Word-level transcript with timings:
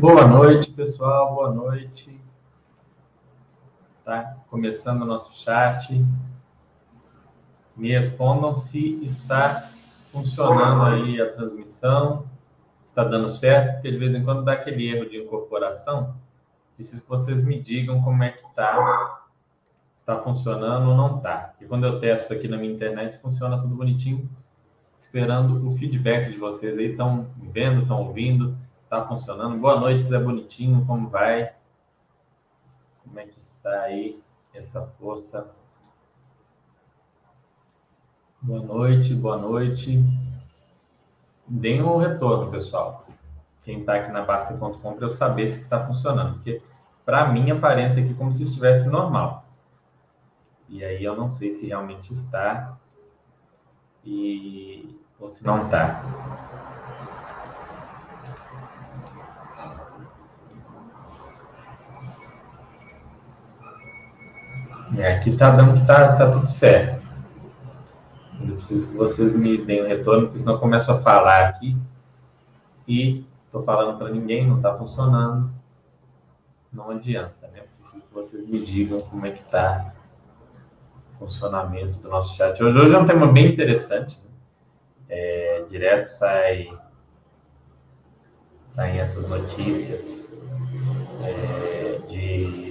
Boa 0.00 0.26
noite, 0.26 0.70
pessoal. 0.70 1.34
Boa 1.34 1.52
noite. 1.52 2.18
Tá 4.02 4.34
começando 4.48 5.02
o 5.02 5.04
nosso 5.04 5.38
chat. 5.38 6.02
Me 7.76 7.90
respondam 7.90 8.54
se 8.54 8.98
está 9.04 9.68
funcionando 10.10 10.84
aí 10.84 11.20
a 11.20 11.30
transmissão, 11.30 12.24
está 12.82 13.04
dando 13.04 13.28
certo, 13.28 13.74
porque 13.74 13.90
de 13.90 13.98
vez 13.98 14.14
em 14.14 14.24
quando 14.24 14.42
dá 14.42 14.54
aquele 14.54 14.88
erro 14.88 15.06
de 15.06 15.18
incorporação. 15.18 16.14
Preciso 16.76 17.02
que 17.02 17.08
vocês 17.08 17.44
me 17.44 17.60
digam 17.60 18.00
como 18.00 18.22
é 18.22 18.30
que 18.30 18.46
está, 18.46 19.20
está 19.94 20.16
funcionando 20.16 20.88
ou 20.88 20.96
não 20.96 21.18
está. 21.18 21.52
E 21.60 21.66
quando 21.66 21.84
eu 21.84 22.00
testo 22.00 22.32
aqui 22.32 22.48
na 22.48 22.56
minha 22.56 22.72
internet, 22.72 23.18
funciona 23.18 23.60
tudo 23.60 23.76
bonitinho, 23.76 24.26
esperando 24.98 25.68
o 25.68 25.74
feedback 25.74 26.30
de 26.32 26.38
vocês 26.38 26.78
aí. 26.78 26.92
Estão 26.92 27.26
vendo, 27.52 27.82
estão 27.82 27.98
ouvindo, 27.98 28.56
está 28.90 29.06
funcionando. 29.06 29.56
Boa 29.56 29.78
noite, 29.78 30.02
Zé 30.02 30.18
Bonitinho, 30.18 30.84
como 30.84 31.08
vai? 31.08 31.52
Como 33.04 33.20
é 33.20 33.24
que 33.24 33.38
está 33.38 33.82
aí 33.82 34.20
essa 34.52 34.82
força? 34.98 35.48
Boa 38.42 38.60
noite, 38.60 39.14
boa 39.14 39.36
noite. 39.36 40.04
Deem 41.46 41.80
um 41.84 41.98
retorno, 41.98 42.50
pessoal. 42.50 43.06
Quem 43.62 43.78
está 43.78 43.94
aqui 43.94 44.10
na 44.10 44.22
Basta.com 44.22 44.94
para 44.96 45.06
eu 45.06 45.10
saber 45.10 45.46
se 45.46 45.60
está 45.60 45.86
funcionando. 45.86 46.34
Porque, 46.34 46.60
para 47.04 47.28
mim, 47.28 47.48
aparenta 47.48 48.00
aqui 48.00 48.12
como 48.14 48.32
se 48.32 48.42
estivesse 48.42 48.88
normal. 48.88 49.44
E 50.68 50.84
aí 50.84 51.04
eu 51.04 51.14
não 51.14 51.30
sei 51.30 51.52
se 51.52 51.64
realmente 51.64 52.12
está 52.12 52.76
e 54.04 54.98
ou 55.20 55.28
se 55.28 55.46
não 55.46 55.66
está. 55.66 56.02
E 65.00 65.02
aqui 65.02 65.30
está 65.30 65.56
dando 65.56 65.72
que 65.72 65.80
está 65.80 66.14
tá 66.14 66.30
tudo 66.30 66.46
certo. 66.46 67.02
Eu 68.38 68.56
preciso 68.56 68.86
que 68.86 68.94
vocês 68.94 69.34
me 69.34 69.56
deem 69.56 69.82
um 69.82 69.88
retorno, 69.88 70.26
porque 70.26 70.40
senão 70.40 70.52
eu 70.52 70.60
começo 70.60 70.92
a 70.92 71.00
falar 71.00 71.48
aqui 71.48 71.74
e 72.86 73.24
estou 73.46 73.62
falando 73.62 73.96
para 73.96 74.10
ninguém, 74.10 74.46
não 74.46 74.58
está 74.58 74.76
funcionando. 74.76 75.50
Não 76.70 76.90
adianta, 76.90 77.48
né? 77.48 77.62
Preciso 77.78 78.04
que 78.04 78.12
vocês 78.12 78.46
me 78.46 78.62
digam 78.62 79.00
como 79.00 79.24
é 79.24 79.30
que 79.30 79.40
está 79.40 79.94
o 81.14 81.20
funcionamento 81.20 81.98
do 82.00 82.10
nosso 82.10 82.36
chat. 82.36 82.62
Hoje, 82.62 82.78
hoje 82.78 82.94
é 82.94 82.98
um 82.98 83.06
tema 83.06 83.26
bem 83.26 83.54
interessante. 83.54 84.18
Né? 84.22 84.30
É, 85.08 85.64
direto 85.70 86.04
sai 86.04 86.78
saem 88.66 89.00
essas 89.00 89.26
notícias 89.26 90.30
é, 91.24 92.00
de, 92.06 92.70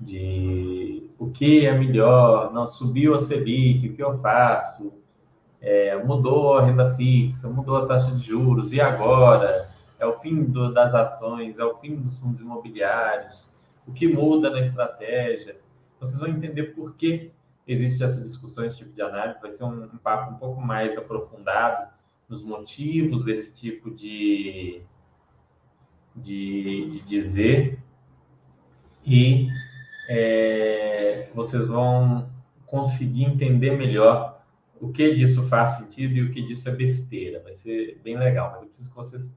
de 0.00 1.08
o 1.18 1.30
que 1.30 1.66
é 1.66 1.76
melhor, 1.76 2.52
não 2.52 2.66
subiu 2.66 3.14
a 3.14 3.20
Selic, 3.20 3.88
o 3.88 3.94
que 3.94 4.02
eu 4.02 4.18
faço? 4.18 4.92
É, 5.60 5.96
mudou 6.04 6.56
a 6.56 6.64
renda 6.64 6.94
fixa, 6.94 7.48
mudou 7.48 7.76
a 7.76 7.86
taxa 7.86 8.12
de 8.12 8.24
juros, 8.24 8.72
e 8.72 8.80
agora? 8.80 9.68
É 9.98 10.06
o 10.06 10.16
fim 10.18 10.44
do, 10.44 10.72
das 10.72 10.94
ações, 10.94 11.58
é 11.58 11.64
o 11.64 11.74
fim 11.78 11.96
dos 11.96 12.16
fundos 12.18 12.40
imobiliários, 12.40 13.50
o 13.86 13.92
que 13.92 14.06
muda 14.06 14.50
na 14.50 14.60
estratégia? 14.60 15.56
Vocês 15.98 16.20
vão 16.20 16.28
entender 16.28 16.74
por 16.74 16.94
que 16.94 17.32
existe 17.68 18.02
essa 18.02 18.22
discussão, 18.22 18.64
esse 18.64 18.78
tipo 18.78 18.92
de 18.92 19.02
análise. 19.02 19.40
Vai 19.40 19.50
ser 19.50 19.64
um, 19.64 19.84
um 19.84 19.98
papo 19.98 20.32
um 20.32 20.38
pouco 20.38 20.60
mais 20.60 20.96
aprofundado 20.96 21.88
nos 22.28 22.42
motivos 22.42 23.24
desse 23.24 23.52
tipo 23.52 23.90
de, 23.90 24.82
de, 26.14 26.90
de 26.90 27.00
dizer 27.02 27.78
e 29.04 29.48
é, 30.08 31.28
vocês 31.34 31.66
vão 31.66 32.30
conseguir 32.66 33.24
entender 33.24 33.76
melhor 33.76 34.40
o 34.80 34.90
que 34.90 35.14
disso 35.14 35.46
faz 35.48 35.72
sentido 35.72 36.14
e 36.14 36.22
o 36.22 36.32
que 36.32 36.40
disso 36.40 36.68
é 36.68 36.72
besteira. 36.72 37.42
Vai 37.42 37.54
ser 37.54 38.00
bem 38.02 38.16
legal, 38.16 38.52
mas 38.52 38.62
eu 38.62 38.68
preciso 38.68 38.88
que 38.88 38.96
vocês 38.96 39.30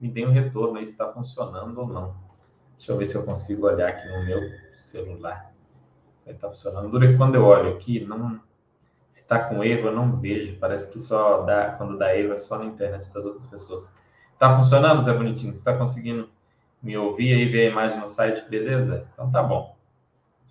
me 0.00 0.08
deem 0.08 0.26
um 0.26 0.32
retorno 0.32 0.78
aí 0.78 0.86
se 0.86 0.92
está 0.92 1.12
funcionando 1.12 1.78
ou 1.78 1.86
não. 1.86 2.16
Deixa 2.78 2.92
eu 2.92 2.96
ver 2.96 3.04
se 3.04 3.16
eu 3.16 3.24
consigo 3.24 3.66
olhar 3.66 3.88
aqui 3.88 4.08
no 4.08 4.24
meu 4.24 4.40
celular. 4.72 5.52
Vai 6.24 6.34
estar 6.34 6.48
tá 6.48 6.54
funcionando. 6.54 6.90
Dura 6.90 7.16
quando 7.16 7.34
eu 7.34 7.44
olho 7.44 7.74
aqui, 7.74 8.00
não, 8.00 8.40
se 9.10 9.20
está 9.20 9.38
com 9.38 9.62
erro, 9.62 9.88
eu 9.88 9.94
não 9.94 10.18
vejo. 10.18 10.56
Parece 10.58 10.90
que 10.90 10.98
só 10.98 11.42
dá, 11.42 11.72
quando 11.72 11.98
dá 11.98 12.16
erro 12.16 12.32
é 12.32 12.36
só 12.36 12.58
na 12.58 12.64
internet 12.64 13.12
das 13.12 13.24
outras 13.24 13.44
pessoas. 13.44 13.86
Está 14.32 14.56
funcionando, 14.56 15.02
Zé 15.02 15.12
Bonitinho? 15.12 15.52
Você 15.52 15.60
está 15.60 15.76
conseguindo 15.76 16.30
me 16.82 16.96
ouvir 16.96 17.34
aí, 17.34 17.44
ver 17.46 17.68
a 17.68 17.70
imagem 17.70 18.00
no 18.00 18.08
site? 18.08 18.48
Beleza? 18.48 19.06
Então 19.12 19.30
tá 19.30 19.42
bom 19.42 19.73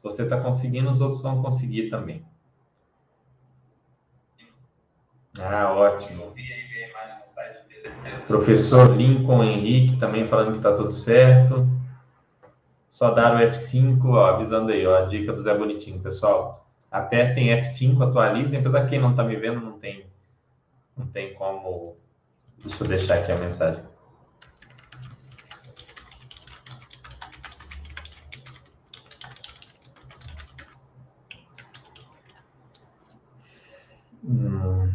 você 0.03 0.23
está 0.23 0.39
conseguindo, 0.39 0.89
os 0.89 0.99
outros 0.99 1.21
vão 1.21 1.41
conseguir 1.41 1.89
também. 1.89 2.25
Ah, 5.39 5.73
ótimo. 5.73 6.33
Professor 8.27 8.95
Lincoln 8.95 9.43
Henrique 9.43 9.97
também 9.97 10.27
falando 10.27 10.51
que 10.51 10.57
está 10.57 10.73
tudo 10.75 10.91
certo. 10.91 11.67
Só 12.91 13.11
dar 13.11 13.35
o 13.35 13.39
F5, 13.39 14.05
ó, 14.05 14.25
avisando 14.27 14.71
aí, 14.71 14.85
ó, 14.85 15.03
a 15.03 15.05
dica 15.07 15.33
do 15.33 15.41
Zé 15.41 15.57
Bonitinho, 15.57 15.99
pessoal. 15.99 16.67
Apertem 16.91 17.47
F5, 17.47 18.07
atualizem, 18.07 18.59
apesar 18.59 18.83
que 18.83 18.89
quem 18.91 18.99
não 18.99 19.11
está 19.11 19.23
me 19.23 19.35
vendo 19.35 19.59
não 19.59 19.79
tem, 19.79 20.05
não 20.95 21.07
tem 21.07 21.33
como. 21.33 21.97
Deixa 22.59 22.83
eu 22.83 22.87
deixar 22.87 23.17
aqui 23.17 23.31
a 23.31 23.37
mensagem. 23.37 23.83
Hum, 34.23 34.93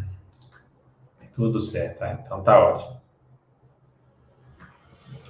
tudo 1.39 1.61
certo, 1.61 1.99
tá? 1.99 2.19
Então 2.21 2.41
tá 2.41 2.59
ótimo. 2.59 2.99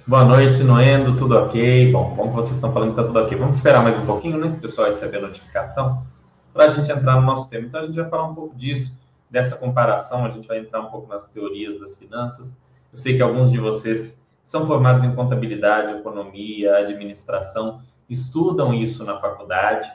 Boa 0.04 0.24
noite, 0.24 0.60
Noendo, 0.64 1.16
tudo 1.16 1.38
ok? 1.38 1.92
Bom, 1.92 2.16
bom 2.16 2.30
que 2.30 2.34
vocês 2.34 2.56
estão 2.56 2.72
falando 2.72 2.90
que 2.90 2.96
tá 2.96 3.04
tudo 3.04 3.20
ok. 3.20 3.38
Vamos 3.38 3.58
esperar 3.58 3.80
mais 3.80 3.96
um 3.96 4.04
pouquinho, 4.04 4.36
né? 4.36 4.48
O 4.48 4.60
pessoal 4.60 4.88
receber 4.88 5.18
a 5.18 5.20
notificação 5.20 6.04
para 6.52 6.64
a 6.64 6.68
gente 6.68 6.90
entrar 6.90 7.14
no 7.14 7.22
nosso 7.22 7.48
tema. 7.48 7.68
Então 7.68 7.80
a 7.80 7.86
gente 7.86 7.94
vai 7.94 8.10
falar 8.10 8.24
um 8.24 8.34
pouco 8.34 8.56
disso, 8.56 8.92
dessa 9.30 9.56
comparação, 9.56 10.24
a 10.24 10.30
gente 10.30 10.48
vai 10.48 10.58
entrar 10.58 10.80
um 10.80 10.90
pouco 10.90 11.06
nas 11.08 11.30
teorias 11.30 11.78
das 11.78 11.96
finanças. 11.96 12.56
Eu 12.92 12.98
sei 12.98 13.14
que 13.14 13.22
alguns 13.22 13.52
de 13.52 13.60
vocês 13.60 14.20
são 14.42 14.66
formados 14.66 15.04
em 15.04 15.14
contabilidade, 15.14 15.92
economia, 15.92 16.78
administração, 16.78 17.82
estudam 18.08 18.74
isso 18.74 19.04
na 19.04 19.20
faculdade, 19.20 19.88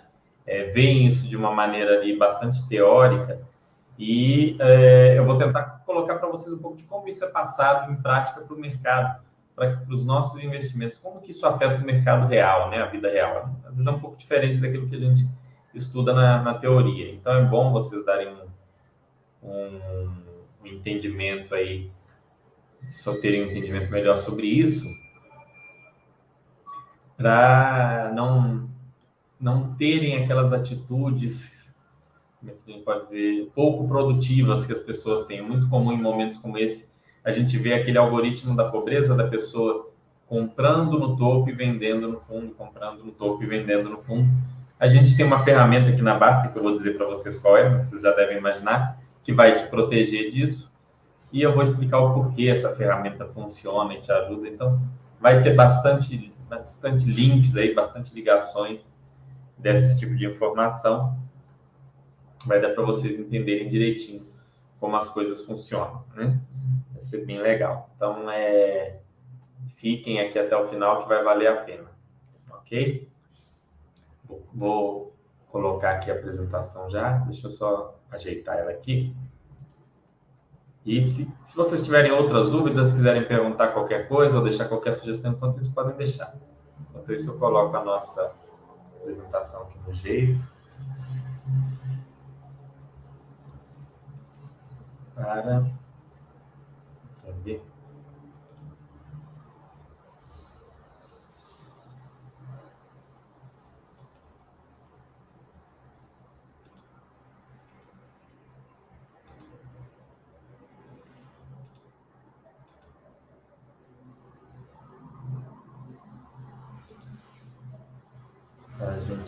é, 0.47 0.71
veem 0.71 1.05
isso 1.05 1.27
de 1.27 1.35
uma 1.35 1.51
maneira 1.51 1.99
ali 1.99 2.17
bastante 2.17 2.65
teórica, 2.69 3.41
e 3.99 4.55
é, 4.59 5.17
eu 5.17 5.25
vou 5.25 5.37
tentar 5.37 5.74
colocar 5.85 6.15
para 6.15 6.29
vocês 6.29 6.53
um 6.53 6.59
pouco 6.59 6.77
de 6.77 6.83
como 6.83 7.07
isso 7.07 7.23
é 7.23 7.29
passado 7.29 7.91
em 7.91 7.95
prática 7.95 8.41
para 8.41 8.55
o 8.55 8.59
mercado, 8.59 9.21
para 9.55 9.81
os 9.89 10.03
nossos 10.03 10.43
investimentos, 10.43 10.97
como 10.97 11.21
que 11.21 11.31
isso 11.31 11.45
afeta 11.45 11.81
o 11.81 11.85
mercado 11.85 12.27
real, 12.27 12.69
né, 12.69 12.81
a 12.81 12.87
vida 12.87 13.09
real. 13.09 13.49
Às 13.63 13.77
vezes 13.77 13.87
é 13.87 13.91
um 13.91 13.99
pouco 13.99 14.17
diferente 14.17 14.59
daquilo 14.59 14.87
que 14.87 14.95
a 14.95 14.99
gente 14.99 15.27
estuda 15.73 16.13
na, 16.13 16.41
na 16.41 16.53
teoria. 16.55 17.11
Então 17.11 17.33
é 17.33 17.43
bom 17.43 17.71
vocês 17.71 18.03
darem 18.05 18.29
um, 18.33 19.49
um, 19.49 20.11
um 20.63 20.67
entendimento 20.67 21.53
aí, 21.53 21.91
só 22.91 23.15
terem 23.19 23.43
um 23.43 23.51
entendimento 23.51 23.91
melhor 23.91 24.17
sobre 24.17 24.47
isso, 24.47 24.85
para 27.17 28.11
não 28.13 28.65
não 29.37 29.75
terem 29.75 30.23
aquelas 30.23 30.53
atitudes 30.53 31.54
é 32.51 32.71
gente 32.71 32.83
pode 32.83 33.05
dizer, 33.05 33.51
pouco 33.53 33.87
produtivas 33.87 34.65
que 34.65 34.73
as 34.73 34.81
pessoas 34.81 35.25
têm. 35.25 35.39
É 35.39 35.41
muito 35.41 35.69
comum 35.69 35.91
em 35.91 36.01
momentos 36.01 36.37
como 36.37 36.57
esse 36.57 36.85
a 37.25 37.31
gente 37.31 37.57
vê 37.57 37.73
aquele 37.73 37.97
algoritmo 37.97 38.55
da 38.55 38.65
pobreza 38.65 39.15
da 39.15 39.27
pessoa 39.27 39.89
comprando 40.27 40.99
no 40.99 41.17
topo 41.17 41.49
e 41.49 41.53
vendendo 41.53 42.07
no 42.07 42.19
fundo, 42.19 42.53
comprando 42.55 43.03
no 43.03 43.11
topo 43.11 43.43
e 43.43 43.47
vendendo 43.47 43.89
no 43.89 43.97
fundo. 43.97 44.29
A 44.79 44.87
gente 44.87 45.17
tem 45.17 45.25
uma 45.25 45.43
ferramenta 45.43 45.89
aqui 45.89 46.03
na 46.03 46.13
Basta, 46.13 46.49
que 46.49 46.57
eu 46.57 46.61
vou 46.61 46.73
dizer 46.73 46.95
para 46.95 47.07
vocês 47.07 47.37
qual 47.37 47.57
é, 47.57 47.67
vocês 47.67 48.03
já 48.03 48.11
devem 48.11 48.37
imaginar, 48.37 49.01
que 49.23 49.33
vai 49.33 49.55
te 49.55 49.65
proteger 49.67 50.29
disso. 50.29 50.71
E 51.31 51.41
eu 51.41 51.51
vou 51.53 51.63
explicar 51.63 51.99
o 51.99 52.13
porquê 52.13 52.47
essa 52.47 52.75
ferramenta 52.75 53.25
funciona 53.25 53.95
e 53.95 54.01
te 54.01 54.11
ajuda. 54.11 54.47
Então, 54.47 54.79
vai 55.19 55.41
ter 55.41 55.55
bastante, 55.55 56.31
bastante 56.47 57.05
links 57.05 57.55
aí, 57.55 57.73
bastante 57.73 58.13
ligações 58.13 58.93
desse 59.57 59.97
tipo 59.97 60.15
de 60.15 60.27
informação 60.27 61.17
vai 62.45 62.61
dar 62.61 62.69
para 62.69 62.83
vocês 62.83 63.19
entenderem 63.19 63.69
direitinho 63.69 64.27
como 64.79 64.95
as 64.95 65.09
coisas 65.09 65.43
funcionam, 65.43 66.03
né? 66.13 66.39
Vai 66.93 67.01
ser 67.01 67.25
bem 67.25 67.39
legal. 67.39 67.89
Então, 67.95 68.29
é, 68.29 68.99
fiquem 69.77 70.19
aqui 70.19 70.37
até 70.37 70.55
o 70.55 70.65
final 70.65 71.03
que 71.03 71.09
vai 71.09 71.23
valer 71.23 71.47
a 71.47 71.57
pena, 71.57 71.89
ok? 72.49 73.09
Vou, 74.53 75.15
colocar 75.55 75.91
aqui 75.91 76.11
a 76.11 76.15
apresentação 76.15 76.89
já, 76.89 77.19
deixa 77.19 77.47
eu 77.47 77.51
só 77.51 77.97
ajeitar 78.11 78.57
ela 78.57 78.71
aqui. 78.71 79.15
E 80.85 81.01
se, 81.01 81.31
se 81.45 81.55
vocês 81.55 81.81
tiverem 81.81 82.11
outras 82.11 82.49
dúvidas, 82.49 82.91
quiserem 82.91 83.25
perguntar 83.25 83.69
qualquer 83.69 84.09
coisa 84.09 84.35
ou 84.35 84.43
deixar 84.43 84.67
qualquer 84.67 84.91
sugestão, 84.95 85.31
enquanto 85.31 85.61
isso, 85.61 85.71
podem 85.71 85.95
deixar. 85.95 86.35
Enquanto 86.89 87.13
isso, 87.13 87.31
eu 87.31 87.39
coloco 87.39 87.73
a 87.77 87.85
nossa 87.85 88.33
apresentação 88.99 89.61
aqui 89.61 89.79
no 89.87 89.93
jeito. 89.93 90.45
Para 95.15 95.63
entender. 97.23 97.61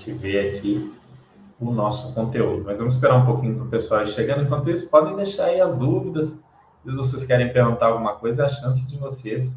gente 0.07 0.13
vê 0.13 0.57
aqui 0.57 0.93
o 1.59 1.71
nosso 1.71 2.13
conteúdo. 2.13 2.63
Mas 2.65 2.79
vamos 2.79 2.95
esperar 2.95 3.15
um 3.15 3.25
pouquinho 3.25 3.55
para 3.55 3.65
o 3.65 3.69
pessoal 3.69 4.03
ir 4.03 4.07
chegando. 4.07 4.43
Enquanto 4.43 4.69
isso, 4.69 4.89
podem 4.89 5.15
deixar 5.15 5.45
aí 5.45 5.61
as 5.61 5.77
dúvidas. 5.77 6.27
Se 6.83 6.91
vocês 6.91 7.25
querem 7.25 7.51
perguntar 7.51 7.87
alguma 7.87 8.15
coisa, 8.15 8.43
é 8.43 8.45
a 8.45 8.49
chance 8.49 8.87
de 8.87 8.97
vocês. 8.97 9.55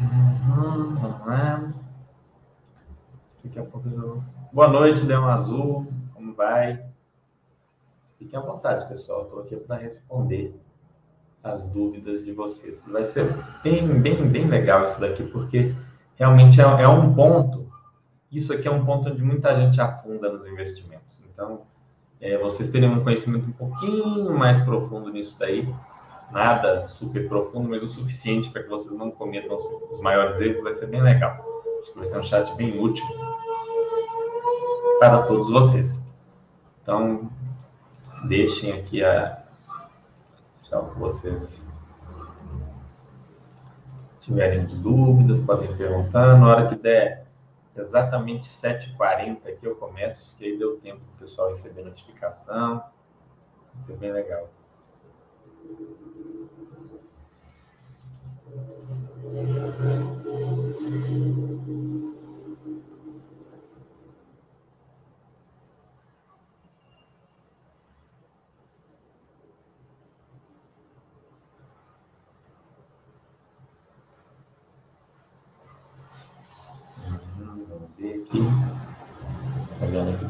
Uhum, 0.00 0.96
vamos 0.96 1.26
lá. 1.26 1.72
Daqui 3.44 3.58
a 3.58 3.64
pouco. 3.64 4.22
Boa 4.52 4.68
noite, 4.68 5.04
Leão 5.04 5.26
Azul. 5.26 5.86
Como 6.14 6.32
vai? 6.34 6.84
Fiquem 8.18 8.38
à 8.38 8.42
vontade, 8.42 8.86
pessoal. 8.88 9.22
Estou 9.22 9.40
aqui 9.40 9.56
para 9.56 9.76
responder 9.76 10.54
as 11.42 11.68
dúvidas 11.70 12.24
de 12.24 12.32
vocês. 12.32 12.80
Vai 12.86 13.04
ser 13.04 13.34
bem, 13.64 13.86
bem, 14.00 14.28
bem 14.28 14.46
legal 14.46 14.84
isso 14.84 15.00
daqui, 15.00 15.24
porque 15.24 15.74
realmente 16.14 16.60
é, 16.60 16.64
é 16.64 16.88
um 16.88 17.12
ponto. 17.12 17.66
Isso 18.30 18.52
aqui 18.52 18.68
é 18.68 18.70
um 18.70 18.84
ponto 18.84 19.08
onde 19.08 19.22
muita 19.22 19.56
gente 19.56 19.80
afunda 19.80 20.30
nos 20.30 20.46
investimentos. 20.46 21.26
Então, 21.32 21.62
é, 22.20 22.38
vocês 22.38 22.70
terem 22.70 22.88
um 22.88 23.02
conhecimento 23.02 23.48
um 23.48 23.52
pouquinho 23.52 24.32
mais 24.38 24.60
profundo 24.60 25.10
nisso 25.10 25.36
daí, 25.36 25.68
nada 26.30 26.86
super 26.86 27.28
profundo, 27.28 27.68
mas 27.68 27.82
o 27.82 27.88
suficiente 27.88 28.50
para 28.50 28.62
que 28.62 28.68
vocês 28.68 28.96
não 28.96 29.10
cometam 29.10 29.56
os, 29.56 29.64
os 29.90 30.00
maiores 30.00 30.40
erros, 30.40 30.62
vai 30.62 30.74
ser 30.74 30.86
bem 30.86 31.02
legal. 31.02 31.51
Que 31.92 31.98
vai 31.98 32.06
ser 32.06 32.18
um 32.18 32.22
chat 32.22 32.54
bem 32.56 32.80
útil 32.80 33.06
para 34.98 35.22
todos 35.22 35.50
vocês. 35.50 36.00
Então, 36.82 37.30
deixem 38.24 38.72
aqui 38.72 39.04
a. 39.04 39.42
Que 40.62 40.98
vocês 40.98 41.62
tiverem 44.20 44.64
dúvidas, 44.66 45.38
podem 45.40 45.76
perguntar. 45.76 46.38
Na 46.38 46.48
hora 46.48 46.68
que 46.68 46.76
der 46.76 47.26
exatamente 47.76 48.48
7h40 48.48 49.46
aqui 49.46 49.66
eu 49.66 49.76
começo, 49.76 50.36
que 50.36 50.44
aí 50.44 50.58
deu 50.58 50.78
tempo 50.80 51.00
para 51.00 51.14
o 51.14 51.18
pessoal 51.18 51.48
receber 51.48 51.84
notificação. 51.84 52.82
Vai 53.74 53.84
ser 53.84 53.96
bem 53.96 54.12
legal. 54.12 54.48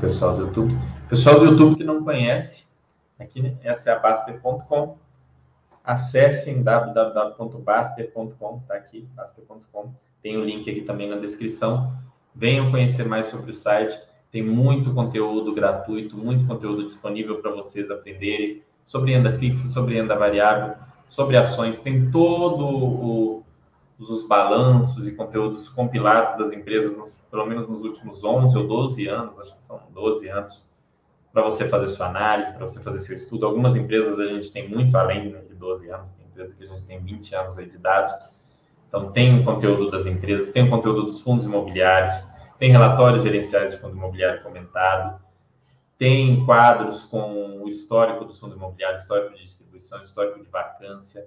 Pessoal 0.01 0.37
do 0.37 0.47
YouTube. 0.47 0.75
Pessoal 1.09 1.39
do 1.39 1.45
YouTube 1.47 1.77
que 1.77 1.85
não 1.85 2.03
conhece, 2.03 2.65
aqui, 3.19 3.41
né, 3.41 3.55
essa 3.63 3.91
é 3.91 3.93
a 3.95 3.99
Baster.com. 3.99 4.99
Acessem 5.85 6.63
www.baster.com, 6.63 8.61
tá 8.67 8.75
aqui, 8.75 9.09
baster.com. 9.15 9.93
Tem 10.23 10.37
o 10.37 10.45
link 10.45 10.69
aqui 10.69 10.83
também 10.83 11.09
na 11.09 11.17
descrição. 11.17 11.93
Venham 12.35 12.71
conhecer 12.71 13.07
mais 13.07 13.27
sobre 13.27 13.53
o 13.53 13.55
site. 13.55 13.97
Tem 14.31 14.43
muito 14.43 14.93
conteúdo 14.95 15.55
gratuito, 15.55 16.17
muito 16.17 16.47
conteúdo 16.47 16.87
disponível 16.87 17.41
para 17.41 17.53
vocês 17.53 17.91
aprenderem 17.91 18.63
sobre 18.87 19.13
renda 19.13 19.39
fixa, 19.39 19.69
sobre 19.69 19.95
renda 19.95 20.17
variável, 20.17 20.75
sobre 21.09 21.37
ações. 21.37 21.81
Tem 21.81 22.11
todo 22.11 22.65
o, 22.65 23.45
os 23.99 24.27
balanços 24.27 25.07
e 25.07 25.13
conteúdos 25.13 25.69
compilados 25.69 26.37
das 26.39 26.53
empresas 26.53 26.97
nos 26.97 27.22
pelo 27.32 27.46
menos 27.46 27.67
nos 27.67 27.81
últimos 27.81 28.23
11 28.23 28.58
ou 28.58 28.69
12 28.69 29.08
anos, 29.08 29.40
acho 29.40 29.56
que 29.56 29.62
são 29.62 29.81
12 29.90 30.29
anos, 30.29 30.70
para 31.32 31.43
você 31.43 31.67
fazer 31.67 31.88
sua 31.88 32.08
análise, 32.08 32.52
para 32.52 32.69
você 32.69 32.79
fazer 32.79 32.99
seu 32.99 33.17
estudo. 33.17 33.46
Algumas 33.46 33.75
empresas 33.75 34.20
a 34.20 34.26
gente 34.26 34.52
tem 34.52 34.69
muito 34.69 34.94
além 34.99 35.31
de 35.49 35.55
12 35.55 35.88
anos, 35.88 36.12
tem 36.12 36.26
empresas 36.26 36.55
que 36.55 36.62
a 36.62 36.67
gente 36.67 36.84
tem 36.84 37.00
20 37.00 37.34
anos 37.34 37.56
aí 37.56 37.64
de 37.64 37.79
dados. 37.79 38.12
Então, 38.87 39.11
tem 39.12 39.40
o 39.40 39.44
conteúdo 39.44 39.90
das 39.90 40.05
empresas, 40.05 40.52
tem 40.52 40.67
o 40.67 40.69
conteúdo 40.69 41.05
dos 41.05 41.23
fundos 41.23 41.46
imobiliários, 41.46 42.12
tem 42.58 42.70
relatórios 42.70 43.23
gerenciais 43.23 43.70
de 43.70 43.79
fundo 43.79 43.96
imobiliário 43.96 44.43
comentado, 44.43 45.19
tem 45.96 46.44
quadros 46.44 47.06
com 47.06 47.62
o 47.62 47.69
histórico 47.70 48.26
do 48.26 48.34
fundo 48.34 48.56
imobiliário, 48.56 48.99
histórico 48.99 49.34
de 49.34 49.43
distribuição, 49.43 50.02
histórico 50.02 50.38
de 50.38 50.50
vacância. 50.50 51.26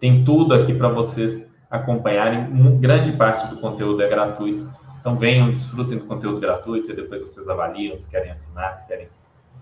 Tem 0.00 0.24
tudo 0.24 0.52
aqui 0.52 0.74
para 0.74 0.88
vocês 0.88 1.46
acompanharem. 1.70 2.80
Grande 2.80 3.16
parte 3.16 3.46
do 3.46 3.60
conteúdo 3.60 4.02
é 4.02 4.08
gratuito 4.08 4.68
então 5.04 5.18
venham, 5.18 5.50
desfrutem 5.50 5.98
do 5.98 6.06
conteúdo 6.06 6.40
gratuito 6.40 6.90
e 6.90 6.96
depois 6.96 7.20
vocês 7.20 7.46
avaliam 7.46 7.98
se 7.98 8.08
querem 8.08 8.30
assinar, 8.30 8.72
se 8.72 8.86
querem 8.86 9.06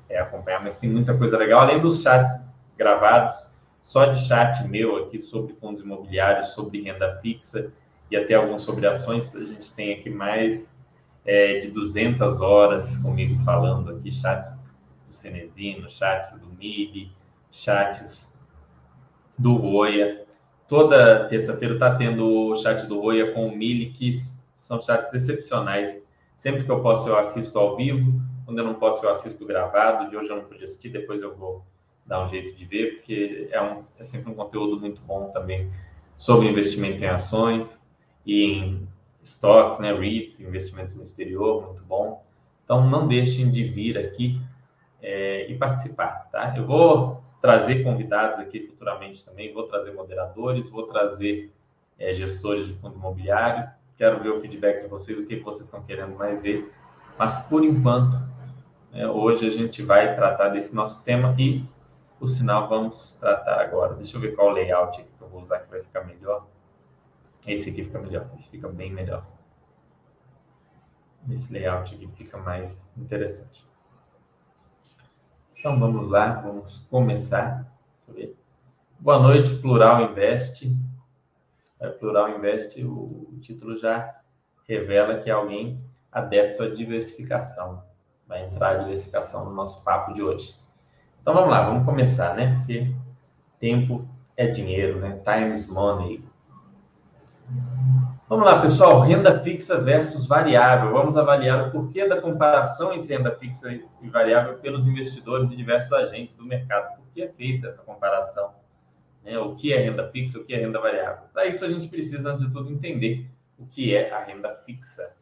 é, 0.09 0.21
acompanhar. 0.21 0.63
Mas 0.63 0.79
tem 0.79 0.89
muita 0.89 1.19
coisa 1.19 1.37
legal, 1.37 1.63
além 1.63 1.81
dos 1.81 2.01
chats 2.01 2.31
gravados, 2.79 3.35
só 3.83 4.05
de 4.05 4.21
chat 4.21 4.63
meu 4.69 4.99
aqui 4.99 5.19
sobre 5.19 5.53
fundos 5.55 5.83
imobiliários, 5.83 6.51
sobre 6.51 6.81
renda 6.83 7.19
fixa 7.21 7.73
e 8.09 8.17
até 8.17 8.35
alguns 8.35 8.63
sobre 8.63 8.87
ações. 8.87 9.35
A 9.35 9.45
gente 9.45 9.73
tem 9.73 9.95
aqui 9.95 10.09
mais 10.09 10.73
é, 11.27 11.59
de 11.59 11.73
200 11.73 12.41
horas 12.41 12.97
comigo 12.99 13.43
falando 13.45 13.97
aqui, 13.97 14.13
chats 14.13 14.57
do 15.09 15.13
Cenezino, 15.13 15.91
chats 15.91 16.39
do 16.39 16.47
MIB, 16.57 17.11
chats 17.51 18.33
do 19.37 19.57
Roia. 19.57 20.25
Toda 20.69 21.29
terça-feira 21.29 21.75
está 21.75 21.97
tendo 21.97 22.29
o 22.29 22.55
chat 22.55 22.87
do 22.87 23.01
Roia 23.01 23.33
com 23.33 23.49
o 23.49 23.57
Mili, 23.57 23.91
que 23.91 24.21
são 24.63 24.81
chats 24.81 25.13
excepcionais. 25.13 26.03
Sempre 26.37 26.65
que 26.65 26.71
eu 26.71 26.81
posso, 26.81 27.09
eu 27.09 27.19
assisto 27.19 27.59
ao 27.59 27.77
vivo. 27.77 28.21
Quando 28.45 28.59
eu 28.59 28.65
não 28.65 28.75
posso, 28.75 29.05
eu 29.05 29.11
assisto 29.11 29.45
gravado. 29.45 30.09
De 30.09 30.17
hoje 30.17 30.31
eu 30.31 30.37
não 30.37 30.45
pude 30.45 30.65
assistir, 30.65 30.89
depois 30.89 31.21
eu 31.21 31.35
vou 31.35 31.65
dar 32.07 32.25
um 32.25 32.29
jeito 32.29 32.55
de 32.57 32.65
ver, 32.65 32.97
porque 32.97 33.49
é, 33.51 33.61
um, 33.61 33.85
é 33.99 34.05
sempre 34.05 34.31
um 34.31 34.35
conteúdo 34.35 34.79
muito 34.81 35.01
bom 35.03 35.31
também 35.31 35.71
sobre 36.17 36.49
investimento 36.49 37.03
em 37.03 37.09
ações 37.09 37.85
e 38.25 38.45
em 38.45 38.89
stocks, 39.23 39.79
né, 39.79 39.93
REITs, 39.93 40.41
investimentos 40.41 40.97
no 40.97 41.03
exterior, 41.03 41.67
muito 41.67 41.83
bom. 41.85 42.25
Então, 42.65 42.89
não 42.89 43.07
deixem 43.07 43.51
de 43.51 43.65
vir 43.65 43.99
aqui 43.99 44.41
é, 45.01 45.51
e 45.51 45.57
participar, 45.59 46.29
tá? 46.31 46.55
Eu 46.57 46.67
vou 46.67 47.23
trazer 47.41 47.83
convidados 47.83 48.39
aqui 48.39 48.61
futuramente 48.61 49.25
também, 49.25 49.53
vou 49.53 49.65
trazer 49.65 49.93
moderadores, 49.93 50.69
vou 50.71 50.87
trazer 50.87 51.53
é, 51.99 52.13
gestores 52.13 52.67
de 52.67 52.75
fundo 52.75 52.97
imobiliário 52.97 53.69
Quero 54.03 54.21
ver 54.21 54.31
o 54.31 54.41
feedback 54.41 54.83
de 54.83 54.89
vocês, 54.89 55.17
o 55.17 55.25
que 55.25 55.37
vocês 55.37 55.67
estão 55.67 55.81
querendo 55.81 56.17
mais 56.17 56.43
ver. 56.43 56.75
Mas, 57.17 57.39
por 57.45 57.65
enquanto, 57.65 58.17
né, 58.91 59.07
hoje 59.07 59.47
a 59.47 59.51
gente 59.51 59.81
vai 59.81 60.17
tratar 60.17 60.49
desse 60.49 60.75
nosso 60.75 61.05
tema 61.05 61.37
e, 61.39 61.65
por 62.19 62.29
sinal, 62.29 62.69
vamos 62.69 63.15
tratar 63.21 63.61
agora. 63.61 63.95
Deixa 63.95 64.17
eu 64.17 64.21
ver 64.21 64.35
qual 64.35 64.51
layout 64.51 65.01
que 65.01 65.23
eu 65.23 65.29
vou 65.29 65.43
usar 65.43 65.61
que 65.61 65.71
vai 65.71 65.81
ficar 65.85 66.03
melhor. 66.03 66.49
Esse 67.47 67.71
aqui 67.71 67.85
fica 67.85 68.01
melhor, 68.01 68.27
esse 68.37 68.49
fica 68.49 68.69
bem 68.69 68.93
melhor. 68.93 69.25
Esse 71.31 71.53
layout 71.53 71.95
aqui 71.95 72.09
fica 72.17 72.39
mais 72.39 72.85
interessante. 72.97 73.65
Então 75.57 75.79
vamos 75.79 76.11
lá, 76.11 76.41
vamos 76.41 76.79
começar. 76.91 77.73
Boa 78.99 79.21
noite, 79.21 79.55
Plural 79.59 80.11
Invest 80.11 80.67
é, 81.83 81.89
Plural 81.91 82.31
Invest, 82.31 82.83
o, 82.83 83.29
o 83.33 83.39
título 83.41 83.77
já 83.77 84.15
revela 84.69 85.19
que 85.19 85.29
é 85.29 85.33
alguém 85.33 85.81
adepto 86.11 86.63
à 86.63 86.69
diversificação. 86.69 87.83
Vai 88.27 88.45
entrar 88.45 88.71
a 88.71 88.79
diversificação 88.79 89.45
no 89.45 89.53
nosso 89.53 89.83
papo 89.83 90.15
de 90.15 90.23
hoje. 90.23 90.55
Então 91.21 91.35
vamos 91.35 91.51
lá, 91.51 91.67
vamos 91.67 91.85
começar, 91.85 92.35
né? 92.35 92.57
Porque 92.59 92.95
tempo 93.59 94.05
é 94.37 94.47
dinheiro, 94.47 95.01
né? 95.01 95.21
Time 95.25 95.55
is 95.55 95.67
money. 95.67 96.25
Vamos 98.29 98.47
lá, 98.47 98.63
pessoal. 98.63 99.01
Renda 99.01 99.41
fixa 99.41 99.79
versus 99.81 100.27
variável. 100.27 100.93
Vamos 100.93 101.17
avaliar 101.17 101.69
o 101.69 101.71
porquê 101.71 102.09
da 102.09 102.21
comparação 102.21 102.93
entre 102.95 103.15
renda 103.15 103.33
fixa 103.33 103.71
e 104.01 104.09
variável 104.09 104.57
pelos 104.59 104.87
investidores 104.87 105.51
e 105.51 105.57
diversos 105.57 105.93
agentes 105.93 106.37
do 106.37 106.45
mercado. 106.45 106.97
Por 106.97 107.05
que 107.13 107.23
é 107.23 107.29
feita 107.29 107.69
essa 107.69 107.83
comparação? 107.83 108.62
Né? 109.25 109.39
O 109.39 109.55
que 109.55 109.73
é 109.73 109.79
renda 109.79 110.09
fixa, 110.11 110.39
o 110.39 110.45
que 110.45 110.55
é 110.55 110.59
renda 110.59 110.81
variável? 110.81 111.25
Para 111.33 111.47
isso, 111.47 111.65
a 111.65 111.69
gente 111.69 111.89
precisa, 111.89 112.31
antes 112.31 112.43
de 112.43 112.53
tudo, 112.53 112.71
entender 112.71 113.27
o 113.59 113.67
que 113.67 113.95
é 113.95 114.13
a 114.13 114.25
renda 114.25 114.55
fixa. 114.67 115.15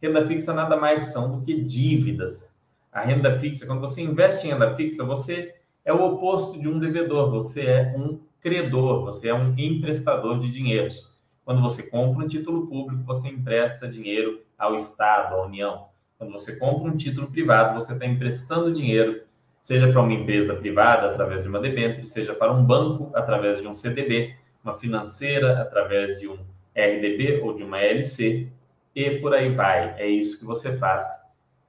Renda 0.00 0.26
fixa 0.26 0.52
nada 0.52 0.76
mais 0.76 1.12
são 1.12 1.38
do 1.38 1.44
que 1.44 1.60
dívidas. 1.60 2.52
A 2.92 3.00
renda 3.00 3.38
fixa, 3.38 3.66
quando 3.66 3.80
você 3.80 4.00
investe 4.00 4.46
em 4.46 4.50
renda 4.50 4.74
fixa, 4.74 5.04
você 5.04 5.54
é 5.84 5.92
o 5.92 6.04
oposto 6.04 6.60
de 6.60 6.68
um 6.68 6.78
devedor, 6.78 7.30
você 7.30 7.62
é 7.62 7.94
um 7.96 8.20
credor, 8.40 9.04
você 9.04 9.28
é 9.28 9.34
um 9.34 9.54
emprestador 9.58 10.38
de 10.38 10.50
dinheiros. 10.50 11.12
Quando 11.44 11.62
você 11.62 11.82
compra 11.82 12.24
um 12.24 12.28
título 12.28 12.66
público, 12.66 13.02
você 13.04 13.28
empresta 13.28 13.88
dinheiro 13.88 14.42
ao 14.58 14.74
Estado, 14.74 15.34
à 15.34 15.46
União. 15.46 15.88
Quando 16.18 16.32
você 16.32 16.56
compra 16.56 16.90
um 16.90 16.96
título 16.96 17.28
privado, 17.28 17.74
você 17.80 17.92
está 17.92 18.04
emprestando 18.04 18.72
dinheiro, 18.72 19.22
seja 19.68 19.92
para 19.92 20.00
uma 20.00 20.14
empresa 20.14 20.56
privada 20.56 21.10
através 21.10 21.42
de 21.42 21.48
uma 21.50 21.60
debênture, 21.60 22.06
seja 22.06 22.32
para 22.32 22.50
um 22.50 22.64
banco 22.64 23.10
através 23.14 23.60
de 23.60 23.68
um 23.68 23.74
CDB, 23.74 24.34
uma 24.64 24.72
financeira 24.72 25.60
através 25.60 26.18
de 26.18 26.26
um 26.26 26.38
RDB 26.74 27.42
ou 27.42 27.54
de 27.54 27.64
uma 27.64 27.78
LC, 27.78 28.50
e 28.94 29.10
por 29.20 29.34
aí 29.34 29.54
vai. 29.54 29.94
É 30.00 30.06
isso 30.06 30.38
que 30.38 30.44
você 30.46 30.74
faz 30.78 31.04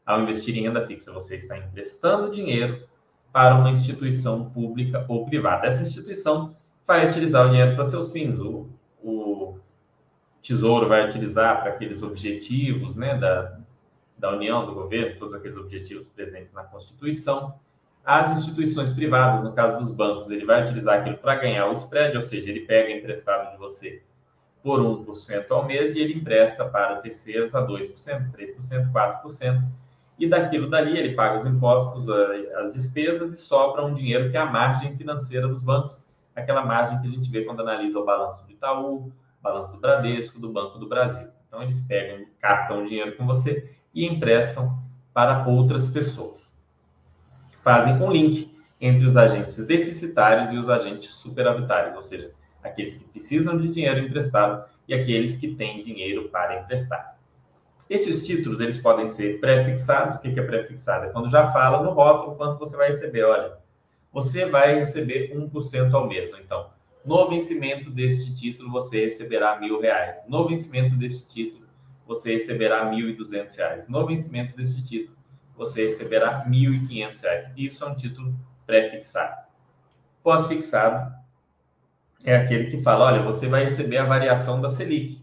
ao 0.06 0.22
investir 0.22 0.58
em 0.58 0.62
renda 0.62 0.88
fixa. 0.88 1.12
Você 1.12 1.36
está 1.36 1.58
emprestando 1.58 2.32
dinheiro 2.32 2.88
para 3.34 3.56
uma 3.56 3.70
instituição 3.70 4.50
pública 4.50 5.03
ou 5.10 5.25
privada. 5.25 5.68
Essa 5.68 5.84
instituição 5.84 6.56
vai 6.88 7.06
utilizar 7.06 7.48
o 7.48 7.50
dinheiro 7.50 7.75
para 7.75 7.84
seus 7.84 8.13
fins. 8.13 8.39
O, 8.39 8.70
o 9.03 9.60
Tesouro 10.41 10.88
vai 10.88 11.06
utilizar 11.06 11.60
para 11.60 11.72
aqueles 11.72 12.01
objetivos 12.01 12.96
né, 12.96 13.18
da, 13.18 13.60
da 14.18 14.34
União, 14.34 14.65
do 14.65 14.74
governo, 14.74 15.20
todos 15.20 15.34
aqueles 15.34 15.58
objetivos 15.58 16.08
presentes 16.08 16.53
na 16.53 16.63
Constituição. 16.63 17.60
As 18.06 18.32
instituições 18.32 18.91
privadas, 18.91 19.44
no 19.44 19.53
caso 19.53 19.77
dos 19.77 19.91
bancos, 19.91 20.29
ele 20.32 20.46
vai 20.46 20.63
utilizar 20.63 21.00
aquilo 21.00 21.18
para 21.18 21.36
ganhar 21.36 21.68
o 21.68 21.74
spread, 21.74 22.15
ou 22.15 22.24
seja, 22.24 22.50
ele 22.50 22.62
pega 22.62 22.91
emprestado 22.91 23.51
de 23.51 23.58
você 23.58 24.01
por 24.63 24.79
1% 24.79 25.46
ao 25.50 25.65
mês 25.65 25.96
e 25.96 26.00
ele 26.00 26.13
empresta 26.13 26.65
para 26.65 26.98
terceiros 26.98 27.56
a 27.56 27.65
2%, 27.65 28.32
3%, 28.32 28.91
4%. 28.91 29.63
E 30.18 30.27
daquilo 30.27 30.70
dali 30.70 30.98
ele 30.98 31.15
paga 31.15 31.38
os 31.38 31.46
impostos, 31.46 32.10
as 32.58 32.74
despesas 32.74 33.34
e 33.34 33.38
sobra 33.38 33.86
um 33.86 33.94
dinheiro 33.94 34.29
que 34.29 34.36
é 34.36 34.39
a 34.39 34.46
margem 34.46 34.98
financeira 34.98 35.48
dos 35.48 35.63
bancos, 35.63 35.98
aquela 36.36 36.65
margem 36.65 37.00
que 37.00 37.08
a 37.08 37.12
gente 37.12 37.29
vê 37.29 37.44
quando 37.44 37.62
analisa 37.62 38.00
o 38.00 38.06
balanço 38.06 38.46
do 38.46 38.51
Itaú, 38.51 39.12
balanço 39.41 39.74
do 39.74 39.79
Bradesco, 39.79 40.39
do 40.39 40.51
Banco 40.51 40.77
do 40.77 40.88
Brasil. 40.88 41.27
Então, 41.48 41.63
eles 41.63 41.79
pegam, 41.82 42.25
captam 42.39 42.86
dinheiro 42.86 43.15
com 43.15 43.25
você 43.25 43.74
e 43.94 44.06
emprestam 44.06 44.77
para 45.13 45.48
outras 45.48 45.89
pessoas. 45.89 46.49
Fazem 47.70 48.02
um 48.02 48.12
link 48.12 48.52
entre 48.82 49.06
os 49.06 49.16
agentes 49.16 49.64
deficitários 49.64 50.52
e 50.52 50.58
os 50.58 50.68
agentes 50.70 51.14
superavitários, 51.14 51.96
ou 51.96 52.02
seja, 52.02 52.32
aqueles 52.64 52.96
que 52.96 53.04
precisam 53.04 53.56
de 53.60 53.68
dinheiro 53.68 54.00
emprestado 54.00 54.66
e 54.88 54.94
aqueles 54.96 55.36
que 55.36 55.54
têm 55.54 55.84
dinheiro 55.84 56.30
para 56.30 56.62
emprestar. 56.62 57.16
Esses 57.88 58.26
títulos 58.26 58.60
eles 58.60 58.80
podem 58.80 59.08
ser 59.08 59.40
pré-fixados. 59.40 60.16
O 60.16 60.20
que 60.20 60.40
é 60.40 60.42
pré-fixado? 60.42 61.06
É 61.06 61.10
quando 61.10 61.30
já 61.30 61.52
fala 61.52 61.84
no 61.84 61.92
rótulo 61.92 62.36
quanto 62.38 62.58
você 62.58 62.76
vai 62.76 62.88
receber. 62.88 63.24
Olha, 63.26 63.54
você 64.12 64.48
vai 64.48 64.74
receber 64.74 65.32
1% 65.36 65.94
ao 65.94 66.08
mês. 66.08 66.32
Então, 66.44 66.72
no 67.06 67.30
vencimento 67.30 67.92
deste 67.92 68.34
título, 68.34 68.72
você 68.72 69.04
receberá 69.04 69.60
mil 69.60 69.80
reais. 69.80 70.26
No 70.28 70.48
vencimento 70.48 70.96
deste 70.96 71.28
título, 71.28 71.68
você 72.08 72.32
receberá 72.32 72.86
mil 72.86 73.08
e 73.08 73.14
duzentos 73.14 73.54
reais. 73.56 73.88
No 73.88 74.08
vencimento 74.08 74.58
deste 74.58 74.84
título, 74.84 75.19
você 75.60 75.84
receberá 75.84 76.44
quinhentos 76.50 77.22
reais. 77.22 77.51
Isso 77.56 77.84
é 77.84 77.88
um 77.88 77.94
título 77.94 78.34
pré-fixado. 78.66 79.48
Pós-fixado 80.24 81.13
é 82.24 82.36
aquele 82.36 82.72
que 82.72 82.82
fala, 82.82 83.06
olha, 83.06 83.22
você 83.22 83.48
vai 83.48 83.66
receber 83.66 83.98
a 83.98 84.06
variação 84.06 84.60
da 84.60 84.70
Selic. 84.70 85.22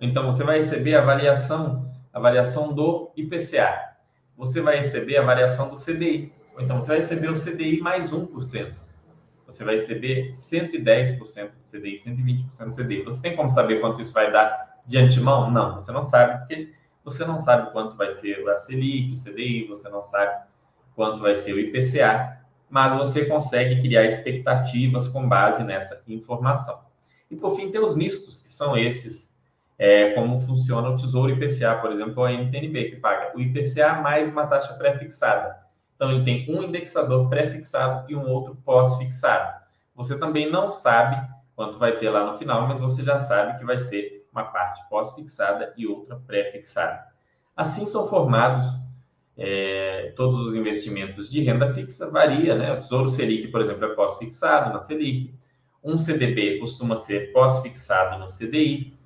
Então, 0.00 0.26
você 0.26 0.44
vai 0.44 0.58
receber 0.58 0.94
a 0.94 1.04
variação, 1.04 1.90
a 2.12 2.20
variação 2.20 2.72
do 2.72 3.10
IPCA. 3.16 3.96
Você 4.36 4.60
vai 4.60 4.76
receber 4.76 5.16
a 5.16 5.22
variação 5.22 5.68
do 5.68 5.76
CDI. 5.76 6.32
Ou 6.54 6.62
então, 6.62 6.80
você 6.80 6.88
vai 6.88 6.96
receber 6.98 7.28
o 7.28 7.34
CDI 7.34 7.80
mais 7.80 8.12
1% 8.12 8.72
você 9.52 9.64
vai 9.64 9.74
receber 9.74 10.32
110% 10.32 11.18
do 11.18 11.24
CDI, 11.70 11.94
120% 11.94 12.64
do 12.64 12.74
CDI. 12.74 13.02
Você 13.02 13.20
tem 13.20 13.36
como 13.36 13.50
saber 13.50 13.80
quanto 13.80 14.00
isso 14.00 14.12
vai 14.12 14.32
dar 14.32 14.80
de 14.86 14.96
antemão? 14.96 15.50
Não, 15.50 15.74
você 15.74 15.92
não 15.92 16.02
sabe, 16.02 16.38
porque 16.38 16.72
você 17.04 17.24
não 17.24 17.38
sabe 17.38 17.70
quanto 17.72 17.96
vai 17.96 18.10
ser 18.10 18.48
a 18.48 18.56
Selic, 18.56 19.12
o 19.12 19.16
CDI, 19.16 19.66
você 19.66 19.88
não 19.88 20.02
sabe 20.02 20.44
quanto 20.94 21.20
vai 21.20 21.34
ser 21.34 21.52
o 21.52 21.58
IPCA, 21.60 22.38
mas 22.70 22.96
você 22.96 23.26
consegue 23.26 23.80
criar 23.80 24.04
expectativas 24.04 25.08
com 25.08 25.28
base 25.28 25.62
nessa 25.64 26.02
informação. 26.06 26.80
E 27.30 27.36
por 27.36 27.56
fim, 27.56 27.70
tem 27.70 27.80
os 27.80 27.96
mistos, 27.96 28.40
que 28.40 28.48
são 28.48 28.76
esses, 28.76 29.34
é, 29.78 30.12
como 30.12 30.38
funciona 30.38 30.88
o 30.90 30.96
Tesouro 30.96 31.32
IPCA, 31.32 31.76
por 31.80 31.92
exemplo, 31.92 32.24
a 32.24 32.32
NTNB, 32.32 32.90
que 32.90 32.96
paga 32.96 33.36
o 33.36 33.40
IPCA 33.40 33.94
mais 33.94 34.30
uma 34.30 34.46
taxa 34.46 34.74
pré-fixada. 34.74 35.60
Então, 35.96 36.10
ele 36.10 36.24
tem 36.24 36.46
um 36.48 36.62
indexador 36.62 37.28
pré-fixado 37.28 38.10
e 38.10 38.16
um 38.16 38.28
outro 38.28 38.56
pós-fixado. 38.64 39.60
Você 39.94 40.18
também 40.18 40.50
não 40.50 40.72
sabe 40.72 41.16
quanto 41.54 41.78
vai 41.78 41.98
ter 41.98 42.10
lá 42.10 42.30
no 42.30 42.36
final, 42.36 42.66
mas 42.66 42.80
você 42.80 43.02
já 43.02 43.20
sabe 43.20 43.58
que 43.58 43.64
vai 43.64 43.78
ser 43.78 44.21
uma 44.32 44.44
parte 44.44 44.82
pós-fixada 44.88 45.74
e 45.76 45.86
outra 45.86 46.16
pré-fixada. 46.16 47.06
Assim 47.54 47.86
são 47.86 48.08
formados 48.08 48.64
é, 49.36 50.12
todos 50.16 50.36
os 50.46 50.54
investimentos 50.54 51.30
de 51.30 51.42
renda 51.42 51.72
fixa, 51.72 52.10
varia, 52.10 52.56
né? 52.56 52.72
O 52.72 52.80
Tesouro 52.80 53.10
Selic, 53.10 53.48
por 53.48 53.60
exemplo, 53.60 53.84
é 53.84 53.94
pós-fixado 53.94 54.72
na 54.72 54.78
Selic. 54.78 55.34
Um 55.82 55.98
CDB 55.98 56.58
costuma 56.58 56.96
ser 56.96 57.32
pós-fixado 57.32 58.18
no 58.18 58.26
CDI. 58.26 58.96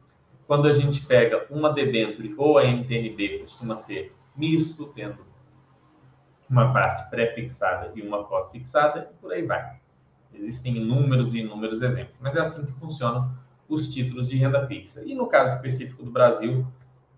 Quando 0.46 0.68
a 0.68 0.72
gente 0.72 1.04
pega 1.04 1.46
uma 1.50 1.72
debênture 1.72 2.34
ou 2.36 2.58
a 2.58 2.64
NTNB, 2.64 3.40
costuma 3.40 3.76
ser 3.76 4.14
misto, 4.36 4.86
tendo 4.94 5.24
uma 6.48 6.72
parte 6.72 7.08
pré-fixada 7.10 7.92
e 7.94 8.02
uma 8.02 8.24
pós-fixada, 8.24 9.10
e 9.10 9.20
por 9.20 9.32
aí 9.32 9.42
vai. 9.42 9.80
Existem 10.32 10.76
inúmeros 10.76 11.34
e 11.34 11.38
inúmeros 11.38 11.82
exemplos, 11.82 12.16
mas 12.20 12.36
é 12.36 12.40
assim 12.40 12.64
que 12.64 12.72
funcionam 12.72 13.34
os 13.68 13.92
títulos 13.92 14.28
de 14.28 14.36
renda 14.36 14.66
fixa. 14.66 15.02
E 15.04 15.14
no 15.14 15.26
caso 15.26 15.56
específico 15.56 16.02
do 16.02 16.10
Brasil, 16.10 16.66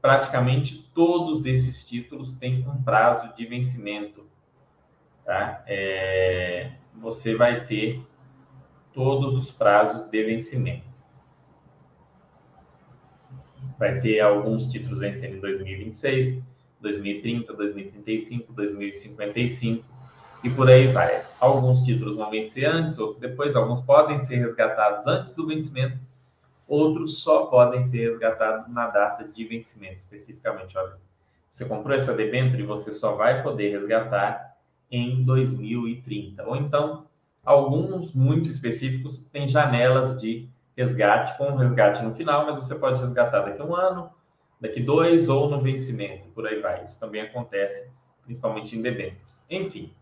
praticamente 0.00 0.88
todos 0.94 1.44
esses 1.44 1.84
títulos 1.84 2.34
têm 2.36 2.66
um 2.66 2.82
prazo 2.82 3.34
de 3.36 3.46
vencimento. 3.46 4.24
Tá? 5.24 5.62
É, 5.66 6.72
você 6.94 7.34
vai 7.34 7.66
ter 7.66 8.02
todos 8.92 9.36
os 9.36 9.50
prazos 9.50 10.06
de 10.08 10.24
vencimento. 10.24 10.88
Vai 13.78 14.00
ter 14.00 14.20
alguns 14.20 14.66
títulos 14.66 15.00
vencendo 15.00 15.36
em 15.36 15.40
2026, 15.40 16.42
2030, 16.80 17.52
2035, 17.52 18.52
2055 18.52 19.84
e 20.42 20.50
por 20.50 20.68
aí 20.68 20.86
vai. 20.88 21.24
Alguns 21.38 21.82
títulos 21.82 22.16
vão 22.16 22.30
vencer 22.30 22.64
antes, 22.64 22.98
outros 22.98 23.20
depois, 23.20 23.54
alguns 23.54 23.80
podem 23.80 24.18
ser 24.20 24.36
resgatados 24.36 25.06
antes 25.06 25.32
do 25.34 25.46
vencimento, 25.46 25.98
outros 26.68 27.20
só 27.22 27.46
podem 27.46 27.82
ser 27.82 28.10
resgatados 28.10 28.72
na 28.72 28.88
data 28.88 29.24
de 29.26 29.44
vencimento, 29.44 29.96
especificamente. 29.96 30.76
Olha, 30.76 30.96
você 31.50 31.64
comprou 31.64 31.96
essa 31.96 32.14
debênture 32.14 32.62
e 32.62 32.66
você 32.66 32.92
só 32.92 33.16
vai 33.16 33.42
poder 33.42 33.70
resgatar 33.70 34.56
em 34.90 35.24
2030. 35.24 36.44
Ou 36.46 36.56
então, 36.56 37.06
alguns 37.44 38.12
muito 38.12 38.50
específicos 38.50 39.24
têm 39.32 39.48
janelas 39.48 40.20
de 40.20 40.48
resgate, 40.76 41.36
com 41.38 41.56
resgate 41.56 42.02
no 42.04 42.14
final, 42.14 42.46
mas 42.46 42.58
você 42.58 42.74
pode 42.74 43.00
resgatar 43.00 43.40
daqui 43.40 43.60
a 43.60 43.64
um 43.64 43.74
ano, 43.74 44.10
daqui 44.60 44.80
dois 44.80 45.28
ou 45.28 45.48
no 45.50 45.60
vencimento, 45.60 46.28
por 46.28 46.46
aí 46.46 46.60
vai. 46.60 46.84
Isso 46.84 47.00
também 47.00 47.22
acontece 47.22 47.90
principalmente 48.24 48.76
em 48.76 48.82
debêntures. 48.82 49.44
Enfim, 49.50 49.92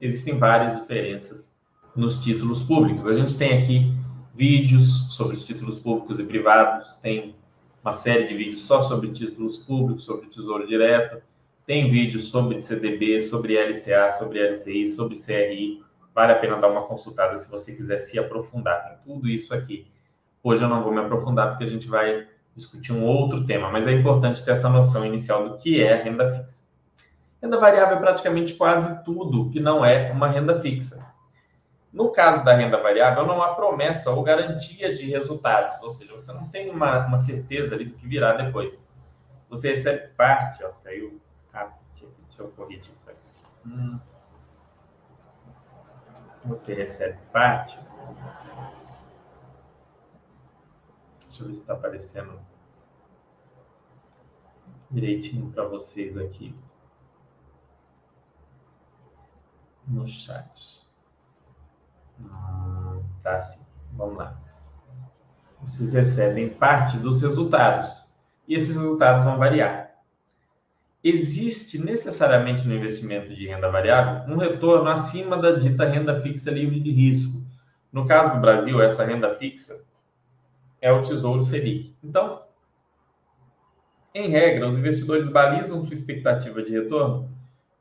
existem 0.00 0.38
várias 0.38 0.74
diferenças 0.80 1.52
nos 1.94 2.18
títulos 2.18 2.62
públicos. 2.62 3.06
A 3.06 3.12
gente 3.12 3.36
tem 3.36 3.62
aqui 3.62 3.94
vídeos 4.36 5.06
sobre 5.08 5.34
os 5.34 5.44
títulos 5.44 5.78
públicos 5.78 6.20
e 6.20 6.24
privados, 6.24 6.96
tem 6.96 7.34
uma 7.82 7.94
série 7.94 8.26
de 8.26 8.36
vídeos 8.36 8.60
só 8.60 8.82
sobre 8.82 9.10
títulos 9.10 9.56
públicos, 9.56 10.04
sobre 10.04 10.26
Tesouro 10.28 10.66
Direto, 10.66 11.22
tem 11.66 11.90
vídeos 11.90 12.28
sobre 12.28 12.60
CDB, 12.60 13.20
sobre 13.20 13.56
LCA, 13.58 14.10
sobre 14.10 14.38
LCI, 14.38 14.86
sobre 14.88 15.16
CRI. 15.16 15.82
Vale 16.14 16.32
a 16.32 16.38
pena 16.38 16.58
dar 16.58 16.68
uma 16.68 16.82
consultada 16.82 17.36
se 17.36 17.50
você 17.50 17.72
quiser 17.72 17.98
se 17.98 18.18
aprofundar. 18.18 18.84
Tem 18.88 19.14
tudo 19.14 19.28
isso 19.28 19.52
aqui. 19.52 19.86
Hoje 20.44 20.62
eu 20.62 20.68
não 20.68 20.82
vou 20.82 20.92
me 20.92 21.00
aprofundar 21.00 21.48
porque 21.50 21.64
a 21.64 21.68
gente 21.68 21.88
vai 21.88 22.28
discutir 22.54 22.92
um 22.92 23.04
outro 23.04 23.44
tema, 23.44 23.70
mas 23.70 23.86
é 23.86 23.92
importante 23.92 24.44
ter 24.44 24.52
essa 24.52 24.68
noção 24.68 25.04
inicial 25.04 25.48
do 25.48 25.58
que 25.58 25.82
é 25.82 26.02
renda 26.02 26.30
fixa. 26.30 26.62
Renda 27.42 27.58
variável 27.58 27.96
é 27.96 28.00
praticamente 28.00 28.54
quase 28.54 29.02
tudo 29.04 29.50
que 29.50 29.58
não 29.58 29.84
é 29.84 30.12
uma 30.12 30.28
renda 30.28 30.54
fixa. 30.60 31.15
No 31.96 32.12
caso 32.12 32.44
da 32.44 32.54
renda 32.54 32.76
variável, 32.82 33.26
não 33.26 33.42
há 33.42 33.54
promessa 33.54 34.10
ou 34.10 34.22
garantia 34.22 34.94
de 34.94 35.08
resultados, 35.08 35.80
ou 35.82 35.88
seja, 35.88 36.12
você 36.12 36.30
não 36.30 36.46
tem 36.46 36.70
uma, 36.70 37.06
uma 37.06 37.16
certeza 37.16 37.74
ali 37.74 37.86
do 37.86 37.96
que 37.96 38.06
virá 38.06 38.34
depois. 38.34 38.86
Você 39.48 39.70
recebe 39.70 40.08
parte, 40.08 40.62
ó, 40.62 40.70
saiu 40.70 41.18
rápido, 41.50 42.14
deixa 42.28 42.42
eu 42.42 42.48
corrigir 42.48 42.92
isso 42.92 43.08
aqui. 43.08 43.26
Hum. 43.64 43.98
Você 46.44 46.74
recebe 46.74 47.18
parte. 47.32 47.78
Deixa 51.28 51.42
eu 51.42 51.46
ver 51.46 51.54
se 51.54 51.62
está 51.62 51.72
aparecendo 51.72 52.38
direitinho 54.90 55.50
para 55.50 55.64
vocês 55.64 56.14
aqui 56.18 56.54
no 59.88 60.06
chat. 60.06 60.85
Tá 63.22 63.40
sim. 63.40 63.60
Vamos 63.92 64.16
lá. 64.16 64.36
Vocês 65.60 65.92
recebem 65.92 66.48
parte 66.48 66.96
dos 66.98 67.22
resultados. 67.22 68.04
E 68.46 68.54
esses 68.54 68.76
resultados 68.76 69.24
vão 69.24 69.38
variar. 69.38 69.90
Existe 71.02 71.78
necessariamente 71.78 72.66
no 72.66 72.74
investimento 72.74 73.34
de 73.34 73.46
renda 73.46 73.70
variável 73.70 74.32
um 74.34 74.38
retorno 74.38 74.88
acima 74.88 75.36
da 75.36 75.52
dita 75.52 75.84
renda 75.84 76.20
fixa 76.20 76.50
livre 76.50 76.80
de 76.80 76.90
risco. 76.90 77.44
No 77.92 78.06
caso 78.06 78.34
do 78.34 78.40
Brasil, 78.40 78.80
essa 78.80 79.04
renda 79.04 79.34
fixa 79.34 79.80
é 80.80 80.92
o 80.92 81.02
Tesouro 81.02 81.42
Selic. 81.42 81.96
Então, 82.02 82.42
em 84.14 84.28
regra, 84.30 84.68
os 84.68 84.76
investidores 84.76 85.28
balizam 85.28 85.84
sua 85.84 85.94
expectativa 85.94 86.62
de 86.62 86.72
retorno 86.72 87.30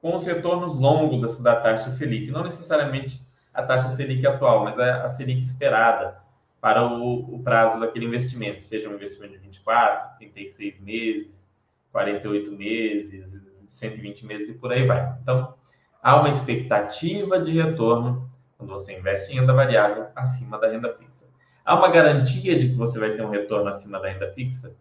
com 0.01 0.13
os 0.13 0.25
retornos 0.25 0.75
longos 0.77 1.39
da 1.39 1.55
taxa 1.55 1.89
Selic, 1.89 2.29
não 2.29 2.43
necessariamente 2.43 3.25
a 3.55 3.63
taxa 3.63 3.89
Selic 3.89 4.25
atual, 4.27 4.63
mas 4.63 4.77
a, 4.77 5.05
a 5.05 5.09
Selic 5.09 5.39
esperada 5.39 6.17
para 6.59 6.83
o, 6.83 7.35
o, 7.35 7.43
prazo 7.43 7.79
daquele 7.79 8.05
investimento, 8.05 8.62
seja 8.62 8.89
um 8.89 8.95
investimento 8.95 9.33
de 9.33 9.39
24, 9.39 10.17
36 10.17 10.79
meses, 10.81 11.51
48 11.91 12.51
meses, 12.51 13.45
120 13.69 14.25
meses 14.25 14.50
e 14.50 14.53
por 14.55 14.71
aí 14.71 14.85
vai. 14.85 15.15
Então, 15.21 15.53
há 16.01 16.19
uma 16.19 16.29
expectativa 16.29 17.39
de 17.39 17.51
retorno 17.51 18.29
quando 18.57 18.69
você 18.69 18.97
investe 18.97 19.31
em 19.31 19.39
renda 19.39 19.53
variável 19.53 20.07
acima 20.15 20.57
da 20.57 20.67
renda 20.67 20.93
fixa. 20.93 21.25
Há 21.63 21.75
uma 21.75 21.89
garantia 21.89 22.57
de 22.57 22.69
que 22.69 22.75
você 22.75 23.00
vai 23.00 23.12
ter 23.12 23.21
um 23.21 23.29
retorno 23.29 23.69
acima 23.69 24.00
da 24.00 24.09
renda 24.09 24.31
fixa? 24.31 24.75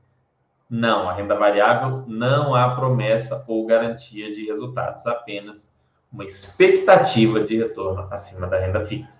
Não, 0.68 1.08
a 1.08 1.12
renda 1.12 1.34
variável 1.34 2.04
não 2.06 2.54
há 2.54 2.74
promessa 2.74 3.44
ou 3.46 3.66
garantia 3.66 4.34
de 4.34 4.46
resultados, 4.46 5.06
apenas 5.06 5.70
uma 6.14 6.24
expectativa 6.24 7.40
de 7.40 7.58
retorno 7.58 8.06
acima 8.10 8.46
da 8.46 8.58
renda 8.58 8.84
fixa. 8.84 9.18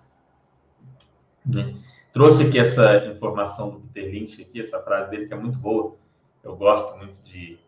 Né? 1.44 1.74
Trouxe 2.12 2.44
aqui 2.44 2.58
essa 2.58 3.06
informação 3.06 3.70
do 3.70 3.80
Peter 3.80 4.08
Lynch, 4.08 4.40
aqui, 4.40 4.60
essa 4.60 4.80
frase 4.80 5.10
dele 5.10 5.26
que 5.26 5.34
é 5.34 5.36
muito 5.36 5.58
boa. 5.58 5.96
Eu 6.44 6.54
gosto 6.54 6.96
muito 6.96 7.20
de 7.24 7.58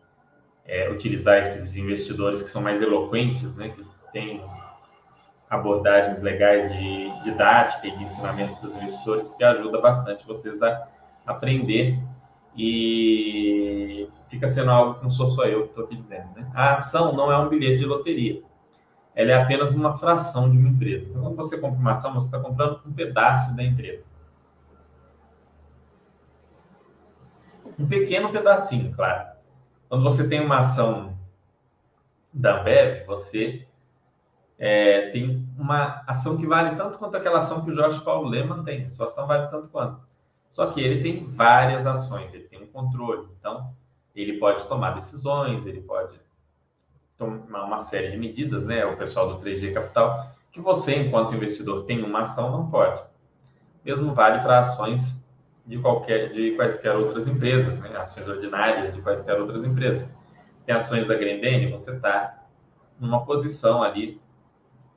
é, 0.65 0.89
utilizar 0.89 1.39
esses 1.39 1.75
investidores 1.75 2.41
que 2.41 2.49
são 2.49 2.61
mais 2.61 2.81
eloquentes, 2.81 3.53
né? 3.57 3.69
que 3.69 3.83
têm 4.13 4.41
abordagens 5.49 6.21
legais 6.21 6.71
de 6.71 7.23
didática 7.23 7.85
e 7.85 7.97
de 7.97 8.03
ensinamento 8.05 8.61
dos 8.61 8.73
investidores, 8.77 9.27
que 9.27 9.43
ajuda 9.43 9.81
bastante 9.81 10.25
vocês 10.25 10.61
a 10.63 10.87
aprender 11.25 11.99
e 12.55 14.07
fica 14.29 14.47
sendo 14.47 14.71
algo 14.71 14.95
que 14.95 15.03
não 15.03 15.09
sou 15.09 15.27
só 15.27 15.43
eu 15.45 15.63
que 15.63 15.69
estou 15.69 15.83
aqui 15.83 15.95
dizendo. 15.97 16.27
Né? 16.33 16.49
A 16.55 16.75
ação 16.75 17.13
não 17.13 17.29
é 17.29 17.37
um 17.37 17.49
bilhete 17.49 17.79
de 17.79 17.85
loteria 17.85 18.41
ela 19.17 19.31
é 19.31 19.41
apenas 19.41 19.73
uma 19.73 19.97
fração 19.97 20.47
de 20.47 20.55
uma 20.55 20.69
empresa. 20.69 21.09
Então, 21.09 21.23
quando 21.23 21.37
você 21.37 21.57
compra 21.57 21.79
uma 21.79 21.93
ação, 21.93 22.13
você 22.13 22.27
está 22.27 22.39
comprando 22.39 22.81
um 22.85 22.93
pedaço 22.93 23.55
da 23.55 23.63
empresa. 23.63 24.03
Um 27.79 27.87
pequeno 27.87 28.31
pedacinho, 28.31 28.93
claro. 28.93 29.29
Quando 29.89 30.03
você 30.03 30.27
tem 30.27 30.39
uma 30.39 30.59
ação 30.59 31.17
da 32.31 32.61
Ambev, 32.61 33.07
você 33.07 33.65
é, 34.59 35.09
tem 35.09 35.49
uma 35.57 36.03
ação 36.05 36.37
que 36.37 36.45
vale 36.45 36.75
tanto 36.75 36.99
quanto 36.99 37.17
aquela 37.17 37.39
ação 37.39 37.65
que 37.65 37.71
o 37.71 37.75
Jorge 37.75 37.99
Paulo 38.01 38.29
Leman 38.29 38.63
tem. 38.63 38.85
A 38.85 38.89
sua 38.91 39.07
ação 39.07 39.25
vale 39.25 39.47
tanto 39.47 39.67
quanto. 39.69 39.99
Só 40.51 40.67
que 40.67 40.79
ele 40.79 41.01
tem 41.01 41.25
várias 41.25 41.87
ações, 41.87 42.31
ele 42.35 42.43
tem 42.43 42.61
um 42.61 42.67
controle. 42.67 43.27
Então, 43.39 43.73
ele 44.15 44.37
pode 44.37 44.67
tomar 44.67 44.91
decisões, 44.91 45.65
ele 45.65 45.81
pode 45.81 46.26
tomar 47.17 47.63
uma 47.63 47.79
série 47.79 48.11
de 48.11 48.17
medidas, 48.17 48.65
né? 48.65 48.85
O 48.85 48.95
pessoal 48.95 49.33
do 49.33 49.43
3G 49.43 49.73
Capital, 49.73 50.31
que 50.51 50.61
você, 50.61 50.95
enquanto 50.95 51.35
investidor, 51.35 51.85
tem 51.85 52.03
uma 52.03 52.21
ação, 52.21 52.51
não 52.51 52.69
pode. 52.69 53.01
Mesmo 53.83 54.13
vale 54.13 54.41
para 54.41 54.59
ações 54.59 55.19
de 55.65 55.77
qualquer, 55.79 56.31
de 56.31 56.51
quaisquer 56.55 56.95
outras 56.95 57.27
empresas, 57.27 57.77
né? 57.79 57.95
Ações 57.97 58.27
ordinárias 58.27 58.93
de 58.93 59.01
quaisquer 59.01 59.39
outras 59.39 59.63
empresas. 59.63 60.03
Se 60.03 60.65
tem 60.65 60.75
ações 60.75 61.07
da 61.07 61.15
Grendene, 61.15 61.71
você 61.71 61.91
está 61.91 62.43
numa 62.99 63.25
posição 63.25 63.83
ali 63.83 64.21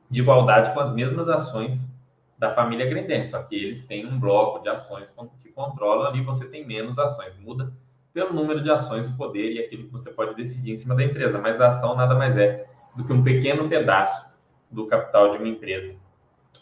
de 0.09 0.21
igualdade 0.21 0.75
com 0.75 0.81
as 0.81 0.93
mesmas 0.93 1.29
ações 1.29 1.91
da 2.39 2.55
família 2.55 2.87
Grendene, 2.87 3.25
só 3.25 3.43
que 3.43 3.55
eles 3.55 3.87
têm 3.87 4.07
um 4.07 4.19
bloco 4.19 4.63
de 4.63 4.69
ações 4.69 5.15
que 5.43 5.51
controlam 5.53 6.07
ali, 6.07 6.23
você 6.23 6.49
tem 6.49 6.67
menos 6.67 6.99
ações. 6.99 7.37
Muda 7.39 7.73
pelo 8.13 8.33
número 8.33 8.63
de 8.63 8.71
ações, 8.71 9.09
o 9.09 9.17
poder 9.17 9.53
e 9.53 9.59
aquilo 9.61 9.85
que 9.85 9.93
você 9.93 10.11
pode 10.11 10.35
decidir 10.35 10.73
em 10.73 10.77
cima 10.77 10.95
da 10.95 11.05
empresa. 11.05 11.39
Mas 11.39 11.61
a 11.61 11.69
ação 11.69 11.95
nada 11.95 12.15
mais 12.15 12.37
é 12.37 12.67
do 12.97 13.05
que 13.05 13.13
um 13.13 13.23
pequeno 13.23 13.69
pedaço 13.69 14.29
do 14.71 14.87
capital 14.87 15.31
de 15.31 15.39
uma 15.39 15.49
empresa. 15.49 15.95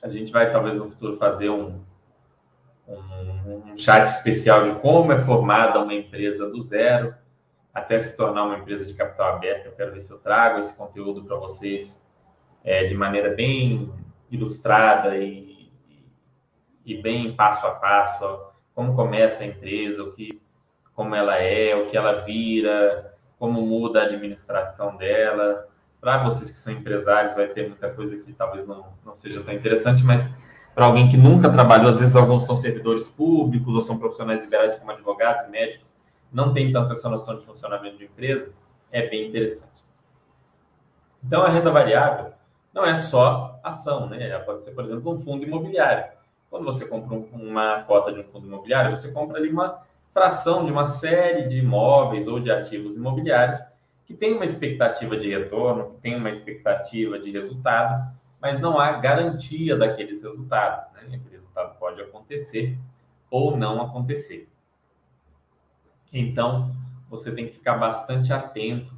A 0.03 0.09
gente 0.09 0.31
vai, 0.31 0.53
talvez, 0.53 0.77
no 0.77 0.91
futuro 0.91 1.17
fazer 1.17 1.49
um, 1.49 1.81
um, 2.87 3.71
um 3.71 3.77
chat 3.77 4.07
especial 4.07 4.65
de 4.65 4.73
como 4.81 5.13
é 5.13 5.21
formada 5.21 5.81
uma 5.81 5.95
empresa 5.95 6.49
do 6.49 6.63
zero 6.63 7.15
até 7.73 7.99
se 7.99 8.17
tornar 8.17 8.45
uma 8.45 8.59
empresa 8.59 8.85
de 8.85 8.95
capital 8.95 9.37
aberto. 9.37 9.67
Eu 9.67 9.73
quero 9.73 9.93
ver 9.93 10.01
se 10.01 10.11
eu 10.11 10.19
trago 10.19 10.59
esse 10.59 10.77
conteúdo 10.77 11.25
para 11.25 11.37
vocês 11.37 12.05
é, 12.65 12.85
de 12.87 12.95
maneira 12.95 13.35
bem 13.35 13.93
ilustrada 14.31 15.17
e, 15.17 15.71
e 16.85 17.01
bem 17.01 17.33
passo 17.35 17.67
a 17.67 17.71
passo, 17.71 18.53
como 18.75 18.95
começa 18.95 19.43
a 19.43 19.47
empresa, 19.47 20.03
o 20.03 20.13
que 20.13 20.41
como 20.99 21.15
ela 21.15 21.37
é, 21.37 21.77
o 21.77 21.87
que 21.87 21.97
ela 21.97 22.23
vira, 22.23 23.15
como 23.39 23.63
muda 23.63 24.01
a 24.01 24.07
administração 24.07 24.97
dela. 24.97 25.69
Para 26.01 26.25
vocês 26.25 26.51
que 26.51 26.59
são 26.59 26.73
empresários, 26.73 27.37
vai 27.37 27.47
ter 27.47 27.69
muita 27.69 27.89
coisa 27.89 28.17
que 28.17 28.33
talvez 28.33 28.67
não, 28.67 28.85
não 29.07 29.15
seja 29.15 29.41
tão 29.45 29.55
interessante, 29.55 30.03
mas 30.03 30.29
para 30.75 30.87
alguém 30.87 31.09
que 31.09 31.17
nunca 31.17 31.49
trabalhou, 31.53 31.91
às 31.91 31.99
vezes 31.99 32.17
alguns 32.17 32.45
são 32.45 32.57
servidores 32.57 33.07
públicos 33.07 33.73
ou 33.73 33.81
são 33.81 33.97
profissionais 33.97 34.41
liberais 34.41 34.75
como 34.75 34.91
advogados 34.91 35.45
e 35.45 35.51
médicos, 35.51 35.95
não 36.33 36.53
tem 36.53 36.73
tanto 36.73 36.91
essa 36.91 37.09
noção 37.09 37.39
de 37.39 37.47
funcionamento 37.47 37.97
de 37.97 38.07
empresa, 38.07 38.53
é 38.91 39.07
bem 39.07 39.29
interessante. 39.29 39.85
Então, 41.25 41.43
a 41.43 41.49
renda 41.49 41.71
variável 41.71 42.33
não 42.75 42.85
é 42.85 42.97
só 42.97 43.61
ação, 43.63 44.09
né? 44.09 44.31
Ela 44.31 44.43
pode 44.43 44.63
ser, 44.63 44.73
por 44.73 44.83
exemplo, 44.85 45.15
um 45.15 45.21
fundo 45.21 45.45
imobiliário. 45.45 46.11
Quando 46.51 46.65
você 46.65 46.89
compra 46.89 47.17
uma 47.33 47.83
cota 47.85 48.13
de 48.13 48.19
um 48.19 48.25
fundo 48.25 48.49
imobiliário, 48.49 48.97
você 48.97 49.13
compra 49.13 49.39
ali 49.39 49.49
uma 49.49 49.87
fração 50.13 50.65
de 50.65 50.73
uma 50.73 50.87
série 50.87 51.49
de 51.49 51.59
imóveis 51.59 52.27
ou 52.27 52.41
de 52.41 52.51
ativos 52.51 52.97
imobiliários 52.97 53.59
que 54.09 54.15
tem 54.15 54.33
uma 54.33 54.45
expectativa 54.45 55.17
de 55.19 55.29
retorno, 55.29 55.91
que 55.91 56.01
tem 56.01 56.17
uma 56.17 56.31
expectativa 56.31 57.19
de 57.19 57.31
resultado, 57.31 58.11
mas 58.41 58.59
não 58.59 58.81
há 58.81 58.93
garantia 58.93 59.77
daqueles 59.77 60.23
resultados. 60.23 60.91
Né? 60.95 61.17
Aquele 61.17 61.37
resultado 61.37 61.79
pode 61.79 62.01
acontecer 62.01 62.79
ou 63.31 63.55
não 63.57 63.83
acontecer. 63.83 64.49
Então, 66.11 66.75
você 67.11 67.31
tem 67.31 67.49
que 67.49 67.53
ficar 67.53 67.77
bastante 67.77 68.33
atento 68.33 68.95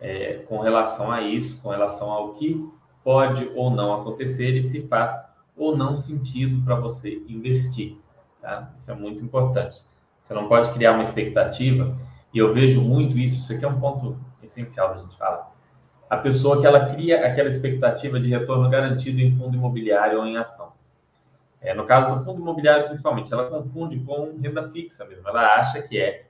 é, 0.00 0.38
com 0.48 0.58
relação 0.60 1.12
a 1.12 1.20
isso, 1.20 1.60
com 1.60 1.68
relação 1.68 2.10
ao 2.10 2.32
que 2.32 2.66
pode 3.04 3.50
ou 3.54 3.70
não 3.70 3.92
acontecer 3.92 4.56
e 4.56 4.62
se 4.62 4.86
faz 4.88 5.12
ou 5.54 5.76
não 5.76 5.98
sentido 5.98 6.64
para 6.64 6.76
você 6.76 7.22
investir. 7.28 7.98
Tá? 8.40 8.72
Isso 8.74 8.90
é 8.90 8.94
muito 8.94 9.22
importante. 9.22 9.82
Você 10.30 10.34
não 10.34 10.46
pode 10.46 10.72
criar 10.72 10.92
uma 10.92 11.02
expectativa. 11.02 11.98
E 12.32 12.38
eu 12.38 12.54
vejo 12.54 12.80
muito 12.80 13.18
isso. 13.18 13.40
Isso 13.40 13.52
aqui 13.52 13.64
é 13.64 13.68
um 13.68 13.80
ponto 13.80 14.16
essencial 14.40 14.94
da 14.94 15.00
gente 15.00 15.18
falar. 15.18 15.50
A 16.08 16.16
pessoa 16.18 16.60
que 16.60 16.66
ela 16.68 16.94
cria 16.94 17.26
aquela 17.26 17.48
expectativa 17.48 18.20
de 18.20 18.28
retorno 18.28 18.70
garantido 18.70 19.20
em 19.20 19.36
fundo 19.36 19.56
imobiliário 19.56 20.20
ou 20.20 20.24
em 20.24 20.36
ação. 20.36 20.72
É, 21.60 21.74
no 21.74 21.84
caso 21.84 22.14
do 22.14 22.24
fundo 22.24 22.40
imobiliário, 22.40 22.86
principalmente, 22.86 23.32
ela 23.32 23.50
confunde 23.50 23.98
com 23.98 24.38
renda 24.40 24.70
fixa 24.70 25.04
mesmo. 25.04 25.28
Ela 25.28 25.56
acha 25.56 25.82
que 25.82 25.98
é 25.98 26.26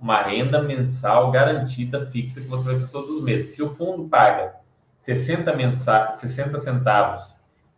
uma 0.00 0.22
renda 0.22 0.62
mensal 0.62 1.32
garantida 1.32 2.06
fixa 2.06 2.40
que 2.40 2.46
você 2.46 2.64
vai 2.64 2.78
ter 2.78 2.92
todos 2.92 3.10
os 3.10 3.24
meses. 3.24 3.56
Se 3.56 3.62
o 3.62 3.70
fundo 3.70 4.08
paga 4.08 4.54
60, 4.98 5.52
mensa 5.56 6.12
60 6.12 6.60
centavos 6.60 7.34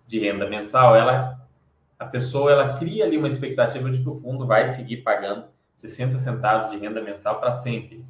de 0.07 0.21
renda 0.21 0.47
mensal, 0.47 0.95
ela, 0.95 1.41
a 1.99 2.05
pessoa 2.05 2.53
ela 2.53 2.77
cria 2.77 3.07
ali 3.07 3.17
uma 3.17 3.29
expectativa 3.29 3.91
de 3.91 4.03
que 4.03 4.09
o 4.11 4.15
fundo 4.15 4.47
vai 4.47 4.69
seguir 4.69 4.99
pagando 4.99 5.54
60 5.75 6.19
centavos 6.19 6.71
de 6.71 6.79
renda 6.79 7.01
mensal 7.01 7.41
para 7.41 7.53
sempre, 7.55 8.05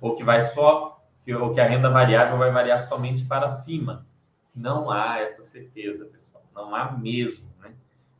ou 0.00 0.14
que 0.14 0.24
vai 0.24 0.42
só 0.42 0.98
que, 1.22 1.34
ou 1.34 1.52
que 1.52 1.60
a 1.60 1.68
renda 1.68 1.90
variável 1.90 2.38
vai 2.38 2.50
variar 2.50 2.80
somente 2.82 3.24
para 3.24 3.48
cima. 3.48 4.06
Não 4.54 4.90
há 4.90 5.18
essa 5.20 5.42
certeza, 5.42 6.04
pessoal. 6.06 6.42
Não 6.54 6.74
há 6.74 6.90
mesmo. 6.92 7.48
Né? 7.60 7.72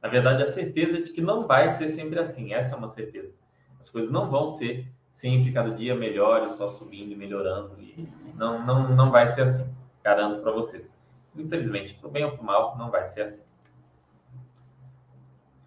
Na 0.03 0.09
verdade, 0.09 0.43
a 0.43 0.47
certeza 0.47 0.99
é 0.99 1.01
de 1.01 1.13
que 1.13 1.21
não 1.21 1.47
vai 1.47 1.71
ser 1.71 1.89
sempre 1.89 2.19
assim. 2.19 2.53
Essa 2.53 2.75
é 2.75 2.79
uma 2.79 2.89
certeza. 2.89 3.33
As 3.81 3.89
coisas 3.89 4.11
não 4.11 4.31
vão 4.31 4.51
ser 4.51 4.87
sempre, 5.11 5.53
cada 5.53 5.71
dia 5.71 5.95
melhores, 5.95 6.53
só 6.53 6.69
subindo 6.69 7.13
e 7.13 7.17
melhorando. 7.17 7.81
E 7.81 8.09
não, 8.35 8.65
não, 8.65 8.95
não 8.95 9.11
vai 9.11 9.27
ser 9.27 9.43
assim. 9.43 9.67
Garanto 10.05 10.43
para 10.43 10.53
vocês. 10.53 10.95
Infelizmente, 11.35 11.95
para 11.95 12.09
o 12.09 12.11
bem 12.11 12.25
ou 12.25 12.33
para 12.33 12.43
o 12.43 12.45
mal, 12.45 12.77
não 12.77 12.91
vai 12.91 13.07
ser 13.07 13.23
assim. 13.23 13.43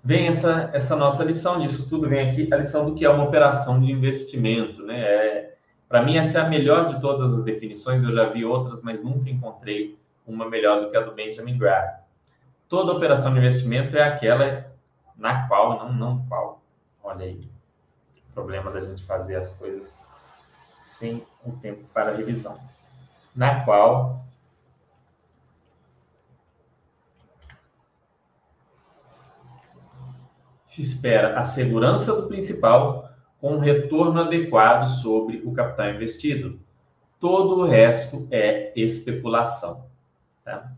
Vem 0.03 0.27
essa, 0.27 0.71
essa 0.73 0.95
nossa 0.95 1.23
lição 1.23 1.59
disso 1.59 1.87
tudo, 1.87 2.09
vem 2.09 2.29
aqui 2.29 2.51
a 2.51 2.57
lição 2.57 2.85
do 2.85 2.95
que 2.95 3.05
é 3.05 3.09
uma 3.09 3.23
operação 3.23 3.79
de 3.79 3.91
investimento. 3.91 4.83
Né? 4.83 4.99
É, 4.99 5.55
para 5.87 6.03
mim, 6.03 6.17
essa 6.17 6.39
é 6.39 6.41
a 6.41 6.49
melhor 6.49 6.87
de 6.87 6.99
todas 6.99 7.31
as 7.33 7.43
definições. 7.43 8.03
Eu 8.03 8.13
já 8.13 8.29
vi 8.29 8.43
outras, 8.43 8.81
mas 8.81 9.03
nunca 9.03 9.29
encontrei 9.29 9.99
uma 10.25 10.49
melhor 10.49 10.81
do 10.81 10.89
que 10.89 10.97
a 10.97 11.01
do 11.01 11.11
Benjamin 11.11 11.57
Graham. 11.57 11.99
Toda 12.67 12.93
operação 12.93 13.31
de 13.33 13.39
investimento 13.39 13.95
é 13.95 14.01
aquela 14.01 14.71
na 15.15 15.47
qual, 15.47 15.77
não, 15.77 15.93
não 15.93 16.25
qual. 16.27 16.61
Olha 17.03 17.25
aí, 17.25 17.47
o 18.29 18.33
problema 18.33 18.71
da 18.71 18.79
gente 18.79 19.03
fazer 19.03 19.35
as 19.35 19.49
coisas 19.53 19.93
sem 20.81 21.23
o 21.45 21.51
tempo 21.51 21.83
para 21.93 22.15
revisão. 22.15 22.57
Na 23.35 23.63
qual 23.63 24.23
se 30.71 30.81
espera 30.81 31.37
a 31.37 31.43
segurança 31.43 32.15
do 32.15 32.29
principal 32.29 33.11
com 33.41 33.55
um 33.55 33.59
retorno 33.59 34.21
adequado 34.21 34.87
sobre 35.01 35.41
o 35.43 35.51
capital 35.51 35.89
investido. 35.89 36.61
Todo 37.19 37.59
o 37.59 37.67
resto 37.67 38.25
é 38.31 38.71
especulação. 38.73 39.83
Tá? 40.45 40.71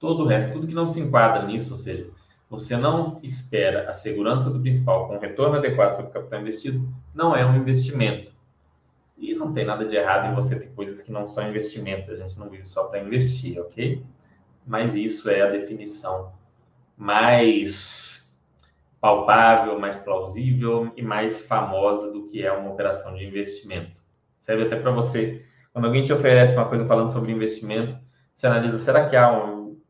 Todo 0.00 0.24
o 0.24 0.26
resto, 0.26 0.52
tudo 0.52 0.66
que 0.66 0.74
não 0.74 0.88
se 0.88 0.98
enquadra 0.98 1.46
nisso, 1.46 1.70
ou 1.70 1.78
seja, 1.78 2.10
você 2.50 2.76
não 2.76 3.20
espera 3.22 3.88
a 3.88 3.92
segurança 3.92 4.50
do 4.50 4.58
principal 4.58 5.06
com 5.06 5.14
um 5.14 5.20
retorno 5.20 5.56
adequado 5.56 5.94
sobre 5.94 6.10
o 6.10 6.14
capital 6.14 6.40
investido, 6.40 6.92
não 7.14 7.36
é 7.36 7.46
um 7.46 7.54
investimento. 7.54 8.32
E 9.16 9.34
não 9.34 9.52
tem 9.52 9.64
nada 9.64 9.84
de 9.84 9.94
errado 9.94 10.32
em 10.32 10.34
você 10.34 10.58
ter 10.58 10.72
coisas 10.74 11.00
que 11.00 11.12
não 11.12 11.28
são 11.28 11.48
investimento. 11.48 12.10
A 12.10 12.16
gente 12.16 12.36
não 12.36 12.48
vive 12.48 12.66
só 12.66 12.88
para 12.88 12.98
investir, 12.98 13.60
ok? 13.60 14.02
Mas 14.66 14.96
isso 14.96 15.30
é 15.30 15.42
a 15.42 15.50
definição 15.50 16.32
mais 16.96 18.17
palpável, 19.00 19.78
mais 19.78 19.98
plausível 19.98 20.92
e 20.96 21.02
mais 21.02 21.40
famosa 21.42 22.10
do 22.10 22.26
que 22.26 22.44
é 22.44 22.52
uma 22.52 22.70
operação 22.70 23.14
de 23.14 23.24
investimento. 23.24 23.92
Serve 24.40 24.64
até 24.64 24.76
para 24.76 24.90
você, 24.90 25.44
quando 25.72 25.86
alguém 25.86 26.04
te 26.04 26.12
oferece 26.12 26.54
uma 26.54 26.68
coisa 26.68 26.84
falando 26.84 27.12
sobre 27.12 27.32
investimento, 27.32 27.96
você 28.34 28.46
analisa, 28.46 28.78
será 28.78 29.08
que 29.08 29.16
há 29.16 29.30
um, 29.32 29.80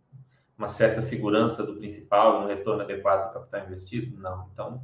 uma 0.56 0.68
certa 0.68 1.00
segurança 1.00 1.64
do 1.64 1.76
principal, 1.76 2.42
um 2.42 2.48
retorno 2.48 2.82
adequado 2.82 3.28
do 3.28 3.34
capital 3.34 3.66
investido? 3.66 4.18
Não, 4.18 4.48
então, 4.52 4.82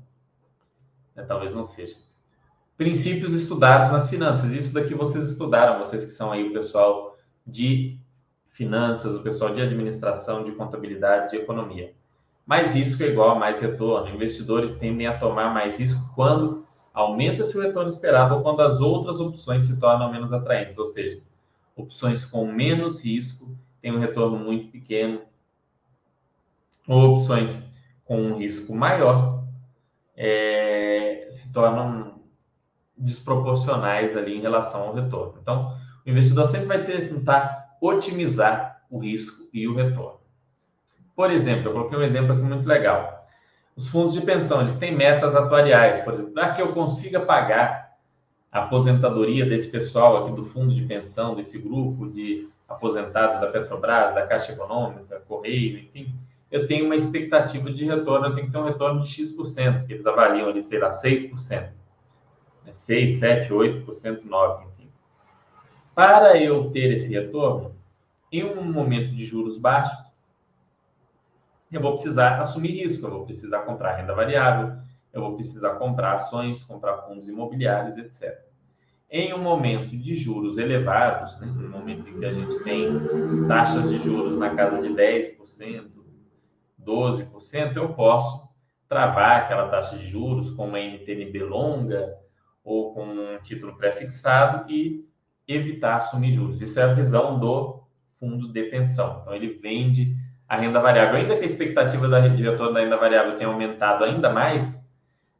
né, 1.14 1.24
talvez 1.24 1.52
não 1.54 1.64
seja. 1.64 1.96
Princípios 2.76 3.32
estudados 3.32 3.90
nas 3.90 4.10
finanças. 4.10 4.52
Isso 4.52 4.74
daqui 4.74 4.94
vocês 4.94 5.30
estudaram, 5.30 5.78
vocês 5.78 6.04
que 6.04 6.10
são 6.10 6.32
aí 6.32 6.48
o 6.48 6.52
pessoal 6.52 7.16
de 7.46 7.98
finanças, 8.48 9.14
o 9.14 9.22
pessoal 9.22 9.54
de 9.54 9.60
administração, 9.60 10.44
de 10.44 10.52
contabilidade, 10.52 11.30
de 11.30 11.36
economia. 11.36 11.94
Mais 12.46 12.74
risco 12.74 13.02
é 13.02 13.06
igual 13.06 13.30
a 13.30 13.38
mais 13.38 13.60
retorno. 13.60 14.14
Investidores 14.14 14.72
tendem 14.76 15.06
a 15.06 15.18
tomar 15.18 15.52
mais 15.52 15.78
risco 15.78 16.00
quando 16.14 16.66
aumenta-se 16.92 17.56
o 17.56 17.60
retorno 17.60 17.88
esperado 17.88 18.36
ou 18.36 18.42
quando 18.42 18.60
as 18.60 18.80
outras 18.80 19.18
opções 19.18 19.64
se 19.64 19.78
tornam 19.80 20.12
menos 20.12 20.32
atraentes. 20.32 20.78
Ou 20.78 20.86
seja, 20.86 21.20
opções 21.74 22.24
com 22.24 22.46
menos 22.46 23.04
risco 23.04 23.56
têm 23.80 23.92
um 23.92 23.98
retorno 23.98 24.38
muito 24.38 24.70
pequeno, 24.70 25.20
ou 26.88 27.16
opções 27.16 27.62
com 28.04 28.20
um 28.20 28.36
risco 28.36 28.74
maior 28.74 29.44
é, 30.16 31.26
se 31.30 31.52
tornam 31.52 32.22
desproporcionais 32.96 34.16
ali 34.16 34.36
em 34.36 34.40
relação 34.40 34.82
ao 34.82 34.94
retorno. 34.94 35.38
Então, 35.40 35.76
o 36.06 36.10
investidor 36.10 36.46
sempre 36.46 36.66
vai 36.66 36.84
tentar 36.84 37.76
otimizar 37.80 38.84
o 38.90 38.98
risco 38.98 39.48
e 39.52 39.66
o 39.66 39.74
retorno. 39.74 40.23
Por 41.14 41.30
exemplo, 41.30 41.68
eu 41.68 41.72
coloquei 41.72 41.98
um 41.98 42.02
exemplo 42.02 42.32
aqui 42.32 42.42
muito 42.42 42.68
legal. 42.68 43.26
Os 43.76 43.88
fundos 43.88 44.12
de 44.12 44.20
pensão, 44.20 44.60
eles 44.60 44.76
têm 44.76 44.94
metas 44.94 45.34
atuariais. 45.34 46.00
Por 46.00 46.14
exemplo, 46.14 46.32
para 46.32 46.52
que 46.52 46.62
eu 46.62 46.72
consiga 46.72 47.20
pagar 47.20 47.94
a 48.50 48.60
aposentadoria 48.64 49.44
desse 49.44 49.68
pessoal 49.68 50.18
aqui 50.18 50.32
do 50.32 50.44
fundo 50.44 50.74
de 50.74 50.82
pensão, 50.82 51.34
desse 51.34 51.58
grupo 51.58 52.08
de 52.08 52.48
aposentados 52.68 53.40
da 53.40 53.48
Petrobras, 53.48 54.14
da 54.14 54.26
Caixa 54.26 54.52
Econômica, 54.52 55.22
Correio, 55.26 55.78
enfim, 55.78 56.14
eu 56.50 56.68
tenho 56.68 56.86
uma 56.86 56.94
expectativa 56.94 57.72
de 57.72 57.84
retorno, 57.84 58.26
eu 58.26 58.34
tenho 58.34 58.46
que 58.46 58.52
ter 58.52 58.58
um 58.58 58.64
retorno 58.64 59.02
de 59.02 59.08
X%, 59.08 59.86
que 59.86 59.92
eles 59.92 60.06
avaliam 60.06 60.48
ali, 60.48 60.62
sei 60.62 60.78
lá, 60.78 60.88
6%. 60.88 61.70
6, 62.70 63.18
7, 63.18 63.52
8%, 63.52 64.22
9%, 64.22 64.62
enfim. 64.62 64.88
Para 65.94 66.40
eu 66.40 66.70
ter 66.70 66.92
esse 66.92 67.12
retorno, 67.12 67.74
em 68.30 68.44
um 68.44 68.64
momento 68.64 69.14
de 69.14 69.24
juros 69.24 69.58
baixos, 69.58 70.03
eu 71.76 71.82
vou 71.82 71.92
precisar 71.92 72.40
assumir 72.40 72.82
risco, 72.82 73.06
eu 73.06 73.10
vou 73.10 73.24
precisar 73.24 73.60
comprar 73.60 73.96
renda 73.96 74.14
variável, 74.14 74.76
eu 75.12 75.20
vou 75.20 75.34
precisar 75.36 75.74
comprar 75.74 76.14
ações, 76.14 76.62
comprar 76.62 76.98
fundos 77.02 77.28
imobiliários, 77.28 77.96
etc. 77.96 78.38
Em 79.10 79.32
um 79.32 79.42
momento 79.42 79.96
de 79.96 80.14
juros 80.14 80.58
elevados, 80.58 81.38
né, 81.38 81.46
no 81.46 81.68
momento 81.68 82.08
em 82.08 82.18
que 82.18 82.24
a 82.24 82.32
gente 82.32 82.62
tem 82.64 82.88
taxas 83.46 83.88
de 83.88 83.96
juros 83.98 84.36
na 84.36 84.54
casa 84.54 84.82
de 84.82 84.88
10%, 84.88 85.90
12%, 86.82 87.76
eu 87.76 87.94
posso 87.94 88.48
travar 88.88 89.42
aquela 89.42 89.68
taxa 89.68 89.96
de 89.96 90.06
juros 90.06 90.50
com 90.52 90.68
uma 90.68 90.80
NTNB 90.80 91.44
longa 91.44 92.14
ou 92.62 92.92
com 92.92 93.04
um 93.04 93.38
título 93.42 93.76
pré-fixado 93.76 94.70
e 94.70 95.06
evitar 95.46 95.96
assumir 95.96 96.32
juros. 96.32 96.60
Isso 96.60 96.80
é 96.80 96.82
a 96.82 96.94
visão 96.94 97.38
do 97.38 97.82
fundo 98.18 98.52
de 98.52 98.64
pensão. 98.64 99.20
Então, 99.20 99.34
ele 99.34 99.58
vende 99.60 100.16
a 100.48 100.56
renda 100.56 100.80
variável, 100.80 101.16
ainda 101.16 101.36
que 101.36 101.42
a 101.42 101.46
expectativa 101.46 102.08
da 102.08 102.26
diretora 102.28 102.72
da 102.72 102.80
renda 102.80 102.96
variável 102.96 103.36
tenha 103.36 103.48
aumentado 103.48 104.04
ainda 104.04 104.30
mais, 104.30 104.82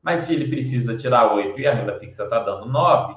mas 0.03 0.21
se 0.21 0.35
ele 0.35 0.49
precisa 0.49 0.97
tirar 0.97 1.35
8 1.35 1.61
e 1.61 1.67
a 1.67 1.75
renda 1.75 1.99
fixa 1.99 2.25
está 2.25 2.39
dando 2.39 2.67
9, 2.67 3.17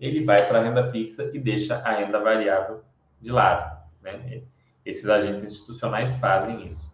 ele 0.00 0.24
vai 0.24 0.40
para 0.46 0.58
a 0.58 0.62
renda 0.62 0.90
fixa 0.90 1.30
e 1.32 1.38
deixa 1.38 1.76
a 1.76 1.92
renda 1.92 2.20
variável 2.20 2.82
de 3.20 3.30
lado. 3.30 3.82
Né? 4.02 4.42
Esses 4.84 5.08
agentes 5.08 5.44
institucionais 5.44 6.16
fazem 6.16 6.66
isso. 6.66 6.92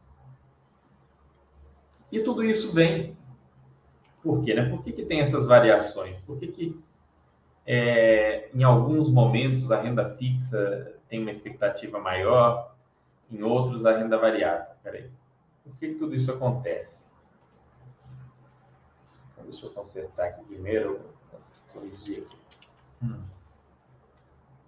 E 2.13 2.21
tudo 2.21 2.45
isso 2.45 2.75
vem 2.75 3.17
por 4.23 4.45
quê? 4.45 4.55
Né? 4.55 4.69
Por 4.69 4.83
que, 4.83 4.93
que 4.93 5.05
tem 5.05 5.21
essas 5.21 5.47
variações? 5.47 6.19
Por 6.21 6.39
que, 6.39 6.49
que 6.49 6.81
é, 7.67 8.51
em 8.55 8.63
alguns 8.63 9.11
momentos 9.11 9.73
a 9.73 9.81
renda 9.81 10.11
fixa 10.17 10.95
tem 11.09 11.21
uma 11.21 11.31
expectativa 11.31 11.99
maior, 11.99 12.70
em 13.31 13.43
outros 13.43 13.87
a 13.87 13.97
renda 13.97 14.19
variável. 14.19 14.67
Peraí. 14.83 15.11
Por 15.65 15.77
que, 15.77 15.89
que 15.89 15.95
tudo 15.95 16.15
isso 16.15 16.33
acontece? 16.33 16.97
Então, 19.33 19.45
deixa 19.45 19.67
eu 19.67 19.71
consertar 19.71 20.27
aqui 20.27 20.45
primeiro. 20.45 21.01
Corrigir 21.73 22.25
aqui. 22.25 22.39
Hum. 23.03 23.23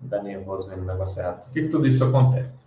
Não 0.01 0.09
dá 0.09 0.23
nervoso 0.23 0.69
vendo 0.69 0.83
o 0.83 0.87
negócio 0.87 1.21
errado. 1.21 1.45
Por 1.45 1.53
que, 1.53 1.63
que 1.63 1.69
tudo 1.69 1.87
isso 1.87 2.05
acontece? 2.05 2.63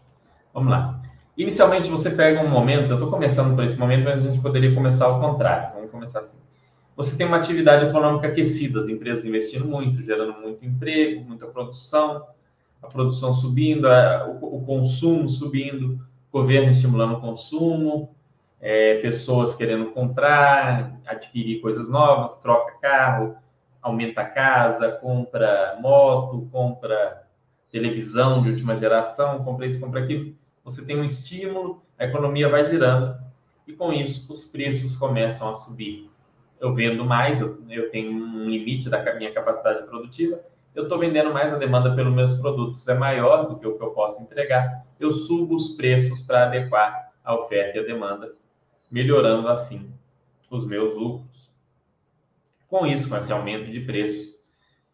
Vamos 0.53 0.71
lá. 0.71 1.01
Inicialmente 1.37 1.89
você 1.89 2.11
pega 2.11 2.41
um 2.41 2.49
momento, 2.49 2.91
eu 2.91 2.95
estou 2.95 3.09
começando 3.09 3.55
por 3.55 3.63
esse 3.63 3.77
momento, 3.77 4.05
mas 4.05 4.25
a 4.25 4.29
gente 4.29 4.41
poderia 4.41 4.73
começar 4.73 5.05
ao 5.05 5.19
contrário. 5.19 5.73
Vamos 5.75 5.91
começar 5.91 6.19
assim. 6.19 6.37
Você 6.95 7.17
tem 7.17 7.27
uma 7.27 7.37
atividade 7.37 7.85
econômica 7.85 8.27
aquecida, 8.27 8.79
as 8.79 8.87
empresas 8.87 9.25
investindo 9.25 9.65
muito, 9.65 10.01
gerando 10.01 10.33
muito 10.39 10.65
emprego, 10.65 11.25
muita 11.25 11.45
produção, 11.45 12.25
a 12.85 12.91
produção 12.91 13.33
subindo, 13.33 13.87
a, 13.87 14.27
o, 14.27 14.57
o, 14.57 14.65
consumo 14.65 15.29
subindo, 15.29 15.99
governo 16.31 16.69
estimulando 16.69 17.15
o 17.15 17.21
consumo, 17.21 18.15
é, 18.61 18.99
pessoas 19.01 19.55
querendo 19.55 19.91
comprar, 19.91 20.99
adquirir 21.05 21.61
coisas 21.61 21.89
novas, 21.89 22.39
troca 22.39 22.77
carro, 22.79 23.35
aumenta 23.81 24.21
a 24.21 24.25
casa, 24.25 24.91
compra 24.91 25.77
moto, 25.81 26.47
compra 26.51 27.23
televisão 27.71 28.41
de 28.41 28.49
última 28.49 28.77
geração, 28.77 29.43
compra 29.43 29.65
isso, 29.65 29.79
compra 29.79 30.03
aquilo. 30.03 30.33
Você 30.63 30.83
tem 30.83 30.97
um 30.97 31.03
estímulo, 31.03 31.83
a 31.99 32.05
economia 32.05 32.49
vai 32.49 32.65
girando 32.65 33.17
e 33.67 33.73
com 33.73 33.91
isso 33.91 34.31
os 34.31 34.43
preços 34.43 34.95
começam 34.95 35.49
a 35.49 35.55
subir. 35.55 36.09
Eu 36.59 36.73
vendo 36.73 37.03
mais, 37.03 37.41
eu, 37.41 37.61
eu 37.69 37.91
tenho 37.91 38.11
um 38.11 38.49
limite 38.49 38.89
da 38.89 39.15
minha 39.15 39.33
capacidade 39.33 39.85
produtiva, 39.85 40.39
eu 40.75 40.83
estou 40.83 40.99
vendendo 40.99 41.33
mais 41.33 41.53
a 41.53 41.57
demanda 41.57 41.95
pelos 41.95 42.13
meus 42.13 42.33
produtos, 42.33 42.87
é 42.87 42.93
maior 42.93 43.47
do 43.47 43.57
que 43.57 43.65
o 43.65 43.77
que 43.77 43.83
eu 43.83 43.91
posso 43.91 44.21
entregar, 44.21 44.85
eu 44.99 45.13
subo 45.13 45.55
os 45.55 45.69
preços 45.69 46.21
para 46.21 46.47
adequar 46.47 47.13
a 47.23 47.33
oferta 47.33 47.77
e 47.77 47.81
a 47.81 47.85
demanda, 47.85 48.33
melhorando 48.91 49.47
assim 49.47 49.89
os 50.51 50.65
meus 50.65 50.93
lucros. 50.93 51.51
Com 52.67 52.85
isso, 52.85 53.07
com 53.07 53.15
esse 53.15 53.31
aumento 53.31 53.71
de 53.71 53.79
preço, 53.79 54.35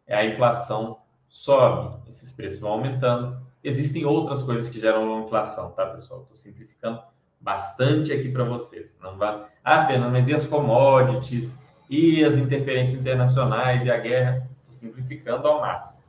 a 0.07 0.23
inflação 0.23 0.99
sobe, 1.27 1.97
esses 2.07 2.31
preços 2.31 2.59
vão 2.59 2.73
aumentando. 2.73 3.41
Existem 3.63 4.05
outras 4.05 4.43
coisas 4.43 4.69
que 4.69 4.79
geram 4.79 5.23
inflação, 5.23 5.71
tá, 5.71 5.85
pessoal? 5.87 6.21
Estou 6.21 6.35
simplificando 6.35 7.01
bastante 7.39 8.11
aqui 8.11 8.29
para 8.29 8.43
vocês. 8.43 8.97
Não 9.01 9.17
vai... 9.17 9.45
Ah, 9.63 9.85
Fernando, 9.85 10.11
mas 10.11 10.27
e 10.27 10.33
as 10.33 10.45
commodities? 10.45 11.51
E 11.89 12.23
as 12.23 12.35
interferências 12.35 12.99
internacionais 12.99 13.85
e 13.85 13.91
a 13.91 13.97
guerra? 13.97 14.50
Simplificando 14.81 15.47
ao 15.47 15.61
máximo. 15.61 15.99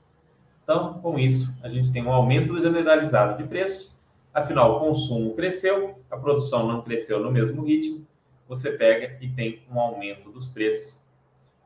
Então, 0.64 0.94
com 0.94 1.18
isso, 1.18 1.54
a 1.62 1.68
gente 1.68 1.92
tem 1.92 2.02
um 2.02 2.10
aumento 2.10 2.58
generalizado 2.58 3.36
de 3.36 3.46
preços. 3.46 3.92
Afinal, 4.32 4.76
o 4.76 4.80
consumo 4.80 5.34
cresceu, 5.34 6.02
a 6.10 6.16
produção 6.16 6.66
não 6.66 6.80
cresceu 6.80 7.20
no 7.20 7.30
mesmo 7.30 7.62
ritmo. 7.62 8.06
Você 8.48 8.72
pega 8.72 9.18
e 9.20 9.28
tem 9.28 9.62
um 9.70 9.78
aumento 9.78 10.32
dos 10.32 10.46
preços. 10.46 10.96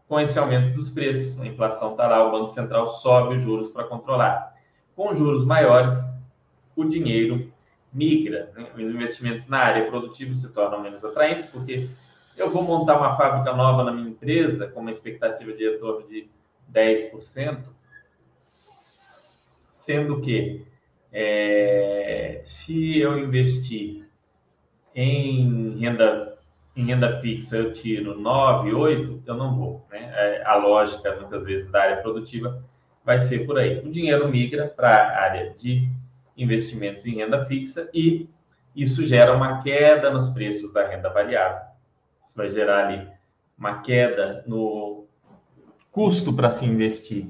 Com 0.08 0.18
esse 0.18 0.36
aumento 0.36 0.74
dos 0.74 0.88
preços, 0.88 1.40
a 1.40 1.46
inflação 1.46 1.92
está 1.92 2.08
lá, 2.08 2.26
o 2.26 2.32
Banco 2.32 2.50
Central 2.50 2.88
sobe 2.88 3.36
os 3.36 3.42
juros 3.42 3.70
para 3.70 3.84
controlar. 3.84 4.56
Com 4.96 5.14
juros 5.14 5.44
maiores, 5.44 5.94
o 6.74 6.84
dinheiro 6.84 7.52
migra. 7.92 8.52
Né? 8.56 8.66
Os 8.74 8.80
investimentos 8.80 9.46
na 9.46 9.58
área 9.58 9.86
produtiva 9.88 10.34
se 10.34 10.48
tornam 10.48 10.82
menos 10.82 11.04
atraentes, 11.04 11.46
porque 11.46 11.88
eu 12.36 12.50
vou 12.50 12.62
montar 12.62 12.98
uma 12.98 13.16
fábrica 13.16 13.54
nova 13.54 13.84
na 13.84 13.92
minha 13.92 14.08
empresa 14.08 14.66
com 14.66 14.80
uma 14.80 14.90
expectativa 14.90 15.52
de 15.52 15.70
retorno 15.70 16.08
de 16.08 16.28
10%, 16.72 17.64
sendo 19.70 20.20
que 20.20 20.66
é, 21.12 22.40
se 22.44 22.98
eu 22.98 23.18
investir 23.18 24.06
em 24.94 25.78
renda, 25.78 26.38
em 26.74 26.86
renda 26.86 27.20
fixa, 27.20 27.56
eu 27.56 27.72
tiro 27.72 28.18
9, 28.18 28.72
8, 28.72 29.22
eu 29.26 29.34
não 29.34 29.54
vou. 29.56 29.86
Né? 29.90 30.10
É, 30.14 30.42
a 30.44 30.56
lógica, 30.56 31.16
muitas 31.16 31.44
vezes, 31.44 31.70
da 31.70 31.82
área 31.82 32.02
produtiva 32.02 32.62
vai 33.04 33.18
ser 33.18 33.46
por 33.46 33.58
aí. 33.58 33.78
O 33.78 33.90
dinheiro 33.90 34.28
migra 34.28 34.66
para 34.68 34.88
a 34.88 35.22
área 35.22 35.54
de 35.56 35.88
investimentos 36.36 37.06
em 37.06 37.16
renda 37.16 37.46
fixa 37.46 37.88
e 37.94 38.28
isso 38.74 39.06
gera 39.06 39.34
uma 39.34 39.62
queda 39.62 40.10
nos 40.10 40.28
preços 40.28 40.72
da 40.72 40.86
renda 40.86 41.08
variável. 41.08 41.62
Isso 42.26 42.36
vai 42.36 42.50
gerar 42.50 42.86
ali 42.86 43.08
uma 43.56 43.80
queda 43.80 44.44
no 44.46 45.05
custo 45.96 46.30
para 46.30 46.50
se 46.50 46.66
investir 46.66 47.26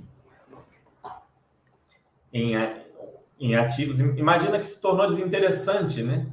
em, 2.33 2.55
em 3.39 3.55
ativos. 3.55 4.01
Imagina 4.01 4.59
que 4.59 4.67
se 4.67 4.83
tornou 4.83 5.09
desinteressante, 5.09 6.03
né? 6.03 6.27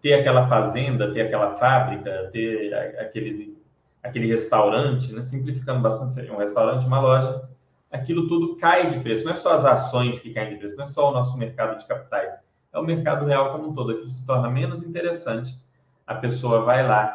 Ter 0.00 0.14
aquela 0.14 0.46
fazenda, 0.48 1.12
ter 1.12 1.22
aquela 1.22 1.56
fábrica, 1.56 2.30
ter 2.32 2.72
aqueles, 3.00 3.52
aquele 4.00 4.28
restaurante, 4.28 5.12
né? 5.12 5.22
Simplificando 5.24 5.80
bastante, 5.80 6.30
um 6.30 6.36
restaurante, 6.36 6.86
uma 6.86 7.00
loja, 7.00 7.48
aquilo 7.90 8.28
tudo 8.28 8.54
cai 8.58 8.88
de 8.88 9.00
preço. 9.00 9.24
Não 9.24 9.32
é 9.32 9.34
só 9.34 9.52
as 9.52 9.64
ações 9.64 10.20
que 10.20 10.32
caem 10.32 10.50
de 10.50 10.58
preço, 10.58 10.76
não 10.76 10.84
é 10.84 10.86
só 10.86 11.10
o 11.10 11.12
nosso 11.12 11.36
mercado 11.36 11.80
de 11.80 11.86
capitais, 11.88 12.32
é 12.72 12.78
o 12.78 12.84
mercado 12.84 13.26
real 13.26 13.50
como 13.50 13.70
um 13.70 13.72
todo. 13.72 13.90
Aquilo 13.90 14.08
se 14.08 14.24
torna 14.24 14.48
menos 14.48 14.84
interessante. 14.84 15.60
A 16.06 16.14
pessoa 16.14 16.62
vai 16.62 16.86
lá, 16.86 17.12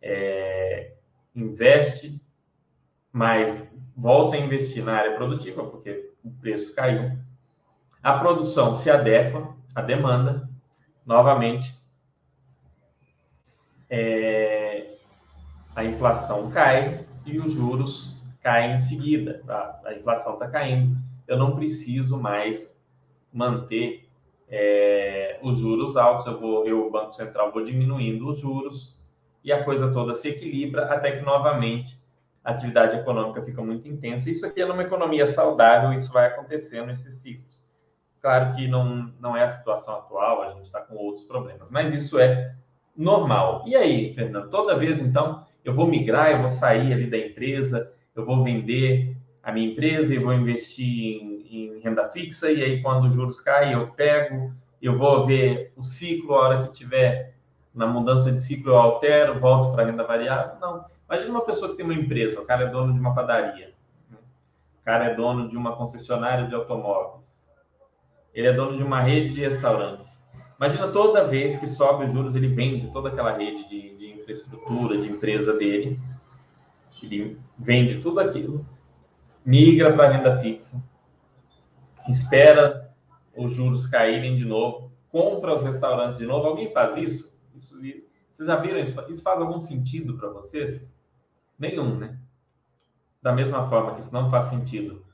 é, 0.00 0.92
investe, 1.34 2.22
mas 3.12 3.73
volta 3.96 4.36
a 4.36 4.40
investir 4.40 4.84
na 4.84 4.94
área 4.96 5.16
produtiva, 5.16 5.64
porque 5.64 6.10
o 6.24 6.30
preço 6.30 6.74
caiu 6.74 7.18
a 8.04 8.18
produção 8.18 8.74
se 8.74 8.90
adequa 8.90 9.56
à 9.74 9.80
demanda, 9.80 10.46
novamente, 11.06 11.74
é, 13.88 14.98
a 15.74 15.82
inflação 15.82 16.50
cai 16.50 17.06
e 17.24 17.38
os 17.38 17.54
juros 17.54 18.14
caem 18.42 18.74
em 18.74 18.78
seguida. 18.78 19.40
Tá? 19.46 19.80
A 19.86 19.94
inflação 19.94 20.34
está 20.34 20.48
caindo, 20.48 20.98
eu 21.26 21.38
não 21.38 21.56
preciso 21.56 22.20
mais 22.20 22.78
manter 23.32 24.06
é, 24.50 25.38
os 25.42 25.56
juros 25.56 25.96
altos, 25.96 26.26
eu 26.26 26.38
vou, 26.38 26.66
eu, 26.66 26.86
o 26.86 26.90
Banco 26.90 27.14
Central, 27.14 27.52
vou 27.52 27.64
diminuindo 27.64 28.28
os 28.28 28.38
juros 28.38 29.02
e 29.42 29.50
a 29.50 29.64
coisa 29.64 29.90
toda 29.90 30.12
se 30.12 30.28
equilibra 30.28 30.92
até 30.92 31.12
que 31.12 31.24
novamente 31.24 31.98
a 32.44 32.50
atividade 32.50 32.96
econômica 32.98 33.42
fica 33.42 33.62
muito 33.62 33.88
intensa. 33.88 34.30
Isso 34.30 34.44
aqui 34.44 34.60
é 34.60 34.66
numa 34.66 34.82
economia 34.82 35.26
saudável, 35.26 35.92
isso 35.94 36.12
vai 36.12 36.26
acontecendo 36.26 36.86
nesses 36.86 37.14
ciclos. 37.14 37.64
Claro 38.20 38.54
que 38.54 38.68
não, 38.68 39.12
não 39.18 39.36
é 39.36 39.44
a 39.44 39.48
situação 39.48 39.94
atual, 39.96 40.42
a 40.42 40.50
gente 40.52 40.66
está 40.66 40.80
com 40.80 40.94
outros 40.94 41.24
problemas, 41.24 41.70
mas 41.70 41.92
isso 41.94 42.18
é 42.18 42.54
normal. 42.96 43.64
E 43.66 43.74
aí, 43.74 44.14
Fernando, 44.14 44.50
toda 44.50 44.76
vez 44.76 45.00
então 45.00 45.44
eu 45.64 45.72
vou 45.72 45.86
migrar, 45.86 46.30
eu 46.30 46.40
vou 46.40 46.48
sair 46.48 46.92
ali 46.92 47.08
da 47.08 47.18
empresa, 47.18 47.90
eu 48.14 48.24
vou 48.24 48.44
vender 48.44 49.16
a 49.42 49.50
minha 49.50 49.70
empresa 49.70 50.14
e 50.14 50.18
vou 50.18 50.32
investir 50.32 51.22
em, 51.22 51.46
em, 51.50 51.80
renda 51.80 52.08
fixa, 52.08 52.50
e 52.50 52.62
aí 52.62 52.82
quando 52.82 53.06
os 53.06 53.14
juros 53.14 53.40
caem, 53.40 53.72
eu 53.72 53.88
pego, 53.88 54.52
eu 54.80 54.96
vou 54.96 55.26
ver 55.26 55.72
o 55.76 55.82
ciclo, 55.82 56.34
a 56.34 56.40
hora 56.40 56.62
que 56.66 56.72
tiver 56.72 57.34
na 57.74 57.86
mudança 57.86 58.30
de 58.30 58.40
ciclo, 58.40 58.72
eu 58.72 58.76
altero, 58.76 59.40
volto 59.40 59.72
para 59.72 59.84
renda 59.84 60.04
variável. 60.04 60.58
Não. 60.60 60.93
Imagina 61.08 61.30
uma 61.30 61.44
pessoa 61.44 61.70
que 61.70 61.76
tem 61.76 61.84
uma 61.84 61.94
empresa, 61.94 62.40
o 62.40 62.44
cara 62.44 62.64
é 62.64 62.66
dono 62.66 62.92
de 62.92 63.00
uma 63.00 63.14
padaria, 63.14 63.74
né? 64.10 64.18
o 64.80 64.84
cara 64.84 65.06
é 65.06 65.14
dono 65.14 65.48
de 65.48 65.56
uma 65.56 65.76
concessionária 65.76 66.46
de 66.46 66.54
automóveis 66.54 67.24
ele 68.34 68.48
é 68.48 68.52
dono 68.52 68.76
de 68.76 68.82
uma 68.82 69.00
rede 69.00 69.32
de 69.32 69.40
restaurantes. 69.40 70.20
Imagina 70.58 70.88
toda 70.88 71.26
vez 71.26 71.56
que 71.56 71.66
sobe 71.66 72.04
os 72.04 72.12
juros, 72.12 72.34
ele 72.34 72.48
vende 72.48 72.90
toda 72.90 73.08
aquela 73.08 73.36
rede 73.36 73.68
de, 73.68 73.96
de 73.96 74.12
infraestrutura, 74.12 74.98
de 74.98 75.08
empresa 75.08 75.54
dele. 75.54 75.98
Ele 77.02 77.38
vende 77.58 78.00
tudo 78.00 78.18
aquilo, 78.18 78.66
migra 79.44 79.92
para 79.92 80.08
a 80.08 80.10
renda 80.10 80.38
fixa, 80.38 80.82
espera 82.08 82.90
os 83.36 83.52
juros 83.52 83.86
caírem 83.86 84.36
de 84.36 84.44
novo, 84.44 84.90
compra 85.10 85.54
os 85.54 85.62
restaurantes 85.62 86.18
de 86.18 86.24
novo. 86.24 86.46
Alguém 86.46 86.72
faz 86.72 86.96
isso? 86.96 87.36
isso 87.54 87.78
vocês 88.32 88.48
já 88.48 88.56
viram 88.56 88.78
isso? 88.78 88.98
Isso 89.08 89.22
faz 89.22 89.40
algum 89.40 89.60
sentido 89.60 90.16
para 90.16 90.30
vocês? 90.30 90.88
Nenhum, 91.58 91.96
né? 91.96 92.18
Da 93.22 93.32
mesma 93.32 93.68
forma 93.68 93.94
que 93.94 94.00
isso 94.00 94.12
não 94.12 94.30
faz 94.30 94.46
sentido 94.46 95.04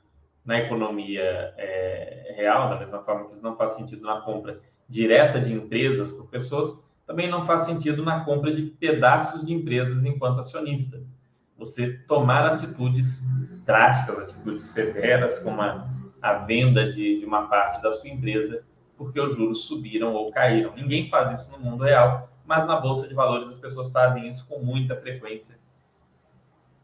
na 0.43 0.57
economia 0.59 1.53
é, 1.57 2.33
real, 2.35 2.69
da 2.69 2.79
mesma 2.79 2.99
forma 3.03 3.25
que 3.25 3.33
isso 3.33 3.43
não 3.43 3.55
faz 3.55 3.73
sentido 3.73 4.05
na 4.05 4.21
compra 4.21 4.59
direta 4.89 5.39
de 5.39 5.53
empresas 5.53 6.11
por 6.11 6.27
pessoas, 6.27 6.77
também 7.05 7.29
não 7.29 7.45
faz 7.45 7.63
sentido 7.63 8.03
na 8.03 8.23
compra 8.25 8.53
de 8.53 8.63
pedaços 8.63 9.45
de 9.45 9.53
empresas 9.53 10.03
enquanto 10.03 10.39
acionista. 10.39 11.01
Você 11.57 11.93
tomar 12.07 12.45
atitudes 12.45 13.21
drásticas, 13.65 14.17
atitudes 14.19 14.63
severas, 14.63 15.39
como 15.39 15.61
a, 15.61 15.87
a 16.21 16.33
venda 16.33 16.91
de, 16.91 17.19
de 17.19 17.25
uma 17.25 17.47
parte 17.47 17.81
da 17.81 17.91
sua 17.91 18.09
empresa, 18.09 18.63
porque 18.97 19.19
os 19.19 19.35
juros 19.35 19.65
subiram 19.65 20.13
ou 20.13 20.31
caíram. 20.31 20.75
Ninguém 20.75 21.09
faz 21.09 21.39
isso 21.39 21.51
no 21.51 21.59
mundo 21.59 21.83
real, 21.83 22.29
mas 22.45 22.65
na 22.65 22.79
bolsa 22.79 23.07
de 23.07 23.13
valores 23.13 23.47
as 23.47 23.59
pessoas 23.59 23.91
fazem 23.91 24.27
isso 24.27 24.45
com 24.47 24.59
muita 24.59 24.95
frequência, 24.95 25.57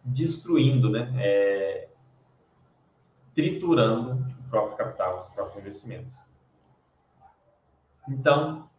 destruindo 0.08 0.89
né, 0.89 1.12
é, 1.17 1.88
triturando 3.36 4.13
o 4.13 4.50
próprio 4.50 4.78
capital, 4.78 5.28
os 5.28 5.36
próprios 5.36 5.60
investimentos. 5.60 6.17
Então, 8.08 8.70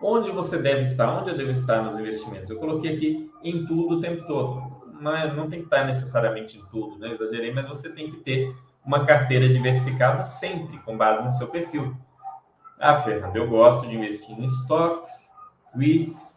onde 0.00 0.30
você 0.30 0.58
deve 0.58 0.80
estar? 0.80 1.20
Onde 1.20 1.30
eu 1.30 1.36
devo 1.36 1.50
estar 1.50 1.82
nos 1.82 1.98
investimentos? 1.98 2.50
Eu 2.50 2.58
coloquei 2.58 2.94
aqui 2.94 3.30
em 3.42 3.66
tudo 3.66 3.96
o 3.96 4.00
tempo 4.00 4.26
todo. 4.26 4.76
Não, 5.00 5.14
é, 5.14 5.32
não 5.32 5.48
tem 5.48 5.60
que 5.60 5.66
estar 5.66 5.84
necessariamente 5.84 6.58
em 6.58 6.64
tudo, 6.66 6.98
né? 6.98 7.12
exagerei, 7.12 7.52
mas 7.52 7.68
você 7.68 7.90
tem 7.90 8.10
que 8.10 8.16
ter 8.18 8.56
uma 8.84 9.04
carteira 9.04 9.48
diversificada 9.48 10.24
sempre, 10.24 10.78
com 10.78 10.96
base 10.96 11.22
no 11.22 11.32
seu 11.32 11.48
perfil. 11.48 11.94
Ah, 12.78 12.98
Fernando, 13.00 13.36
eu 13.36 13.48
gosto 13.48 13.86
de 13.86 13.94
investir 13.94 14.38
em 14.38 14.44
estoques, 14.44 15.30
REITs, 15.74 16.35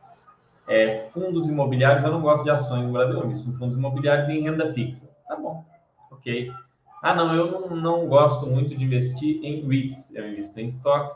é, 0.69 1.10
fundos 1.12 1.49
imobiliários. 1.49 2.05
Eu 2.05 2.12
não 2.12 2.21
gosto 2.21 2.43
de 2.43 2.51
ações 2.51 2.86
no 2.86 2.93
Brasil, 2.93 3.19
eu 3.19 3.29
em 3.29 3.58
fundos 3.58 3.75
imobiliários 3.75 4.29
em 4.29 4.43
renda 4.43 4.71
fixa. 4.71 5.10
Tá 5.27 5.36
bom, 5.36 5.65
ok. 6.12 6.53
Ah, 7.01 7.15
não, 7.15 7.34
eu 7.34 7.51
não, 7.51 7.75
não 7.75 8.08
gosto 8.08 8.45
muito 8.45 8.75
de 8.75 8.84
investir 8.84 9.43
em 9.43 9.67
REITs. 9.67 10.13
Eu 10.13 10.29
invisto 10.29 10.58
em 10.60 10.67
estoques, 10.67 11.15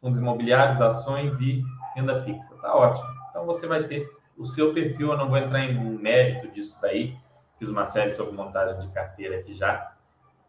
fundos 0.00 0.18
imobiliários, 0.18 0.80
ações 0.80 1.38
e 1.38 1.62
renda 1.94 2.22
fixa. 2.24 2.54
Tá 2.56 2.74
ótimo. 2.74 3.06
Então 3.30 3.44
você 3.44 3.66
vai 3.66 3.84
ter 3.84 4.10
o 4.38 4.44
seu 4.44 4.72
perfil. 4.72 5.12
Eu 5.12 5.18
não 5.18 5.28
vou 5.28 5.36
entrar 5.36 5.60
em 5.64 5.78
mérito 5.78 6.48
disso 6.48 6.78
daí. 6.80 7.16
Fiz 7.58 7.68
uma 7.68 7.84
série 7.84 8.10
sobre 8.10 8.34
montagem 8.34 8.80
de 8.80 8.92
carteira 8.92 9.38
aqui 9.38 9.54
já 9.54 9.92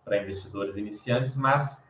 para 0.04 0.22
investidores 0.22 0.78
iniciantes, 0.78 1.36
mas 1.36 1.84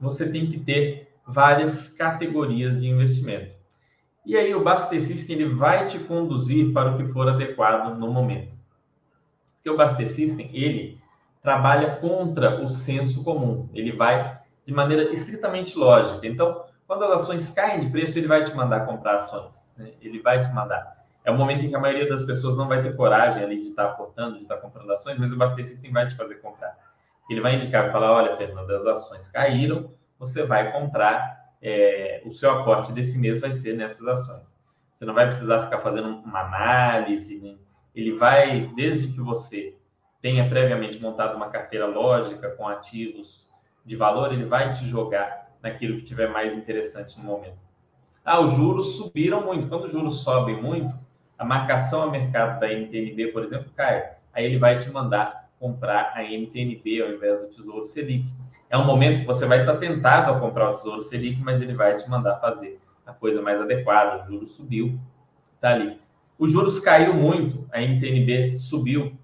você 0.00 0.30
tem 0.30 0.46
que 0.46 0.58
ter 0.58 1.12
várias 1.26 1.88
categorias 1.88 2.80
de 2.80 2.88
investimento. 2.88 3.57
E 4.28 4.36
aí 4.36 4.54
o 4.54 4.62
Baster 4.62 5.00
System 5.00 5.36
ele 5.36 5.54
vai 5.54 5.86
te 5.86 5.98
conduzir 6.00 6.70
para 6.74 6.90
o 6.90 6.98
que 6.98 7.10
for 7.14 7.26
adequado 7.26 7.98
no 7.98 8.12
momento. 8.12 8.52
Porque 9.54 9.70
o 9.70 9.76
Baster 9.76 10.06
System, 10.06 10.50
ele 10.52 11.00
trabalha 11.42 11.96
contra 11.96 12.62
o 12.62 12.68
senso 12.68 13.24
comum. 13.24 13.70
Ele 13.72 13.90
vai 13.90 14.38
de 14.66 14.74
maneira 14.74 15.10
estritamente 15.10 15.78
lógica. 15.78 16.26
Então, 16.26 16.66
quando 16.86 17.04
as 17.04 17.22
ações 17.22 17.50
caem 17.50 17.80
de 17.80 17.88
preço, 17.88 18.18
ele 18.18 18.28
vai 18.28 18.44
te 18.44 18.54
mandar 18.54 18.84
comprar 18.84 19.16
ações. 19.16 19.72
Né? 19.78 19.92
Ele 20.02 20.20
vai 20.20 20.42
te 20.42 20.52
mandar. 20.52 21.06
É 21.24 21.30
o 21.30 21.34
momento 21.34 21.64
em 21.64 21.70
que 21.70 21.76
a 21.76 21.80
maioria 21.80 22.06
das 22.06 22.22
pessoas 22.24 22.54
não 22.54 22.68
vai 22.68 22.82
ter 22.82 22.94
coragem 22.94 23.42
ali 23.42 23.62
de 23.62 23.68
estar 23.68 23.86
aportando, 23.86 24.36
de 24.36 24.42
estar 24.42 24.58
comprando 24.58 24.92
ações, 24.92 25.18
mas 25.18 25.32
o 25.32 25.38
Baster 25.38 25.64
System 25.64 25.90
vai 25.90 26.06
te 26.06 26.14
fazer 26.14 26.34
comprar. 26.42 26.76
Ele 27.30 27.40
vai 27.40 27.54
indicar, 27.54 27.84
vai 27.84 27.92
falar, 27.92 28.12
olha, 28.12 28.36
Fernando, 28.36 28.70
as 28.72 28.84
ações 28.84 29.26
caíram, 29.26 29.90
você 30.18 30.44
vai 30.44 30.70
comprar, 30.70 31.47
é, 31.62 32.22
o 32.24 32.30
seu 32.30 32.50
aporte 32.50 32.92
desse 32.92 33.18
mês 33.18 33.40
vai 33.40 33.52
ser 33.52 33.76
nessas 33.76 34.06
ações. 34.06 34.52
Você 34.94 35.04
não 35.04 35.14
vai 35.14 35.26
precisar 35.26 35.64
ficar 35.64 35.78
fazendo 35.78 36.08
uma 36.08 36.40
análise, 36.40 37.40
né? 37.40 37.56
ele 37.94 38.12
vai, 38.16 38.66
desde 38.74 39.08
que 39.08 39.20
você 39.20 39.74
tenha 40.20 40.48
previamente 40.48 41.00
montado 41.00 41.36
uma 41.36 41.48
carteira 41.48 41.86
lógica 41.86 42.50
com 42.50 42.66
ativos 42.66 43.48
de 43.84 43.96
valor, 43.96 44.32
ele 44.32 44.44
vai 44.44 44.72
te 44.72 44.86
jogar 44.86 45.48
naquilo 45.62 45.96
que 45.98 46.04
tiver 46.04 46.28
mais 46.28 46.54
interessante 46.54 47.18
no 47.18 47.24
momento. 47.24 47.58
Ah, 48.24 48.40
os 48.40 48.54
juros 48.54 48.96
subiram 48.96 49.44
muito. 49.44 49.68
Quando 49.68 49.84
os 49.84 49.92
juros 49.92 50.22
sobem 50.22 50.60
muito, 50.60 50.94
a 51.38 51.44
marcação 51.44 52.02
a 52.02 52.10
mercado 52.10 52.60
da 52.60 52.72
NTNB, 52.72 53.28
por 53.28 53.44
exemplo, 53.44 53.70
cai. 53.74 54.16
Aí 54.32 54.44
ele 54.44 54.58
vai 54.58 54.78
te 54.78 54.90
mandar 54.90 55.48
comprar 55.58 56.12
a 56.14 56.22
NTNB 56.22 57.02
ao 57.02 57.10
invés 57.10 57.40
do 57.40 57.46
Tesouro 57.48 57.84
Selic. 57.84 58.28
É 58.70 58.76
um 58.76 58.84
momento 58.84 59.20
que 59.20 59.26
você 59.26 59.46
vai 59.46 59.60
estar 59.60 59.76
tentado 59.76 60.32
a 60.32 60.40
comprar 60.40 60.70
o 60.70 60.74
Tesouro 60.74 61.02
Selic, 61.02 61.40
mas 61.40 61.60
ele 61.60 61.74
vai 61.74 61.94
te 61.96 62.08
mandar 62.08 62.36
fazer 62.36 62.80
a 63.06 63.12
coisa 63.12 63.40
mais 63.40 63.60
adequada. 63.60 64.24
O 64.24 64.26
juros 64.26 64.50
subiu, 64.52 64.98
tá 65.60 65.70
ali. 65.70 66.00
Os 66.38 66.52
juros 66.52 66.78
caiu 66.78 67.14
muito, 67.14 67.66
a 67.72 67.80
NTNB 67.80 68.58
subiu 68.58 69.18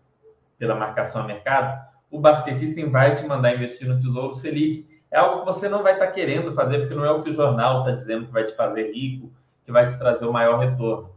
pela 0.58 0.74
marcação 0.74 1.22
a 1.22 1.26
mercado. 1.26 1.84
O 2.10 2.18
Baster 2.18 2.54
System 2.54 2.90
vai 2.90 3.14
te 3.14 3.24
mandar 3.26 3.54
investir 3.54 3.86
no 3.86 3.96
Tesouro 3.96 4.34
Selic. 4.34 4.88
É 5.10 5.18
algo 5.18 5.40
que 5.40 5.46
você 5.46 5.68
não 5.68 5.82
vai 5.82 5.92
estar 5.92 6.08
querendo 6.08 6.54
fazer, 6.54 6.78
porque 6.78 6.94
não 6.94 7.04
é 7.04 7.10
o 7.10 7.22
que 7.22 7.30
o 7.30 7.34
jornal 7.34 7.80
está 7.80 7.92
dizendo 7.92 8.26
que 8.26 8.32
vai 8.32 8.44
te 8.44 8.56
fazer 8.56 8.92
rico, 8.92 9.30
que 9.64 9.70
vai 9.70 9.86
te 9.86 9.98
trazer 9.98 10.24
o 10.24 10.32
maior 10.32 10.58
retorno 10.58 11.14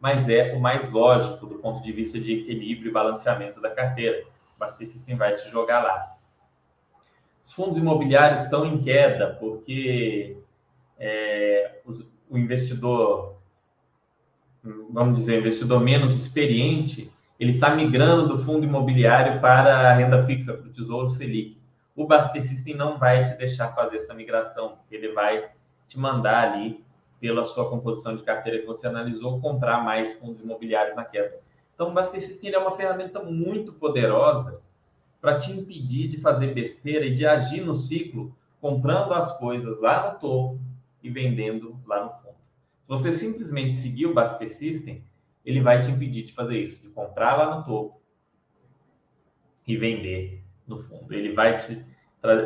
mas 0.00 0.30
é 0.30 0.54
o 0.54 0.60
mais 0.60 0.88
lógico 0.88 1.46
do 1.46 1.56
ponto 1.56 1.82
de 1.82 1.92
vista 1.92 2.18
de 2.18 2.32
equilíbrio 2.32 2.88
e 2.88 2.92
balanceamento 2.92 3.60
da 3.60 3.70
carteira. 3.70 4.24
O 4.56 4.58
Baster 4.58 4.88
System 4.88 5.14
vai 5.14 5.36
te 5.36 5.50
jogar 5.50 5.82
lá. 5.82 6.16
Os 7.50 7.54
fundos 7.56 7.76
imobiliários 7.78 8.42
estão 8.42 8.64
em 8.64 8.80
queda 8.80 9.36
porque 9.40 10.36
é, 10.96 11.80
os, 11.84 12.08
o 12.30 12.38
investidor, 12.38 13.40
vamos 14.88 15.18
dizer, 15.18 15.40
investidor 15.40 15.80
menos 15.80 16.14
experiente, 16.14 17.12
ele 17.40 17.54
está 17.54 17.74
migrando 17.74 18.28
do 18.28 18.38
fundo 18.38 18.64
imobiliário 18.64 19.40
para 19.40 19.90
a 19.90 19.92
renda 19.92 20.24
fixa, 20.26 20.54
para 20.54 20.68
o 20.68 20.70
Tesouro 20.70 21.10
Selic. 21.10 21.58
O 21.96 22.06
Baster 22.06 22.40
System 22.40 22.76
não 22.76 22.98
vai 22.98 23.24
te 23.24 23.36
deixar 23.36 23.74
fazer 23.74 23.96
essa 23.96 24.14
migração, 24.14 24.76
porque 24.76 24.94
ele 24.94 25.12
vai 25.12 25.50
te 25.88 25.98
mandar 25.98 26.52
ali 26.52 26.84
pela 27.20 27.44
sua 27.44 27.68
composição 27.68 28.14
de 28.14 28.22
carteira 28.22 28.60
que 28.60 28.66
você 28.66 28.86
analisou, 28.86 29.40
comprar 29.40 29.82
mais 29.82 30.14
fundos 30.20 30.40
imobiliários 30.40 30.94
na 30.94 31.04
queda. 31.04 31.40
Então, 31.74 31.88
o 31.88 31.92
Baster 31.92 32.22
System 32.22 32.52
é 32.52 32.58
uma 32.58 32.76
ferramenta 32.76 33.20
muito 33.20 33.72
poderosa 33.72 34.60
para 35.20 35.38
te 35.38 35.52
impedir 35.52 36.08
de 36.08 36.18
fazer 36.18 36.54
besteira 36.54 37.04
e 37.04 37.14
de 37.14 37.26
agir 37.26 37.60
no 37.60 37.74
ciclo, 37.74 38.34
comprando 38.60 39.12
as 39.12 39.38
coisas 39.38 39.80
lá 39.80 40.12
no 40.12 40.18
topo 40.18 40.60
e 41.02 41.10
vendendo 41.10 41.78
lá 41.86 42.04
no 42.04 42.10
fundo. 42.10 42.36
Se 42.82 42.88
você 42.88 43.12
simplesmente 43.12 43.74
seguir 43.74 44.06
o 44.06 44.14
Baster 44.14 44.50
System, 44.50 45.04
ele 45.44 45.60
vai 45.60 45.82
te 45.82 45.90
impedir 45.90 46.24
de 46.24 46.32
fazer 46.32 46.58
isso, 46.58 46.80
de 46.80 46.88
comprar 46.88 47.36
lá 47.36 47.56
no 47.56 47.64
topo 47.64 48.00
e 49.66 49.76
vender 49.76 50.42
no 50.66 50.78
fundo. 50.78 51.12
Ele 51.12 51.32
vai 51.32 51.56
te 51.56 51.84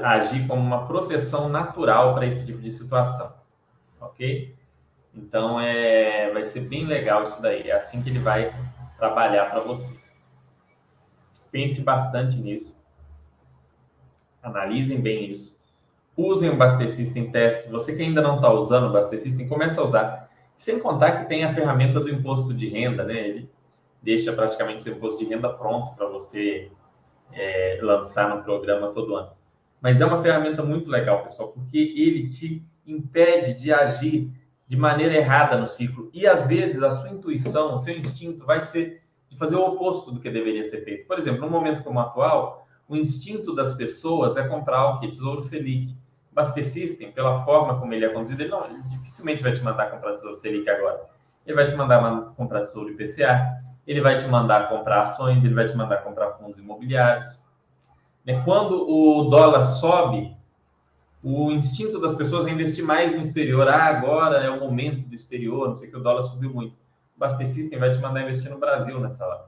agir 0.02 0.46
como 0.46 0.62
uma 0.62 0.86
proteção 0.86 1.48
natural 1.48 2.14
para 2.14 2.26
esse 2.26 2.44
tipo 2.46 2.60
de 2.60 2.70
situação, 2.70 3.32
ok? 4.00 4.54
Então 5.14 5.60
é, 5.60 6.30
vai 6.32 6.44
ser 6.44 6.60
bem 6.60 6.86
legal 6.86 7.24
isso 7.24 7.40
daí. 7.40 7.68
É 7.68 7.72
assim 7.72 8.02
que 8.02 8.10
ele 8.10 8.18
vai 8.18 8.52
trabalhar 8.96 9.50
para 9.50 9.60
você. 9.60 9.88
Pense 11.54 11.80
bastante 11.82 12.36
nisso. 12.38 12.74
Analisem 14.42 15.00
bem 15.00 15.30
isso. 15.30 15.56
Usem 16.16 16.50
o 16.50 16.56
Baster 16.56 16.88
System 16.88 17.30
Test. 17.30 17.68
Você 17.68 17.94
que 17.94 18.02
ainda 18.02 18.20
não 18.20 18.34
está 18.34 18.52
usando 18.52 18.88
o 18.88 18.92
Baster 18.92 19.20
System, 19.20 19.46
comece 19.46 19.78
a 19.78 19.84
usar. 19.84 20.30
Sem 20.56 20.80
contar 20.80 21.12
que 21.20 21.28
tem 21.28 21.44
a 21.44 21.54
ferramenta 21.54 22.00
do 22.00 22.10
imposto 22.10 22.52
de 22.52 22.68
renda, 22.68 23.04
né? 23.04 23.28
Ele 23.28 23.50
deixa 24.02 24.32
praticamente 24.32 24.82
seu 24.82 24.96
imposto 24.96 25.20
de 25.20 25.30
renda 25.30 25.48
pronto 25.48 25.94
para 25.94 26.08
você 26.08 26.72
é, 27.32 27.78
lançar 27.80 28.34
no 28.34 28.42
programa 28.42 28.88
todo 28.88 29.14
ano. 29.14 29.30
Mas 29.80 30.00
é 30.00 30.06
uma 30.06 30.20
ferramenta 30.20 30.60
muito 30.60 30.90
legal, 30.90 31.22
pessoal, 31.22 31.50
porque 31.50 31.78
ele 31.78 32.30
te 32.30 32.64
impede 32.84 33.54
de 33.54 33.72
agir 33.72 34.28
de 34.66 34.76
maneira 34.76 35.14
errada 35.14 35.56
no 35.56 35.68
ciclo. 35.68 36.10
E 36.12 36.26
às 36.26 36.48
vezes 36.48 36.82
a 36.82 36.90
sua 36.90 37.10
intuição, 37.10 37.76
o 37.76 37.78
seu 37.78 37.96
instinto 37.96 38.44
vai 38.44 38.60
ser 38.60 39.03
de 39.34 39.38
fazer 39.38 39.56
o 39.56 39.66
oposto 39.66 40.10
do 40.10 40.20
que 40.20 40.30
deveria 40.30 40.64
ser 40.64 40.84
feito. 40.84 41.06
Por 41.06 41.18
exemplo, 41.18 41.40
num 41.42 41.50
momento 41.50 41.82
como 41.82 41.98
o 41.98 42.02
atual, 42.02 42.66
o 42.88 42.96
instinto 42.96 43.54
das 43.54 43.74
pessoas 43.74 44.36
é 44.36 44.46
comprar 44.46 44.88
o 44.88 45.00
que? 45.00 45.08
Tesouro 45.08 45.42
Selic. 45.42 45.94
Baster 46.32 46.64
System, 46.64 47.12
pela 47.12 47.44
forma 47.44 47.78
como 47.78 47.94
ele 47.94 48.04
é 48.04 48.08
conduzido, 48.08 48.42
ele, 48.42 48.50
não, 48.50 48.64
ele 48.64 48.82
dificilmente 48.88 49.40
vai 49.40 49.52
te 49.52 49.62
mandar 49.62 49.88
comprar 49.88 50.14
Tesouro 50.14 50.34
Selic 50.34 50.68
agora. 50.68 51.08
Ele 51.46 51.54
vai 51.54 51.66
te 51.66 51.76
mandar 51.76 52.32
comprar 52.36 52.60
Tesouro 52.60 52.90
IPCA, 52.90 53.62
ele 53.86 54.00
vai 54.00 54.16
te 54.18 54.26
mandar 54.26 54.68
comprar 54.68 55.02
ações, 55.02 55.44
ele 55.44 55.54
vai 55.54 55.66
te 55.66 55.76
mandar 55.76 55.98
comprar 55.98 56.32
fundos 56.32 56.58
imobiliários. 56.58 57.26
Né, 58.24 58.42
quando 58.44 58.88
o 58.88 59.30
dólar 59.30 59.66
sobe, 59.66 60.34
o 61.22 61.52
instinto 61.52 62.00
das 62.00 62.14
pessoas 62.14 62.46
é 62.46 62.50
investir 62.50 62.84
mais 62.84 63.14
no 63.14 63.20
exterior. 63.20 63.68
Ah, 63.68 63.84
agora 63.84 64.38
é 64.38 64.50
o 64.50 64.58
momento 64.58 65.06
do 65.08 65.14
exterior, 65.14 65.68
não 65.68 65.76
sei 65.76 65.88
que 65.88 65.96
o 65.96 66.02
dólar 66.02 66.24
subiu 66.24 66.52
muito. 66.52 66.83
O 67.16 67.18
Baster 67.18 67.48
System 67.48 67.78
vai 67.78 67.92
te 67.92 67.98
mandar 67.98 68.22
investir 68.22 68.50
no 68.50 68.58
Brasil 68.58 68.98
nessa 68.98 69.26
hora. 69.26 69.44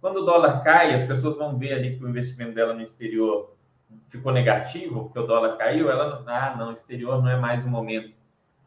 Quando 0.00 0.18
o 0.18 0.24
dólar 0.24 0.62
cai, 0.62 0.94
as 0.94 1.04
pessoas 1.04 1.36
vão 1.36 1.58
ver 1.58 1.72
ali 1.72 1.96
que 1.96 2.04
o 2.04 2.08
investimento 2.08 2.54
dela 2.54 2.72
no 2.72 2.80
exterior 2.80 3.56
ficou 4.08 4.32
negativo, 4.32 5.04
porque 5.04 5.18
o 5.18 5.26
dólar 5.26 5.56
caiu, 5.56 5.90
ela, 5.90 6.22
ah, 6.26 6.56
não, 6.56 6.72
exterior 6.72 7.20
não 7.20 7.28
é 7.28 7.36
mais 7.36 7.64
o 7.64 7.68
momento. 7.68 8.14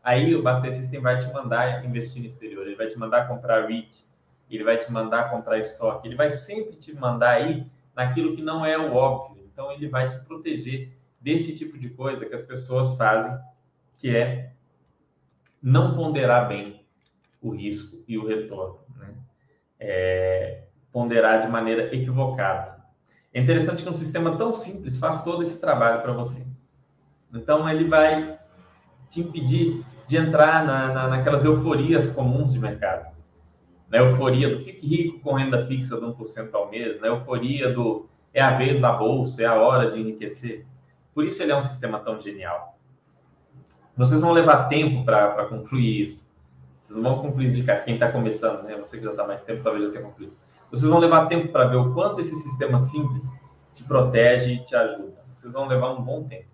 Aí 0.04 0.36
o 0.36 0.42
Baster 0.42 0.74
System 0.74 1.00
vai 1.00 1.20
te 1.20 1.32
mandar 1.32 1.86
investir 1.86 2.22
no 2.22 2.28
exterior, 2.28 2.66
ele 2.66 2.76
vai 2.76 2.88
te 2.88 2.98
mandar 2.98 3.28
comprar 3.28 3.68
REIT, 3.68 4.06
ele 4.50 4.64
vai 4.64 4.78
te 4.78 4.92
mandar 4.92 5.30
comprar 5.30 5.60
estoque, 5.60 6.08
ele 6.08 6.16
vai 6.16 6.30
sempre 6.30 6.76
te 6.76 6.94
mandar 6.94 7.36
aí 7.36 7.66
naquilo 7.96 8.36
que 8.36 8.42
não 8.42 8.66
é 8.66 8.78
o 8.78 8.94
óbvio. 8.94 9.44
Então 9.54 9.72
ele 9.72 9.88
vai 9.88 10.10
te 10.10 10.18
proteger 10.26 10.92
desse 11.22 11.56
tipo 11.56 11.78
de 11.78 11.90
coisa 11.90 12.26
que 12.26 12.34
as 12.34 12.44
pessoas 12.44 12.98
fazem, 12.98 13.40
que 13.98 14.14
é 14.16 14.52
não 15.62 15.96
ponderar 15.96 16.48
bem 16.48 16.81
o 17.42 17.50
risco 17.50 18.04
e 18.08 18.18
o 18.18 18.26
retorno, 18.26 18.80
né? 18.98 19.16
É, 19.80 20.64
ponderar 20.92 21.42
de 21.42 21.48
maneira 21.48 21.94
equivocada. 21.96 22.80
É 23.34 23.40
interessante 23.40 23.84
que 23.84 23.90
um 23.90 23.94
sistema 23.94 24.38
tão 24.38 24.54
simples 24.54 25.00
faz 25.00 25.24
todo 25.24 25.42
esse 25.42 25.60
trabalho 25.60 26.02
para 26.02 26.14
você. 26.14 26.46
Então, 27.34 27.68
ele 27.70 27.86
vai 27.86 28.38
te 29.10 29.22
impedir 29.22 29.84
de 30.08 30.18
entrar 30.18 30.66
na, 30.66 30.94
na, 30.94 31.08
naquelas 31.08 31.46
euforias 31.46 32.12
comuns 32.12 32.52
de 32.52 32.60
mercado. 32.60 33.16
Na 33.90 34.00
euforia 34.00 34.50
do 34.50 34.60
fique 34.60 34.86
rico 34.86 35.20
com 35.22 35.34
renda 35.34 35.66
fixa 35.66 35.96
de 36.00 36.06
1% 36.06 36.50
ao 36.54 36.70
mês, 36.70 37.00
na 37.00 37.08
euforia 37.08 37.74
do 37.74 38.10
é 38.34 38.42
a 38.42 38.56
vez 38.58 38.80
da 38.80 38.94
bolsa, 38.94 39.42
é 39.42 39.46
a 39.46 39.56
hora 39.56 39.92
de 39.92 40.00
enriquecer. 40.00 40.66
Por 41.14 41.26
isso 41.26 41.42
ele 41.44 41.52
é 41.52 41.56
um 41.56 41.62
sistema 41.62 42.00
tão 42.00 42.20
genial. 42.22 42.78
Vocês 43.96 44.22
vão 44.22 44.32
levar 44.32 44.70
tempo 44.70 45.04
para 45.04 45.46
concluir 45.46 46.04
isso. 46.04 46.31
Vocês 46.92 47.02
não 47.02 47.16
vão 47.16 47.22
concluir 47.22 47.50
de 47.50 47.64
cara. 47.64 47.82
Quem 47.82 47.94
está 47.94 48.12
começando, 48.12 48.64
né? 48.64 48.76
Você 48.76 48.98
que 48.98 49.04
já 49.06 49.12
está 49.12 49.26
mais 49.26 49.42
tempo, 49.42 49.64
talvez 49.64 49.86
já 49.86 49.92
tenha 49.92 50.04
concluído. 50.04 50.34
Vocês 50.70 50.90
vão 50.90 51.00
levar 51.00 51.28
tempo 51.28 51.48
para 51.48 51.68
ver 51.68 51.78
o 51.78 51.94
quanto 51.94 52.20
esse 52.20 52.36
sistema 52.36 52.80
simples 52.80 53.24
te 53.74 53.84
protege 53.84 54.56
e 54.56 54.64
te 54.64 54.76
ajuda. 54.76 55.24
Vocês 55.32 55.54
vão 55.54 55.68
levar 55.68 55.94
um 55.94 56.02
bom 56.02 56.24
tempo. 56.24 56.50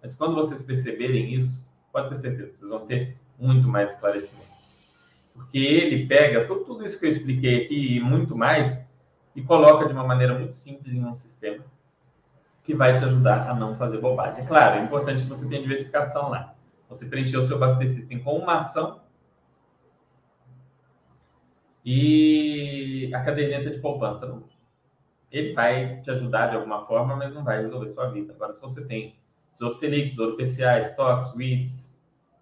Mas 0.00 0.14
quando 0.14 0.34
vocês 0.34 0.62
perceberem 0.62 1.34
isso, 1.34 1.68
pode 1.92 2.08
ter 2.08 2.16
certeza, 2.16 2.52
vocês 2.52 2.70
vão 2.70 2.86
ter 2.86 3.18
muito 3.38 3.68
mais 3.68 3.92
esclarecimento. 3.92 4.50
Porque 5.34 5.58
ele 5.58 6.06
pega 6.06 6.46
tudo, 6.46 6.64
tudo 6.64 6.84
isso 6.86 6.98
que 6.98 7.04
eu 7.04 7.10
expliquei 7.10 7.64
aqui 7.64 7.96
e 7.96 8.00
muito 8.00 8.34
mais 8.34 8.80
e 9.36 9.42
coloca 9.42 9.86
de 9.86 9.92
uma 9.92 10.04
maneira 10.04 10.38
muito 10.38 10.56
simples 10.56 10.94
em 10.94 11.04
um 11.04 11.14
sistema 11.14 11.64
que 12.64 12.74
vai 12.74 12.96
te 12.96 13.04
ajudar 13.04 13.48
a 13.48 13.54
não 13.54 13.76
fazer 13.76 13.98
bobagem. 13.98 14.42
É 14.42 14.46
claro, 14.46 14.80
é 14.80 14.84
importante 14.84 15.22
que 15.22 15.28
você 15.28 15.46
tenha 15.46 15.60
diversificação 15.60 16.30
lá. 16.30 16.54
Você 16.88 17.06
preencher 17.06 17.36
o 17.36 17.44
seu 17.44 17.58
Baster 17.58 17.88
System 17.88 18.20
com 18.20 18.38
uma 18.38 18.56
ação 18.56 19.01
e 21.84 23.10
a 23.14 23.22
caderneta 23.22 23.70
de 23.70 23.78
poupança. 23.78 24.26
Não. 24.26 24.44
Ele 25.30 25.52
vai 25.52 26.00
te 26.02 26.10
ajudar 26.10 26.48
de 26.48 26.56
alguma 26.56 26.86
forma, 26.86 27.16
mas 27.16 27.34
não 27.34 27.42
vai 27.42 27.60
resolver 27.62 27.88
sua 27.88 28.10
vida. 28.10 28.32
Agora, 28.32 28.52
se 28.52 28.60
você 28.60 28.84
tem 28.84 29.16
Tesouro 29.50 29.74
Selic, 29.74 30.10
Tesouro 30.10 30.36
PCA, 30.36 30.78
stocks, 30.80 31.34
REITs, 31.34 31.98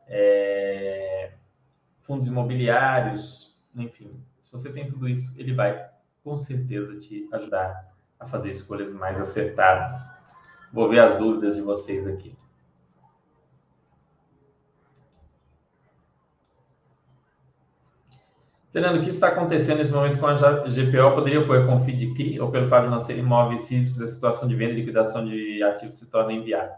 é, 0.09 1.33
fundos 2.01 2.27
imobiliários, 2.27 3.57
enfim, 3.75 4.21
se 4.41 4.51
você 4.51 4.73
tem 4.73 4.91
tudo 4.91 5.09
isso, 5.09 5.33
ele 5.39 5.55
vai 5.55 5.89
com 6.25 6.37
certeza 6.37 6.99
te 6.99 7.29
ajudar 7.33 7.95
a 8.19 8.27
fazer 8.27 8.51
escolhas 8.51 8.93
mais 8.93 9.19
acertadas. 9.21 9.95
Vou 10.73 10.89
ver 10.89 11.01
as 11.01 11.17
dúvidas 11.17 11.55
de 11.55 11.63
vocês 11.63 12.07
aqui. 12.07 12.37
Fernando, 18.73 19.01
o 19.01 19.03
que 19.03 19.09
está 19.09 19.29
acontecendo 19.29 19.79
nesse 19.79 19.91
momento 19.91 20.21
com 20.21 20.27
a 20.27 20.35
GPO 20.35 21.15
poderia 21.17 21.41
ocorrer 21.41 21.67
com 21.67 21.77
o 21.77 21.81
FII 21.81 22.15
CRI 22.15 22.41
ou 22.41 22.53
pelo 22.53 22.69
fato 22.69 22.85
de 22.85 22.91
não 22.91 23.01
ser 23.01 23.19
imóveis 23.19 23.67
físicos, 23.67 24.01
a 24.01 24.07
situação 24.07 24.49
de 24.49 24.55
venda 24.55 24.73
e 24.73 24.77
liquidação 24.77 25.25
de 25.25 25.61
ativos 25.65 25.97
se 25.97 26.09
torna 26.09 26.33
inviável? 26.33 26.75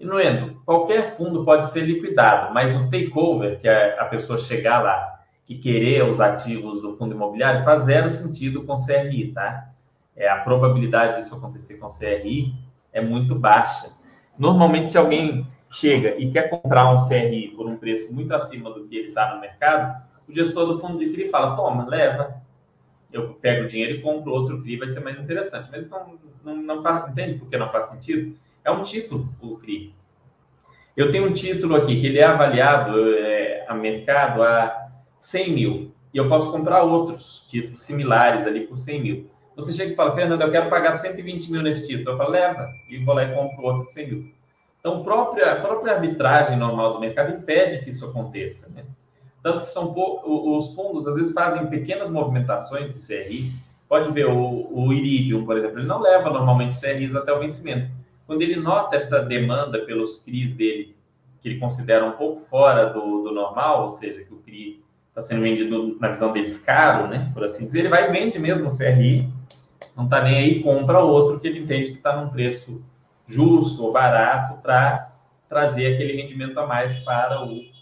E 0.00 0.06
no 0.06 0.18
Endo, 0.18 0.60
qualquer 0.64 1.14
fundo 1.14 1.44
pode 1.44 1.68
ser 1.70 1.82
liquidado, 1.82 2.54
mas 2.54 2.74
o 2.74 2.90
takeover, 2.90 3.60
que 3.60 3.68
é 3.68 4.00
a 4.00 4.06
pessoa 4.06 4.38
chegar 4.38 4.82
lá 4.82 5.20
e 5.46 5.56
querer 5.56 6.08
os 6.08 6.22
ativos 6.22 6.80
do 6.80 6.94
fundo 6.94 7.14
imobiliário, 7.14 7.64
faz 7.64 7.84
zero 7.84 8.08
sentido 8.08 8.64
com 8.64 8.76
CRI, 8.76 9.30
tá? 9.32 9.68
É, 10.16 10.26
a 10.28 10.38
probabilidade 10.38 11.16
disso 11.16 11.34
acontecer 11.34 11.74
com 11.74 11.88
CRI 11.88 12.54
é 12.94 13.02
muito 13.02 13.34
baixa. 13.34 13.90
Normalmente, 14.38 14.88
se 14.88 14.96
alguém 14.96 15.46
chega 15.70 16.16
e 16.16 16.30
quer 16.30 16.48
comprar 16.48 16.90
um 16.92 17.06
CRI 17.06 17.52
por 17.54 17.66
um 17.66 17.76
preço 17.76 18.12
muito 18.12 18.34
acima 18.34 18.70
do 18.70 18.86
que 18.86 18.96
ele 18.96 19.08
está 19.08 19.34
no 19.34 19.40
mercado, 19.40 20.02
o 20.28 20.32
gestor 20.32 20.66
do 20.66 20.78
fundo 20.78 20.98
de 20.98 21.10
CRI 21.10 21.28
fala: 21.28 21.56
toma, 21.56 21.86
leva. 21.86 22.42
Eu 23.12 23.34
pego 23.34 23.64
o 23.64 23.68
dinheiro 23.68 23.94
e 23.94 24.02
compro 24.02 24.32
outro 24.32 24.60
CRI, 24.62 24.76
vai 24.76 24.88
ser 24.88 25.00
mais 25.00 25.18
interessante. 25.18 25.68
Mas 25.70 25.88
não, 25.88 26.18
não, 26.44 26.56
não 26.56 26.82
faz, 26.82 27.10
entende 27.10 27.38
por 27.38 27.48
que 27.48 27.56
não 27.56 27.70
faz 27.70 27.84
sentido? 27.84 28.36
É 28.64 28.70
um 28.70 28.82
título, 28.82 29.28
o 29.40 29.56
CRI. 29.58 29.94
Eu 30.96 31.10
tenho 31.10 31.26
um 31.28 31.32
título 31.32 31.74
aqui 31.76 32.00
que 32.00 32.06
ele 32.06 32.18
é 32.18 32.24
avaliado 32.24 33.14
é, 33.14 33.64
a 33.68 33.74
mercado 33.74 34.42
a 34.42 34.90
100 35.18 35.52
mil. 35.52 35.94
E 36.12 36.16
eu 36.16 36.28
posso 36.28 36.52
comprar 36.52 36.82
outros 36.82 37.44
títulos 37.48 37.82
similares 37.82 38.46
ali 38.46 38.66
por 38.66 38.76
100 38.76 39.02
mil. 39.02 39.30
Você 39.56 39.72
chega 39.72 39.92
e 39.92 39.96
fala, 39.96 40.14
Fernando, 40.14 40.42
eu 40.42 40.50
quero 40.50 40.70
pagar 40.70 40.92
120 40.92 41.50
mil 41.50 41.62
nesse 41.62 41.86
título. 41.86 42.10
Eu 42.10 42.16
falo, 42.16 42.30
leva. 42.30 42.64
E 42.90 43.04
vou 43.04 43.14
lá 43.14 43.24
e 43.24 43.34
compro 43.34 43.64
outro 43.64 43.84
de 43.84 43.90
100 43.90 44.06
mil. 44.06 44.34
Então, 44.78 45.02
própria, 45.02 45.52
a 45.52 45.60
própria 45.60 45.94
arbitragem 45.94 46.56
normal 46.56 46.94
do 46.94 47.00
mercado 47.00 47.34
impede 47.34 47.82
que 47.82 47.90
isso 47.90 48.06
aconteça. 48.06 48.68
Né? 48.68 48.84
Tanto 49.44 49.64
que 49.64 49.68
são 49.68 49.94
os 50.24 50.74
fundos, 50.74 51.06
às 51.06 51.16
vezes, 51.16 51.34
fazem 51.34 51.66
pequenas 51.66 52.08
movimentações 52.08 52.90
de 52.90 53.06
CRI. 53.06 53.52
Pode 53.86 54.10
ver 54.10 54.24
o, 54.24 54.70
o 54.72 54.90
Iridium, 54.90 55.44
por 55.44 55.58
exemplo, 55.58 55.80
ele 55.80 55.86
não 55.86 56.00
leva 56.00 56.30
normalmente 56.30 56.80
CRIs 56.80 57.14
até 57.14 57.30
o 57.30 57.40
vencimento. 57.40 57.90
Quando 58.26 58.40
ele 58.40 58.56
nota 58.56 58.96
essa 58.96 59.20
demanda 59.20 59.80
pelos 59.80 60.20
CRIs 60.20 60.54
dele, 60.54 60.96
que 61.42 61.50
ele 61.50 61.60
considera 61.60 62.06
um 62.06 62.12
pouco 62.12 62.40
fora 62.48 62.86
do, 62.86 63.22
do 63.22 63.32
normal, 63.32 63.84
ou 63.84 63.90
seja, 63.90 64.24
que 64.24 64.32
o 64.32 64.38
CRI 64.38 64.82
está 65.10 65.20
sendo 65.20 65.42
vendido, 65.42 65.98
na 66.00 66.08
visão 66.08 66.32
deles, 66.32 66.58
caro, 66.60 67.06
né? 67.08 67.30
Por 67.34 67.44
assim 67.44 67.66
dizer, 67.66 67.80
ele 67.80 67.90
vai 67.90 68.08
e 68.08 68.12
vende 68.12 68.38
mesmo 68.38 68.68
o 68.68 68.74
CRI, 68.74 69.28
não 69.94 70.04
está 70.04 70.22
nem 70.22 70.36
aí, 70.36 70.62
compra 70.62 71.00
outro 71.00 71.38
que 71.38 71.46
ele 71.46 71.58
entende 71.58 71.90
que 71.90 71.98
está 71.98 72.16
num 72.16 72.30
preço 72.30 72.82
justo 73.26 73.84
ou 73.84 73.92
barato 73.92 74.62
para 74.62 75.12
trazer 75.50 75.92
aquele 75.92 76.22
rendimento 76.22 76.58
a 76.58 76.66
mais 76.66 76.96
para 77.00 77.44
o, 77.44 77.73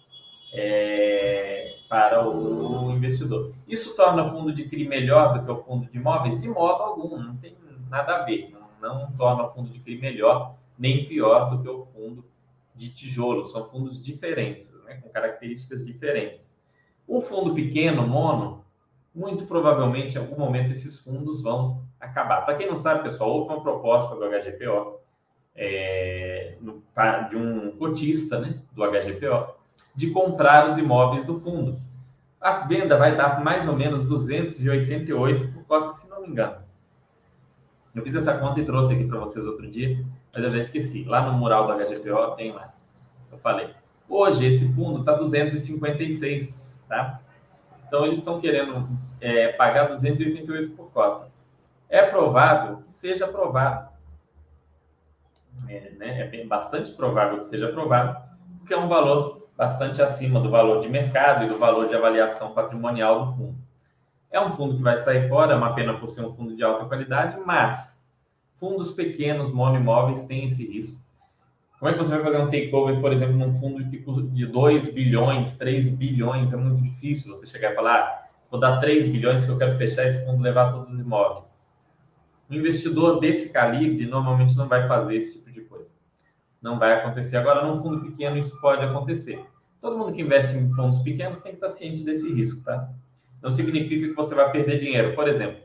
é, 0.53 1.76
para 1.88 2.28
o 2.28 2.92
investidor. 2.92 3.53
Isso 3.66 3.96
torna 3.96 4.24
o 4.24 4.30
fundo 4.30 4.53
de 4.53 4.64
CRI 4.64 4.86
melhor 4.86 5.38
do 5.38 5.44
que 5.44 5.50
o 5.50 5.62
fundo 5.62 5.90
de 5.90 5.96
imóveis? 5.96 6.40
De 6.40 6.48
modo 6.48 6.82
algum, 6.82 7.16
não 7.16 7.36
tem 7.36 7.57
nada 7.88 8.16
a 8.16 8.22
ver. 8.24 8.55
Não, 8.80 9.00
não 9.00 9.12
torna 9.12 9.44
o 9.44 9.50
fundo 9.50 9.70
de 9.70 9.80
CRI 9.80 9.98
melhor 9.98 10.57
nem 10.78 11.07
pior 11.07 11.50
do 11.50 11.62
que 11.62 11.68
o 11.68 11.84
fundo 11.84 12.24
de 12.74 12.90
tijolo. 12.90 13.44
São 13.44 13.68
fundos 13.68 14.03
diferentes, 14.03 14.72
né, 14.84 14.96
com 14.96 15.09
características 15.09 15.84
diferentes. 15.84 16.55
O 17.07 17.20
fundo 17.20 17.55
pequeno, 17.55 18.07
mono, 18.07 18.64
muito 19.14 19.46
provavelmente 19.46 20.16
em 20.16 20.18
algum 20.18 20.38
momento 20.38 20.72
esses 20.72 20.98
fundos 20.98 21.42
vão 21.42 21.82
acabar. 22.00 22.42
Para 22.42 22.57
quem 22.57 22.66
não 22.66 22.76
sabe, 22.76 23.03
pessoal, 23.03 23.30
houve 23.30 23.53
uma 23.53 23.62
proposta 23.62 24.14
do 24.14 24.28
HGPO 24.28 25.00
é, 25.55 26.57
no, 26.61 26.82
de 27.28 27.36
um 27.36 27.76
cotista 27.76 28.40
né, 28.40 28.59
do 28.72 28.82
HGPO 28.82 29.61
de 29.95 30.11
comprar 30.11 30.68
os 30.68 30.78
imóveis 30.78 31.24
do 31.24 31.34
fundo. 31.34 31.76
A 32.40 32.66
venda 32.66 32.97
vai 32.97 33.16
dar 33.16 33.43
mais 33.43 33.68
ou 33.68 33.76
menos 33.76 34.05
288 34.09 35.53
por 35.53 35.64
cota, 35.64 35.93
se 35.93 36.09
não 36.09 36.22
me 36.22 36.28
engano. 36.28 36.57
Eu 37.95 38.03
fiz 38.03 38.14
essa 38.14 38.36
conta 38.38 38.61
e 38.61 38.64
trouxe 38.64 38.95
aqui 38.95 39.05
para 39.05 39.20
vocês 39.20 39.45
outro 39.45 39.70
dia, 39.70 40.05
mas 40.32 40.43
eu 40.43 40.51
já 40.51 40.59
esqueci. 40.59 41.05
Lá 41.05 41.30
no 41.30 41.38
mural 41.38 41.66
do 41.66 41.74
HGPO 41.74 42.36
tem 42.36 42.53
lá. 42.53 42.72
Eu 43.30 43.38
falei. 43.38 43.70
Hoje 44.09 44.47
esse 44.47 44.72
fundo 44.72 45.01
está 45.01 45.12
256, 45.14 46.84
tá? 46.88 47.20
Então 47.86 48.05
eles 48.07 48.18
estão 48.18 48.40
querendo 48.40 48.88
é, 49.20 49.49
pagar 49.53 49.88
288 49.88 50.72
por 50.74 50.90
cota. 50.90 51.30
É 51.88 52.03
provável 52.07 52.78
que 52.78 52.93
seja 52.93 53.26
aprovado 53.26 53.93
é, 55.68 55.90
né, 55.93 56.30
é 56.32 56.45
bastante 56.45 56.93
provável 56.93 57.38
que 57.38 57.47
seja 57.47 57.68
aprovado, 57.68 58.22
porque 58.59 58.74
é 58.74 58.78
um 58.78 58.88
valor 58.88 59.32
bastante 59.57 60.00
acima 60.00 60.40
do 60.40 60.50
valor 60.50 60.80
de 60.80 60.88
mercado 60.88 61.44
e 61.44 61.48
do 61.48 61.59
valor 61.59 61.88
de 61.88 61.94
avaliação 61.94 62.53
patrimonial 62.53 63.26
do 63.26 63.32
fundo. 63.32 63.55
É 64.30 64.40
um 64.40 64.53
fundo 64.53 64.76
que 64.76 64.82
vai 64.82 64.96
sair 64.96 65.28
fora, 65.28 65.53
é 65.53 65.57
uma 65.57 65.74
pena 65.74 65.94
por 65.94 66.09
ser 66.09 66.24
um 66.24 66.30
fundo 66.30 66.57
de 66.57 66.62
alta 66.62 66.86
qualidade, 66.86 67.38
mas 67.44 68.00
fundos 68.55 68.92
pequenos, 68.92 69.53
monoimóveis, 69.53 70.24
têm 70.24 70.46
esse 70.46 70.66
risco. 70.66 71.03
Como 71.78 71.90
é 71.90 71.94
que 71.94 71.98
você 71.98 72.14
vai 72.14 72.22
fazer 72.22 72.38
um 72.38 72.48
takeover, 72.48 73.00
por 73.00 73.12
exemplo, 73.12 73.36
num 73.36 73.53
fundo 73.53 73.82
de 73.82 74.46
2 74.46 74.92
bilhões, 74.92 75.50
3 75.57 75.90
bilhões? 75.90 76.53
É 76.53 76.57
muito 76.57 76.80
difícil 76.80 77.34
você 77.34 77.44
chegar 77.44 77.72
e 77.72 77.74
falar, 77.74 77.96
ah, 77.96 78.28
vou 78.48 78.61
dar 78.61 78.78
3 78.78 79.09
bilhões 79.09 79.44
que 79.44 79.50
eu 79.50 79.59
quero 79.59 79.76
fechar 79.76 80.07
esse 80.07 80.24
fundo 80.24 80.40
levar 80.40 80.70
todos 80.70 80.90
os 80.90 81.00
imóveis. 81.00 81.53
Um 82.48 82.55
investidor 82.55 83.18
desse 83.18 83.53
calibre 83.53 84.07
normalmente 84.07 84.57
não 84.57 84.68
vai 84.68 84.86
fazer 84.86 85.16
esse 85.16 85.38
tipo 85.38 85.50
de 85.50 85.62
coisa. 85.62 85.88
Não 86.62 86.78
vai 86.78 86.94
acontecer. 86.94 87.36
Agora, 87.36 87.66
num 87.66 87.76
fundo 87.76 88.00
pequeno, 88.00 88.38
isso 88.38 88.58
pode 88.60 88.84
acontecer. 88.84 89.44
Todo 89.80 89.98
mundo 89.98 90.12
que 90.12 90.22
investe 90.22 90.56
em 90.56 90.70
fundos 90.70 91.00
pequenos 91.00 91.40
tem 91.40 91.52
que 91.52 91.56
estar 91.56 91.68
ciente 91.68 92.04
desse 92.04 92.32
risco, 92.32 92.62
tá? 92.62 92.88
Não 93.42 93.50
significa 93.50 94.06
que 94.06 94.14
você 94.14 94.32
vai 94.32 94.50
perder 94.52 94.78
dinheiro. 94.78 95.14
Por 95.16 95.26
exemplo, 95.26 95.60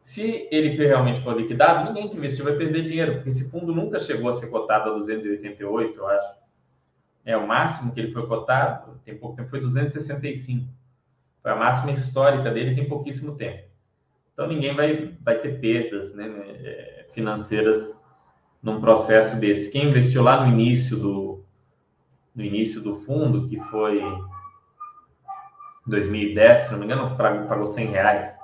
se 0.00 0.48
ele 0.52 0.68
realmente 0.76 1.20
for 1.22 1.36
liquidado, 1.36 1.88
ninguém 1.88 2.08
que 2.08 2.16
investiu 2.16 2.44
vai 2.44 2.54
perder 2.54 2.84
dinheiro, 2.84 3.14
porque 3.14 3.30
esse 3.30 3.50
fundo 3.50 3.74
nunca 3.74 3.98
chegou 3.98 4.30
a 4.30 4.32
ser 4.32 4.46
cotado 4.46 4.90
a 4.90 4.94
288, 4.94 5.98
eu 5.98 6.06
acho. 6.06 6.38
É 7.24 7.36
o 7.36 7.46
máximo 7.46 7.92
que 7.92 8.00
ele 8.00 8.12
foi 8.12 8.26
cotado, 8.26 8.98
tem 9.04 9.18
pouco 9.18 9.36
tempo, 9.36 9.50
foi 9.50 9.60
265. 9.60 10.68
Foi 11.42 11.50
a 11.50 11.56
máxima 11.56 11.90
histórica 11.90 12.50
dele, 12.50 12.76
tem 12.76 12.88
pouquíssimo 12.88 13.36
tempo. 13.36 13.68
Então 14.32 14.46
ninguém 14.46 14.74
vai, 14.74 15.16
vai 15.20 15.38
ter 15.40 15.60
perdas 15.60 16.14
né, 16.14 16.26
é, 16.28 17.06
financeiras 17.12 18.00
num 18.62 18.80
processo 18.80 19.36
desse. 19.36 19.70
Quem 19.70 19.88
investiu 19.88 20.22
lá 20.22 20.44
no 20.44 20.52
início 20.52 20.96
do, 20.96 21.44
no 22.34 22.44
início 22.44 22.80
do 22.80 22.94
fundo, 22.94 23.48
que 23.48 23.58
foi 23.58 24.02
2010, 25.86 26.60
se 26.60 26.72
não 26.72 26.78
me 26.78 26.84
engano, 26.84 27.16
pagou 27.16 27.66
100 27.66 27.86
reais. 27.86 28.38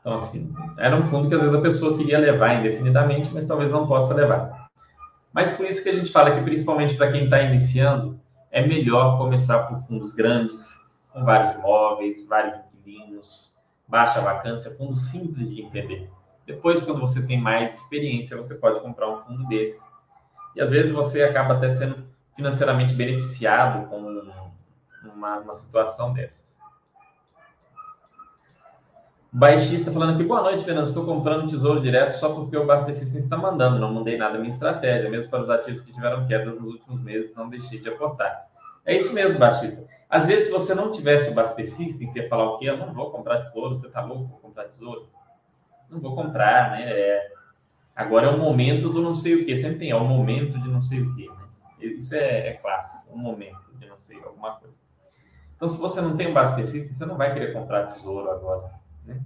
Então, 0.00 0.16
assim, 0.16 0.52
era 0.78 0.96
um 0.96 1.04
fundo 1.04 1.28
que 1.28 1.34
às 1.34 1.40
vezes 1.40 1.56
a 1.56 1.60
pessoa 1.60 1.96
queria 1.96 2.18
levar 2.18 2.54
indefinidamente, 2.54 3.30
mas 3.32 3.46
talvez 3.46 3.70
não 3.70 3.86
possa 3.86 4.12
levar. 4.14 4.68
Mas 5.32 5.52
por 5.52 5.64
isso 5.66 5.82
que 5.82 5.88
a 5.88 5.94
gente 5.94 6.10
fala 6.10 6.32
que, 6.32 6.42
principalmente 6.42 6.96
para 6.96 7.10
quem 7.10 7.24
está 7.24 7.40
iniciando, 7.40 8.20
é 8.50 8.66
melhor 8.66 9.16
começar 9.16 9.60
por 9.60 9.78
fundos 9.78 10.12
grandes, 10.12 10.76
com 11.12 11.24
vários 11.24 11.52
imóveis, 11.52 12.26
vários 12.28 12.56
inquilinos, 12.56 13.50
baixa 13.86 14.20
vacância, 14.20 14.74
fundo 14.76 14.98
simples 14.98 15.50
de 15.50 15.62
entender. 15.62 16.10
Depois, 16.46 16.82
quando 16.82 17.00
você 17.00 17.22
tem 17.22 17.40
mais 17.40 17.74
experiência, 17.74 18.36
você 18.36 18.54
pode 18.54 18.80
comprar 18.80 19.08
um 19.08 19.22
fundo 19.22 19.46
desses. 19.46 19.82
E 20.56 20.60
às 20.60 20.70
vezes 20.70 20.92
você 20.92 21.22
acaba 21.22 21.54
até 21.54 21.70
sendo 21.70 22.04
financeiramente 22.34 22.94
beneficiado 22.94 23.88
com 23.88 23.98
uma, 25.04 25.38
uma 25.38 25.54
situação 25.54 26.12
dessas. 26.12 26.52
Baixista 29.34 29.90
falando 29.90 30.14
aqui, 30.14 30.24
boa 30.24 30.42
noite, 30.42 30.62
Fernando. 30.62 30.86
Estou 30.86 31.06
comprando 31.06 31.48
tesouro 31.48 31.80
direto 31.80 32.12
só 32.12 32.34
porque 32.34 32.54
o 32.54 32.66
Bastecista 32.66 33.18
está 33.18 33.34
mandando. 33.34 33.78
Não 33.78 33.90
mudei 33.90 34.18
nada 34.18 34.36
a 34.36 34.38
minha 34.38 34.52
estratégia, 34.52 35.08
mesmo 35.08 35.30
para 35.30 35.40
os 35.40 35.48
ativos 35.48 35.80
que 35.80 35.90
tiveram 35.90 36.26
quedas 36.26 36.54
nos 36.60 36.74
últimos 36.74 37.00
meses, 37.00 37.34
não 37.34 37.48
deixei 37.48 37.80
de 37.80 37.88
aportar. 37.88 38.46
É 38.84 38.94
isso 38.94 39.14
mesmo, 39.14 39.38
Baixista. 39.38 39.86
Às 40.10 40.26
vezes, 40.26 40.46
se 40.48 40.52
você 40.52 40.74
não 40.74 40.92
tivesse 40.92 41.30
o 41.30 41.34
Bastecista, 41.34 42.04
você 42.04 42.20
ia 42.20 42.28
falar 42.28 42.44
o 42.44 42.58
quê? 42.58 42.68
Eu 42.68 42.76
não 42.76 42.92
vou 42.92 43.10
comprar 43.10 43.40
tesouro, 43.40 43.74
você 43.74 43.88
tá 43.88 44.04
louco? 44.04 44.26
Vou 44.26 44.38
comprar 44.38 44.64
tesouro? 44.64 45.06
Não 45.92 46.00
vou 46.00 46.14
comprar, 46.16 46.70
né? 46.70 46.90
É... 46.90 47.32
Agora 47.94 48.26
é 48.26 48.30
o 48.30 48.38
momento 48.38 48.88
do 48.88 49.02
não 49.02 49.14
sei 49.14 49.34
o 49.34 49.44
quê. 49.44 49.54
Sempre 49.54 49.80
tem, 49.80 49.90
é 49.90 49.96
o 49.96 50.04
momento 50.04 50.58
de 50.58 50.68
não 50.68 50.80
sei 50.80 51.02
o 51.02 51.14
quê, 51.14 51.28
né? 51.28 51.46
Isso 51.78 52.14
é, 52.14 52.48
é 52.48 52.52
clássico, 52.54 53.02
um 53.12 53.18
momento 53.18 53.60
de 53.74 53.86
não 53.86 53.98
sei 53.98 54.16
alguma 54.24 54.52
coisa. 54.56 54.74
Então, 55.54 55.68
se 55.68 55.78
você 55.78 56.00
não 56.00 56.16
tem 56.16 56.28
um 56.28 56.34
Bastecista, 56.34 56.94
você 56.94 57.04
não 57.04 57.16
vai 57.16 57.32
querer 57.32 57.52
comprar 57.52 57.86
tesouro 57.86 58.30
agora, 58.30 58.70
né? 59.04 59.20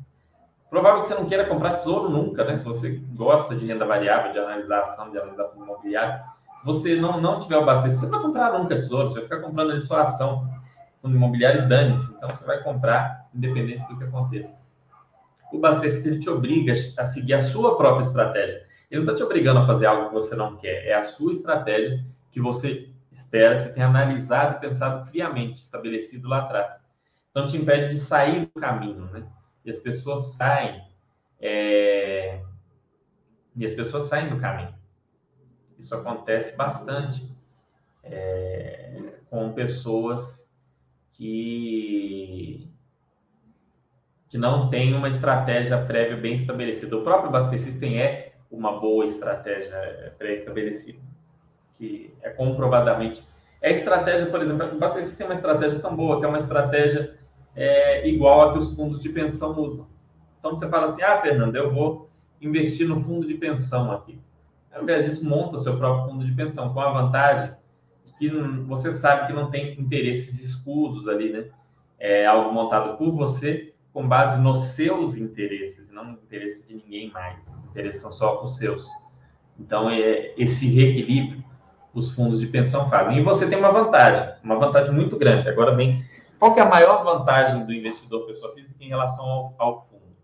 Provável 0.69 1.01
que 1.01 1.07
você 1.07 1.15
não 1.15 1.27
queira 1.27 1.47
comprar 1.47 1.75
tesouro 1.75 2.11
nunca, 2.11 2.45
né? 2.45 2.57
Se 2.57 2.65
você 2.65 3.01
gosta 3.17 3.55
de 3.55 3.67
renda 3.67 3.87
variável, 3.87 4.33
de 4.33 4.39
analisar 4.39 4.81
ação, 4.81 5.11
de 5.11 5.19
analisar 5.19 5.49
fundo 5.49 5.65
imobiliário, 5.65 6.25
se 6.57 6.65
você 6.65 6.97
não, 6.97 7.21
não 7.21 7.39
tiver 7.39 7.57
o 7.57 7.65
Bastecista, 7.65 8.07
você 8.07 8.13
não 8.13 8.19
vai 8.19 8.27
comprar 8.27 8.59
nunca 8.59 8.75
tesouro, 8.75 9.09
você 9.09 9.21
vai 9.21 9.23
ficar 9.25 9.41
comprando 9.41 9.71
ali 9.71 9.81
sua 9.81 10.03
ação 10.03 10.51
fundo 11.01 11.17
imobiliário, 11.17 11.69
dane-se. 11.69 12.13
Então, 12.15 12.29
você 12.29 12.45
vai 12.45 12.63
comprar 12.63 13.29
independente 13.33 13.87
do 13.87 13.97
que 13.97 14.05
aconteça. 14.05 14.66
O 15.53 15.59
Bastecista, 15.59 16.09
ele 16.09 16.19
te 16.19 16.29
obriga 16.29 16.73
a 16.73 17.05
seguir 17.05 17.35
a 17.35 17.43
sua 17.43 17.77
própria 17.77 18.05
estratégia. 18.05 18.67
Ele 18.91 19.05
não 19.05 19.13
está 19.13 19.15
te 19.15 19.23
obrigando 19.23 19.61
a 19.61 19.67
fazer 19.67 19.87
algo 19.87 20.09
que 20.09 20.15
você 20.15 20.35
não 20.35 20.57
quer. 20.57 20.87
É 20.87 20.95
a 20.95 21.03
sua 21.03 21.33
estratégia 21.33 22.05
que 22.31 22.41
você 22.41 22.91
espera, 23.11 23.57
você 23.57 23.73
tem 23.73 23.83
analisado 23.83 24.57
e 24.57 24.61
pensado 24.61 25.07
friamente, 25.07 25.61
estabelecido 25.61 26.29
lá 26.29 26.43
atrás. 26.43 26.85
Então, 27.31 27.47
te 27.47 27.57
impede 27.57 27.91
de 27.91 27.99
sair 27.99 28.47
do 28.47 28.61
caminho, 28.61 29.07
né? 29.07 29.27
E 29.65 29.71
as 29.71 29.81
pessoas 29.81 30.33
saem, 30.33 30.83
é... 31.41 32.41
e 33.55 33.65
as 33.65 33.73
pessoas 33.73 34.05
saem 34.05 34.31
do 34.31 34.39
caminho. 34.39 34.75
Isso 35.79 35.95
acontece 35.95 36.57
bastante 36.57 37.37
é... 38.03 39.21
com 39.29 39.53
pessoas 39.53 40.49
que 41.13 42.71
que 44.29 44.39
não 44.39 44.69
têm 44.69 44.95
uma 44.95 45.09
estratégia 45.09 45.79
prévia 45.79 46.17
bem 46.17 46.35
estabelecida. 46.35 46.97
O 46.97 47.03
próprio 47.03 47.31
Baster 47.31 47.59
System 47.59 48.01
é 48.01 48.33
uma 48.51 48.79
boa 48.79 49.05
estratégia 49.05 50.15
pré-estabelecida, 50.19 50.99
que 51.79 52.13
é 52.23 52.31
comprovadamente. 52.31 53.27
É 53.63 53.73
estratégia, 53.73 54.27
por 54.27 54.43
exemplo, 54.43 54.75
o 54.75 54.79
Baster 54.79 55.03
System 55.03 55.19
tem 55.19 55.27
uma 55.27 55.35
estratégia 55.35 55.79
tão 55.79 55.95
boa, 55.95 56.19
que 56.19 56.25
é 56.25 56.29
uma 56.29 56.39
estratégia 56.39 57.17
é, 57.55 58.09
igual 58.09 58.43
a 58.43 58.53
que 58.53 58.59
os 58.59 58.75
fundos 58.75 59.01
de 59.01 59.09
pensão 59.09 59.59
usam. 59.59 59.87
Então 60.39 60.55
você 60.55 60.69
fala 60.69 60.89
assim, 60.89 61.03
ah, 61.03 61.21
Fernando, 61.21 61.57
eu 61.57 61.71
vou 61.71 62.11
investir 62.41 62.87
no 62.87 63.01
fundo 63.01 63.27
de 63.27 63.35
pensão 63.35 63.91
aqui. 63.93 64.21
Ao 64.73 64.83
invés 64.83 65.07
disso, 65.07 65.27
monta 65.27 65.57
o 65.57 65.59
seu 65.59 65.79
próprio 65.79 66.11
fundo 66.11 66.25
de 66.25 66.33
pensão, 66.33 66.73
com 66.73 66.81
a 66.81 66.93
vantagem 66.93 67.55
de 68.05 68.13
que 68.15 68.29
você 68.67 68.93
sabe 68.93 69.27
que 69.27 69.33
não 69.33 69.51
tem 69.51 69.81
interesses 69.81 70.41
escusos 70.43 71.09
ali, 71.09 71.33
né? 71.33 71.47
É 71.99 72.27
algo 72.27 72.53
montado 72.53 72.99
por 72.99 73.11
você, 73.11 73.75
com 73.97 74.07
base 74.07 74.39
nos 74.39 74.59
seus 74.59 75.17
interesses, 75.17 75.91
não 75.91 76.05
nos 76.05 76.23
interesses 76.23 76.69
de 76.69 76.75
ninguém 76.75 77.11
mais. 77.11 77.49
Os 77.49 77.65
interesses 77.65 78.03
são 78.03 78.13
só 78.13 78.43
os 78.43 78.59
seus. 78.59 78.87
Então, 79.59 79.89
é, 79.89 80.35
esse 80.37 80.67
reequilíbrio 80.69 81.43
os 81.95 82.13
fundos 82.13 82.39
de 82.39 82.47
pensão 82.47 82.91
fazem. 82.91 83.17
E 83.17 83.23
você 83.23 83.49
tem 83.49 83.59
uma 83.59 83.73
vantagem, 83.73 84.35
uma 84.45 84.57
vantagem 84.57 84.93
muito 84.93 85.17
grande. 85.17 85.49
Agora 85.49 85.73
bem, 85.73 86.05
qual 86.39 86.55
é 86.59 86.61
a 86.61 86.69
maior 86.69 87.05
vantagem 87.05 87.65
do 87.65 87.73
investidor 87.73 88.27
pessoa 88.27 88.53
física 88.53 88.85
em 88.85 88.89
relação 88.89 89.25
ao, 89.25 89.55
ao 89.57 89.81
fundo? 89.81 90.15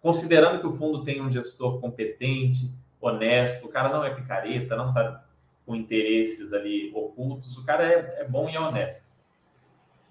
Considerando 0.00 0.58
que 0.58 0.66
o 0.66 0.72
fundo 0.72 1.04
tem 1.04 1.20
um 1.20 1.30
gestor 1.30 1.78
competente, 1.78 2.74
honesto, 2.98 3.66
o 3.66 3.70
cara 3.70 3.90
não 3.90 4.02
é 4.02 4.14
picareta, 4.14 4.74
não 4.74 4.88
está 4.88 5.22
com 5.66 5.76
interesses 5.76 6.54
ali 6.54 6.90
ocultos, 6.94 7.54
o 7.58 7.66
cara 7.66 7.84
é, 7.84 8.22
é 8.22 8.24
bom 8.24 8.48
e 8.48 8.56
é 8.56 8.60
honesto. 8.60 9.04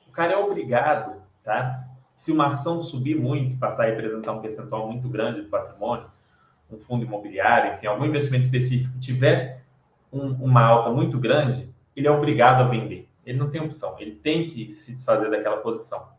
O 0.07 0.11
cara 0.11 0.33
é 0.33 0.37
obrigado, 0.37 1.23
tá? 1.43 1.88
Se 2.19 2.33
uma 2.33 2.47
ação 2.47 2.81
subir 2.81 3.15
muito, 3.15 3.57
passar 3.57 3.83
a 3.83 3.85
representar 3.85 4.33
um 4.33 4.41
percentual 4.41 4.91
muito 4.91 5.07
grande 5.07 5.41
do 5.41 5.47
patrimônio, 5.47 6.05
um 6.69 6.77
fundo 6.77 7.05
imobiliário, 7.05 7.75
enfim, 7.75 7.87
algum 7.87 8.03
investimento 8.03 8.43
específico 8.43 8.99
tiver 8.99 9.63
um, 10.11 10.31
uma 10.33 10.61
alta 10.61 10.89
muito 10.89 11.17
grande, 11.17 11.73
ele 11.95 12.09
é 12.09 12.11
obrigado 12.11 12.59
a 12.59 12.67
vender. 12.67 13.07
Ele 13.25 13.37
não 13.37 13.49
tem 13.49 13.61
opção, 13.61 13.95
ele 13.97 14.15
tem 14.15 14.49
que 14.49 14.69
se 14.71 14.91
desfazer 14.91 15.31
daquela 15.31 15.61
posição. 15.61 16.09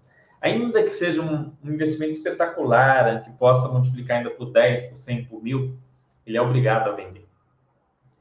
Ainda 0.40 0.82
que 0.82 0.88
seja 0.88 1.20
um, 1.20 1.52
um 1.62 1.70
investimento 1.70 2.12
espetacular, 2.12 3.22
que 3.22 3.30
possa 3.32 3.68
multiplicar 3.68 4.16
ainda 4.16 4.30
por 4.30 4.46
10, 4.46 4.84
por 4.84 4.96
100, 4.96 5.26
por 5.26 5.42
mil, 5.42 5.76
ele 6.26 6.38
é 6.38 6.40
obrigado 6.40 6.88
a 6.88 6.92
vender. 6.92 7.28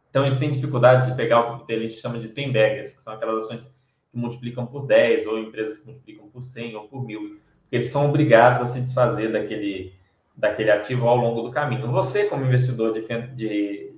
Então, 0.09 0.25
eles 0.25 0.37
têm 0.37 0.51
dificuldades 0.51 1.05
de 1.07 1.15
pegar 1.15 1.39
o 1.53 1.65
que 1.65 1.71
a 1.71 1.79
gente 1.79 1.93
chama 1.93 2.19
de 2.19 2.27
tembegas, 2.27 2.93
que 2.93 3.01
são 3.01 3.13
aquelas 3.13 3.45
ações 3.45 3.63
que 3.63 3.71
multiplicam 4.17 4.65
por 4.65 4.85
10, 4.85 5.25
ou 5.27 5.39
empresas 5.39 5.77
que 5.77 5.85
multiplicam 5.85 6.27
por 6.27 6.43
100 6.43 6.75
ou 6.75 6.89
por 6.89 7.05
mil, 7.05 7.39
porque 7.69 7.75
eles 7.75 7.89
são 7.89 8.09
obrigados 8.09 8.61
a 8.61 8.65
se 8.65 8.81
desfazer 8.81 9.31
daquele, 9.31 9.93
daquele 10.35 10.71
ativo 10.71 11.07
ao 11.07 11.15
longo 11.15 11.43
do 11.43 11.51
caminho. 11.51 11.91
Você, 11.91 12.25
como 12.25 12.43
investidor 12.43 12.93
de, 12.93 13.05
de 13.35 13.93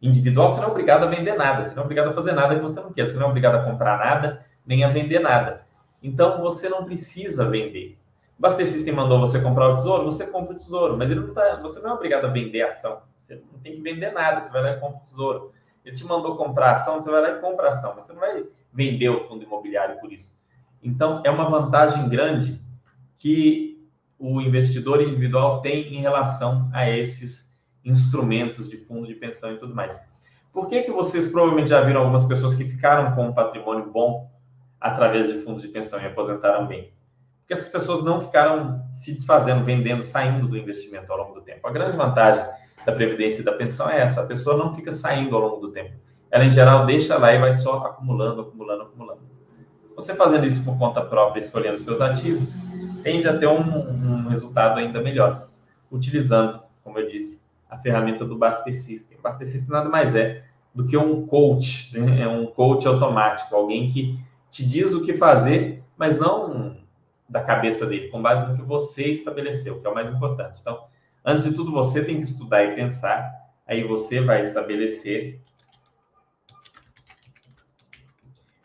individual, 0.00 0.48
você 0.48 0.60
não 0.60 0.68
é 0.68 0.70
obrigado 0.70 1.02
a 1.02 1.06
vender 1.06 1.36
nada, 1.36 1.62
você 1.62 1.74
não 1.74 1.82
é 1.82 1.84
obrigado 1.84 2.08
a 2.08 2.14
fazer 2.14 2.32
nada 2.32 2.54
que 2.54 2.62
você 2.62 2.80
não 2.80 2.90
quer, 2.94 3.06
você 3.06 3.18
não 3.18 3.26
é 3.26 3.28
obrigado 3.28 3.56
a 3.56 3.62
comprar 3.62 3.98
nada, 3.98 4.46
nem 4.64 4.84
a 4.84 4.88
vender 4.88 5.18
nada. 5.18 5.66
Então, 6.02 6.40
você 6.40 6.70
não 6.70 6.86
precisa 6.86 7.44
vender. 7.44 7.98
O 8.38 8.40
Baster 8.40 8.66
System 8.66 8.94
mandou 8.94 9.20
você 9.20 9.38
comprar 9.38 9.68
o 9.68 9.74
tesouro, 9.74 10.04
você 10.06 10.26
compra 10.26 10.54
o 10.54 10.56
tesouro, 10.56 10.96
mas 10.96 11.10
ele 11.10 11.20
não 11.20 11.34
tá, 11.34 11.56
você 11.56 11.78
não 11.80 11.90
é 11.90 11.92
obrigado 11.92 12.24
a 12.24 12.28
vender 12.28 12.62
a 12.62 12.68
ação. 12.68 13.02
Você 13.26 13.34
não 13.34 13.60
tem 13.60 13.74
que 13.74 13.82
vender 13.82 14.12
nada, 14.12 14.40
você 14.40 14.50
vai 14.50 14.62
lá 14.62 14.70
e 14.70 14.80
compra 14.80 14.96
o 14.96 15.02
tesouro. 15.02 15.52
Ele 15.84 15.94
te 15.94 16.06
mandou 16.06 16.38
comprar 16.38 16.72
ação, 16.72 16.98
você 16.98 17.10
vai 17.10 17.20
lá 17.20 17.30
e 17.32 17.40
compra 17.40 17.68
ação, 17.68 17.94
você 17.94 18.14
não 18.14 18.20
vai 18.20 18.44
vender 18.72 19.10
o 19.10 19.24
fundo 19.24 19.44
imobiliário 19.44 20.00
por 20.00 20.10
isso. 20.10 20.34
Então, 20.82 21.20
é 21.22 21.30
uma 21.30 21.50
vantagem 21.50 22.08
grande 22.08 22.58
que 23.20 23.86
o 24.18 24.40
investidor 24.40 25.02
individual 25.02 25.60
tem 25.60 25.94
em 25.94 26.00
relação 26.00 26.70
a 26.72 26.90
esses 26.90 27.54
instrumentos 27.84 28.68
de 28.68 28.78
fundo 28.78 29.06
de 29.06 29.14
pensão 29.14 29.52
e 29.52 29.58
tudo 29.58 29.74
mais. 29.74 30.00
Por 30.52 30.66
que, 30.68 30.82
que 30.82 30.90
vocês 30.90 31.28
provavelmente 31.28 31.68
já 31.68 31.82
viram 31.82 32.00
algumas 32.00 32.24
pessoas 32.24 32.54
que 32.54 32.64
ficaram 32.64 33.14
com 33.14 33.28
um 33.28 33.32
patrimônio 33.32 33.90
bom 33.90 34.30
através 34.80 35.28
de 35.28 35.38
fundos 35.40 35.62
de 35.62 35.68
pensão 35.68 36.00
e 36.00 36.06
aposentaram 36.06 36.66
bem? 36.66 36.92
Porque 37.40 37.52
essas 37.52 37.68
pessoas 37.68 38.02
não 38.02 38.20
ficaram 38.20 38.82
se 38.90 39.12
desfazendo, 39.12 39.64
vendendo, 39.64 40.02
saindo 40.02 40.48
do 40.48 40.56
investimento 40.56 41.12
ao 41.12 41.18
longo 41.18 41.34
do 41.34 41.42
tempo. 41.42 41.66
A 41.68 41.70
grande 41.70 41.96
vantagem 41.98 42.44
da 42.86 42.92
previdência 42.92 43.42
e 43.42 43.44
da 43.44 43.52
pensão 43.52 43.88
é 43.90 44.00
essa: 44.00 44.22
a 44.22 44.26
pessoa 44.26 44.56
não 44.56 44.74
fica 44.74 44.90
saindo 44.90 45.36
ao 45.36 45.42
longo 45.42 45.66
do 45.66 45.72
tempo. 45.72 45.92
Ela, 46.30 46.44
em 46.44 46.50
geral, 46.50 46.86
deixa 46.86 47.18
lá 47.18 47.34
e 47.34 47.38
vai 47.38 47.52
só 47.52 47.78
acumulando, 47.78 48.42
acumulando, 48.42 48.82
acumulando. 48.82 49.20
Você 49.94 50.14
fazendo 50.14 50.46
isso 50.46 50.64
por 50.64 50.78
conta 50.78 51.02
própria, 51.02 51.40
escolhendo 51.40 51.76
seus 51.76 52.00
ativos, 52.00 52.54
tende 53.02 53.28
a 53.28 53.36
ter 53.36 53.46
um, 53.46 53.60
um 53.60 54.28
resultado 54.28 54.78
ainda 54.78 55.00
melhor, 55.00 55.48
utilizando, 55.90 56.62
como 56.82 56.98
eu 56.98 57.08
disse, 57.08 57.40
a 57.68 57.78
ferramenta 57.78 58.24
do 58.24 58.36
Baster 58.36 58.74
System. 58.74 59.18
Baster 59.22 59.46
System 59.46 59.70
nada 59.70 59.88
mais 59.88 60.14
é 60.14 60.44
do 60.74 60.86
que 60.86 60.96
um 60.96 61.26
coach, 61.26 61.98
né? 61.98 62.22
é 62.22 62.28
um 62.28 62.46
coach 62.46 62.86
automático, 62.86 63.54
alguém 63.54 63.90
que 63.90 64.18
te 64.50 64.66
diz 64.66 64.92
o 64.94 65.02
que 65.02 65.14
fazer, 65.14 65.82
mas 65.96 66.18
não 66.18 66.76
da 67.28 67.42
cabeça 67.42 67.86
dele, 67.86 68.08
com 68.08 68.20
base 68.20 68.46
no 68.46 68.56
que 68.56 68.62
você 68.62 69.04
estabeleceu, 69.04 69.80
que 69.80 69.86
é 69.86 69.90
o 69.90 69.94
mais 69.94 70.10
importante. 70.10 70.60
Então, 70.60 70.84
antes 71.24 71.44
de 71.44 71.54
tudo, 71.54 71.70
você 71.70 72.04
tem 72.04 72.16
que 72.16 72.24
estudar 72.24 72.64
e 72.64 72.74
pensar, 72.74 73.32
aí 73.66 73.84
você 73.84 74.20
vai 74.20 74.40
estabelecer 74.40 75.40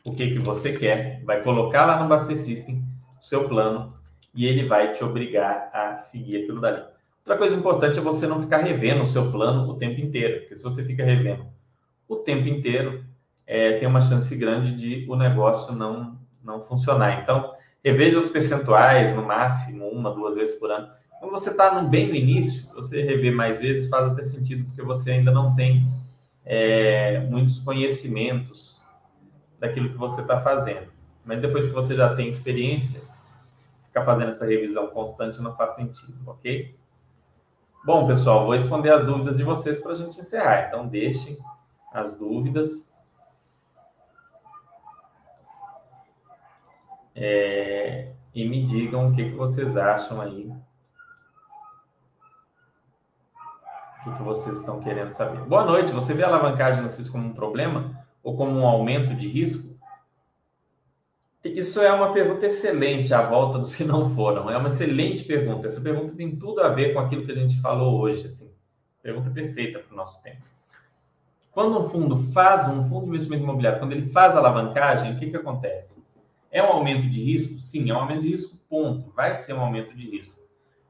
o 0.04 0.12
que, 0.14 0.32
que 0.32 0.40
você 0.40 0.74
quer, 0.74 1.24
vai 1.24 1.44
colocar 1.44 1.86
lá 1.86 2.02
no 2.02 2.10
Baster 2.10 2.36
System 2.36 2.84
o 3.20 3.24
seu 3.24 3.48
plano 3.48 3.95
e 4.36 4.46
ele 4.46 4.68
vai 4.68 4.92
te 4.94 5.04
obrigar 5.04 5.70
a 5.74 5.96
seguir 5.96 6.44
aquilo 6.44 6.60
dali. 6.60 6.84
Outra 7.20 7.38
coisa 7.38 7.56
importante 7.56 7.98
é 7.98 8.02
você 8.02 8.28
não 8.28 8.42
ficar 8.42 8.58
revendo 8.58 9.02
o 9.02 9.08
seu 9.08 9.32
plano 9.32 9.68
o 9.70 9.78
tempo 9.78 10.00
inteiro, 10.00 10.42
porque 10.42 10.56
se 10.56 10.62
você 10.62 10.84
fica 10.84 11.04
revendo 11.04 11.46
o 12.08 12.18
tempo 12.18 12.48
inteiro, 12.48 13.04
é, 13.48 13.80
tem 13.80 13.88
uma 13.88 14.02
chance 14.02 14.36
grande 14.36 14.76
de 14.76 15.10
o 15.10 15.16
negócio 15.16 15.74
não, 15.74 16.20
não 16.44 16.62
funcionar. 16.62 17.22
Então, 17.22 17.54
reveja 17.84 18.20
os 18.20 18.28
percentuais, 18.28 19.16
no 19.16 19.24
máximo, 19.24 19.88
uma, 19.88 20.12
duas 20.12 20.36
vezes 20.36 20.56
por 20.56 20.70
ano. 20.70 20.88
Quando 21.20 21.32
você 21.32 21.50
está 21.50 21.82
bem 21.82 22.10
no 22.10 22.16
início, 22.16 22.68
você 22.74 23.02
rever 23.02 23.34
mais 23.34 23.58
vezes 23.60 23.90
faz 23.90 24.12
até 24.12 24.22
sentido, 24.22 24.66
porque 24.66 24.82
você 24.82 25.12
ainda 25.12 25.32
não 25.32 25.56
tem 25.56 25.88
é, 26.46 27.22
muitos 27.22 27.58
conhecimentos 27.60 28.80
daquilo 29.60 29.90
que 29.90 29.98
você 29.98 30.22
está 30.22 30.42
fazendo. 30.42 30.88
Mas 31.24 31.42
depois 31.42 31.68
que 31.68 31.74
você 31.74 31.96
já 31.96 32.16
tem 32.16 32.30
experiência, 32.30 33.02
ficar 33.96 34.04
fazendo 34.04 34.30
essa 34.30 34.46
revisão 34.46 34.88
constante 34.88 35.42
não 35.42 35.56
faz 35.56 35.76
sentido, 35.76 36.20
ok? 36.28 36.78
Bom, 37.86 38.06
pessoal, 38.06 38.42
vou 38.42 38.52
responder 38.52 38.92
as 38.92 39.06
dúvidas 39.06 39.38
de 39.38 39.44
vocês 39.44 39.80
para 39.80 39.94
a 39.94 39.96
gente 39.96 40.20
encerrar. 40.20 40.68
Então, 40.68 40.86
deixem 40.86 41.38
as 41.94 42.14
dúvidas. 42.14 42.92
É, 47.16 48.12
e 48.34 48.46
me 48.50 48.68
digam 48.68 49.08
o 49.08 49.16
que, 49.16 49.30
que 49.30 49.36
vocês 49.36 49.78
acham 49.78 50.20
aí. 50.20 50.52
O 54.02 54.04
que, 54.04 54.18
que 54.18 54.24
vocês 54.24 54.58
estão 54.58 54.82
querendo 54.82 55.12
saber. 55.12 55.40
Boa 55.46 55.64
noite. 55.64 55.94
Você 55.94 56.14
vê 56.14 56.24
a 56.26 56.28
alavancagem 56.28 56.84
no 56.84 56.90
CIS 56.90 57.10
como 57.10 57.30
um 57.30 57.34
problema 57.34 58.06
ou 58.22 58.36
como 58.36 58.52
um 58.52 58.68
aumento 58.68 59.16
de 59.16 59.30
risco? 59.30 59.75
Isso 61.46 61.80
é 61.80 61.92
uma 61.92 62.12
pergunta 62.12 62.48
excelente, 62.48 63.14
à 63.14 63.22
volta 63.22 63.60
dos 63.60 63.76
que 63.76 63.84
não 63.84 64.10
foram. 64.16 64.50
É 64.50 64.58
uma 64.58 64.68
excelente 64.68 65.24
pergunta. 65.24 65.68
Essa 65.68 65.80
pergunta 65.80 66.16
tem 66.16 66.36
tudo 66.36 66.60
a 66.62 66.70
ver 66.70 66.94
com 66.94 67.00
aquilo 67.00 67.24
que 67.24 67.32
a 67.32 67.36
gente 67.36 67.62
falou 67.62 68.02
hoje. 68.02 68.26
Assim. 68.26 68.50
Pergunta 69.04 69.30
perfeita 69.30 69.78
para 69.78 69.94
o 69.94 69.96
nosso 69.96 70.24
tempo. 70.24 70.42
Quando 71.52 71.80
um 71.80 71.88
fundo 71.88 72.18
faz, 72.18 72.68
um 72.68 72.82
fundo 72.82 73.04
de 73.04 73.10
investimento 73.10 73.44
imobiliário, 73.44 73.80
quando 73.80 73.92
ele 73.92 74.10
faz 74.10 74.36
alavancagem, 74.36 75.14
o 75.14 75.20
que, 75.20 75.30
que 75.30 75.38
acontece? 75.38 76.04
É 76.52 76.64
um 76.64 76.68
aumento 76.68 77.08
de 77.08 77.24
risco? 77.24 77.60
Sim, 77.60 77.92
é 77.92 77.94
um 77.94 78.00
aumento 78.00 78.24
de 78.24 78.30
risco, 78.30 78.58
ponto. 78.68 79.12
Vai 79.16 79.36
ser 79.36 79.54
um 79.54 79.62
aumento 79.62 79.96
de 79.96 80.10
risco. 80.10 80.42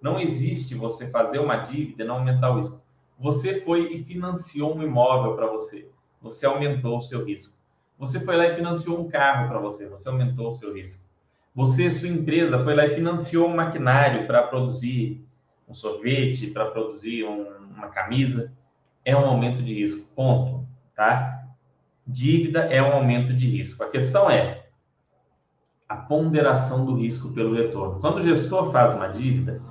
Não 0.01 0.22
existe 0.22 0.74
você 0.74 1.10
fazer 1.10 1.39
uma 1.39 1.58
dívida 1.58 2.03
e 2.03 2.08
não 2.08 2.16
aumentar 2.16 2.51
o 2.51 2.60
risco. 2.60 2.82
Você 3.20 3.60
foi 3.60 3.93
e 3.93 4.03
financiou 4.06 4.74
um 4.74 4.82
imóvel 4.82 5.36
para 5.36 5.47
você. 5.47 5.89
Você 6.22 6.45
aumentou 6.45 6.97
o 6.97 7.01
seu 7.01 7.26
risco. 7.26 7.55
Você 7.98 8.20
foi 8.20 8.36
lá 8.36 8.48
e 8.48 8.56
financiou 8.56 9.00
um 9.00 9.08
carro 9.08 9.48
para 9.48 9.60
você, 9.60 9.88
você 9.88 10.10
aumentou 10.10 10.50
o 10.50 10.54
seu 10.54 10.74
risco. 10.74 11.04
Você, 11.54 11.89
sua 11.89 12.10
empresa, 12.10 12.62
foi 12.64 12.76
lá 12.76 12.86
e 12.86 12.96
financiou 12.96 13.48
um 13.48 13.56
maquinário 13.56 14.28
para 14.28 14.43
produzir 14.43 15.26
um 15.68 15.74
sorvete, 15.74 16.48
para 16.48 16.66
produzir 16.66 17.24
um, 17.24 17.48
uma 17.74 17.88
camisa. 17.88 18.52
É 19.06 19.16
um 19.16 19.26
aumento 19.26 19.64
de 19.64 19.74
risco, 19.74 20.06
ponto. 20.14 20.68
Tá? 20.93 21.46
Dívida 22.06 22.66
é 22.66 22.82
um 22.82 22.91
aumento 22.91 23.34
de 23.34 23.48
risco. 23.48 23.84
A 23.84 23.89
questão 23.89 24.30
é, 24.30 24.66
a 25.88 25.96
ponderação 25.96 26.86
do 26.86 26.96
risco 26.96 27.32
pelo 27.32 27.56
retorno. 27.56 28.00
Quando 28.02 28.18
o 28.18 28.22
gestor 28.22 28.72
faz 28.72 28.93
uma 28.93 29.08
dívida, 29.08 29.62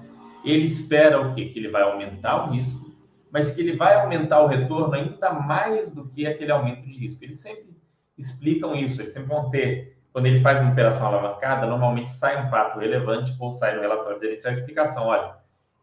ele 0.45 0.65
espera 0.65 1.21
o 1.21 1.35
quê? 1.35 1.47
Que 1.47 1.59
ele 1.59 1.69
vai 1.69 1.83
aumentar 1.83 2.47
o 2.47 2.53
risco, 2.53 2.93
mas 3.31 3.51
que 3.51 3.61
ele 3.61 3.77
vai 3.77 3.95
aumentar 4.01 4.41
o 4.41 4.47
retorno 4.47 4.95
ainda 4.95 5.33
mais 5.33 5.93
do 5.93 6.09
que 6.09 6.27
aquele 6.27 6.53
aumento 6.53 6.87
de 6.87 6.97
risco. 6.97 7.23
Eles 7.23 7.39
sempre 7.39 7.74
explicam 8.17 8.75
isso, 8.75 9.01
eles 9.01 9.13
sempre 9.13 9.29
vão 9.29 9.51
ter. 9.51 9.97
Quando 10.13 10.27
ele 10.27 10.41
faz 10.41 10.61
uma 10.61 10.71
operação 10.71 11.07
alavancada, 11.07 11.67
normalmente 11.67 12.11
sai 12.11 12.45
um 12.45 12.49
fato 12.49 12.79
relevante 12.79 13.35
ou 13.41 13.51
sai 13.51 13.75
no 13.75 13.81
relatório 13.81 14.21
dele, 14.21 14.41
a 14.45 14.51
explicação. 14.51 15.07
Olha, 15.07 15.35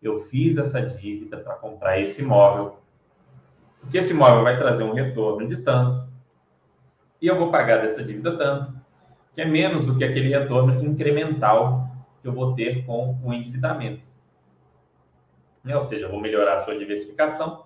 eu 0.02 0.18
fiz 0.20 0.58
essa 0.58 0.82
dívida 0.82 1.38
para 1.38 1.56
comprar 1.56 2.00
esse 2.00 2.22
imóvel, 2.22 2.78
porque 3.82 3.98
esse 3.98 4.14
imóvel 4.14 4.44
vai 4.44 4.58
trazer 4.58 4.84
um 4.84 4.94
retorno 4.94 5.48
de 5.48 5.58
tanto, 5.58 6.10
e 7.22 7.28
eu 7.28 7.38
vou 7.38 7.52
pagar 7.52 7.82
dessa 7.82 8.04
dívida 8.04 8.36
tanto, 8.38 8.74
que 9.36 9.42
é 9.42 9.46
menos 9.46 9.86
do 9.86 9.96
que 9.98 10.04
aquele 10.04 10.30
retorno 10.30 10.84
incremental 10.84 11.90
que 12.22 12.28
eu 12.28 12.34
vou 12.34 12.56
ter 12.56 12.86
com 12.86 13.18
o 13.24 13.34
endividamento. 13.34 14.02
Ou 15.64 15.82
seja, 15.82 16.06
eu 16.06 16.12
vou 16.12 16.20
melhorar 16.20 16.56
a 16.56 16.64
sua 16.64 16.78
diversificação, 16.78 17.66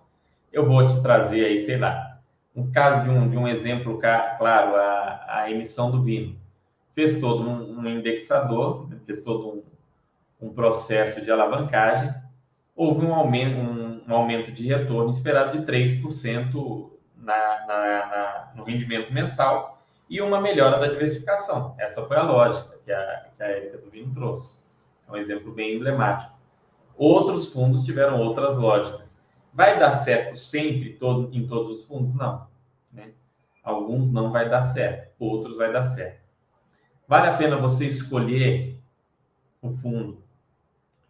eu 0.51 0.66
vou 0.66 0.86
te 0.86 1.01
trazer 1.01 1.45
aí, 1.45 1.59
sei 1.59 1.78
lá, 1.78 2.14
um 2.56 2.72
caso 2.72 3.03
de 3.03 3.10
um, 3.10 3.30
de 3.30 3.38
um 3.38 3.47
exemplo 3.47 3.99
claro, 3.99 4.76
a, 4.76 5.26
a 5.28 5.51
emissão 5.51 5.91
do 5.91 6.01
vinho. 6.01 6.39
Fez 6.93 7.20
todo 7.20 7.43
um, 7.43 7.80
um 7.80 7.89
indexador, 7.89 8.88
fez 9.06 9.22
todo 9.22 9.49
um, 10.39 10.47
um, 10.47 10.53
processo 10.53 11.22
de 11.22 11.30
alavancagem, 11.30 12.14
houve 12.74 13.06
um 13.06 13.14
aumento, 13.14 13.58
um, 13.58 14.01
um 14.08 14.16
aumento 14.16 14.51
de 14.51 14.68
retorno 14.68 15.10
esperado 15.10 15.60
de 15.60 15.66
3% 15.66 16.89
na, 17.18 17.66
na, 17.68 17.78
na, 18.08 18.51
no 18.56 18.64
rendimento 18.64 19.12
mensal 19.12 19.82
e 20.10 20.22
uma 20.22 20.39
melhora 20.39 20.80
da 20.80 20.88
diversificação. 20.88 21.76
Essa 21.78 22.03
foi 22.03 22.16
a 22.16 22.24
lógica 22.24 22.78
que 22.86 22.91
a, 22.91 23.26
que 23.36 23.43
a 23.43 23.47
Érica 23.47 23.78
do 23.80 23.89
Vinho 23.89 24.14
trouxe. 24.14 24.58
É 25.08 25.12
um 25.12 25.18
exemplo 25.18 25.51
bem 25.51 25.76
emblemático. 25.76 26.34
Outros 26.97 27.51
fundos 27.51 27.84
tiveram 27.84 28.22
outras 28.22 28.58
lógicas. 28.58 29.14
Vai 29.56 29.80
dar 29.80 29.93
certo 29.93 30.36
sempre 30.36 30.93
todo, 30.93 31.34
em 31.34 31.47
todos 31.47 31.80
os 31.80 31.86
fundos? 31.86 32.14
Não. 32.14 32.45
Né? 32.91 33.12
Alguns 33.64 34.12
não 34.12 34.30
vai 34.30 34.49
dar 34.49 34.64
certo, 34.64 35.14
outros 35.18 35.56
vai 35.56 35.72
dar 35.72 35.86
certo. 35.86 36.20
Vale 37.08 37.30
a 37.30 37.38
pena 37.38 37.56
você 37.56 37.86
escolher 37.86 38.78
o 39.62 39.72
fundo 39.72 40.22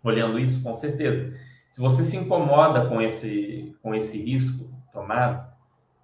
olhando 0.03 0.37
isso? 0.37 0.61
Com 0.61 0.75
certeza. 0.75 1.35
Se 1.73 1.81
você 1.81 2.05
se 2.05 2.15
incomoda 2.15 2.85
com 2.87 3.01
esse, 3.01 3.75
com 3.81 3.95
esse 3.95 4.21
risco 4.21 4.69
tomado, 4.93 5.43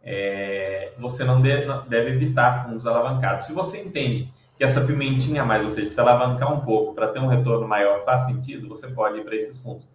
é, 0.03 0.93
você 0.97 1.23
não 1.23 1.43
deve, 1.43 1.67
deve, 1.87 2.09
evitar 2.09 2.65
fundos 2.65 2.87
alavancados. 2.87 3.45
Se 3.45 3.53
você 3.53 3.79
entende 3.79 4.33
que 4.57 4.63
essa 4.63 4.81
pimentinha 4.81 5.43
a 5.43 5.45
mais, 5.45 5.63
ou 5.63 5.69
seja, 5.69 5.87
se 5.87 5.99
alavancar 5.99 6.51
um 6.51 6.61
pouco 6.61 6.95
para 6.95 7.09
ter 7.09 7.19
um 7.19 7.27
retorno 7.27 7.67
maior 7.67 8.03
faz 8.03 8.21
sentido, 8.21 8.67
você 8.67 8.87
pode 8.87 9.19
ir 9.19 9.23
para 9.23 9.35
esses 9.35 9.57
fundos. 9.59 9.87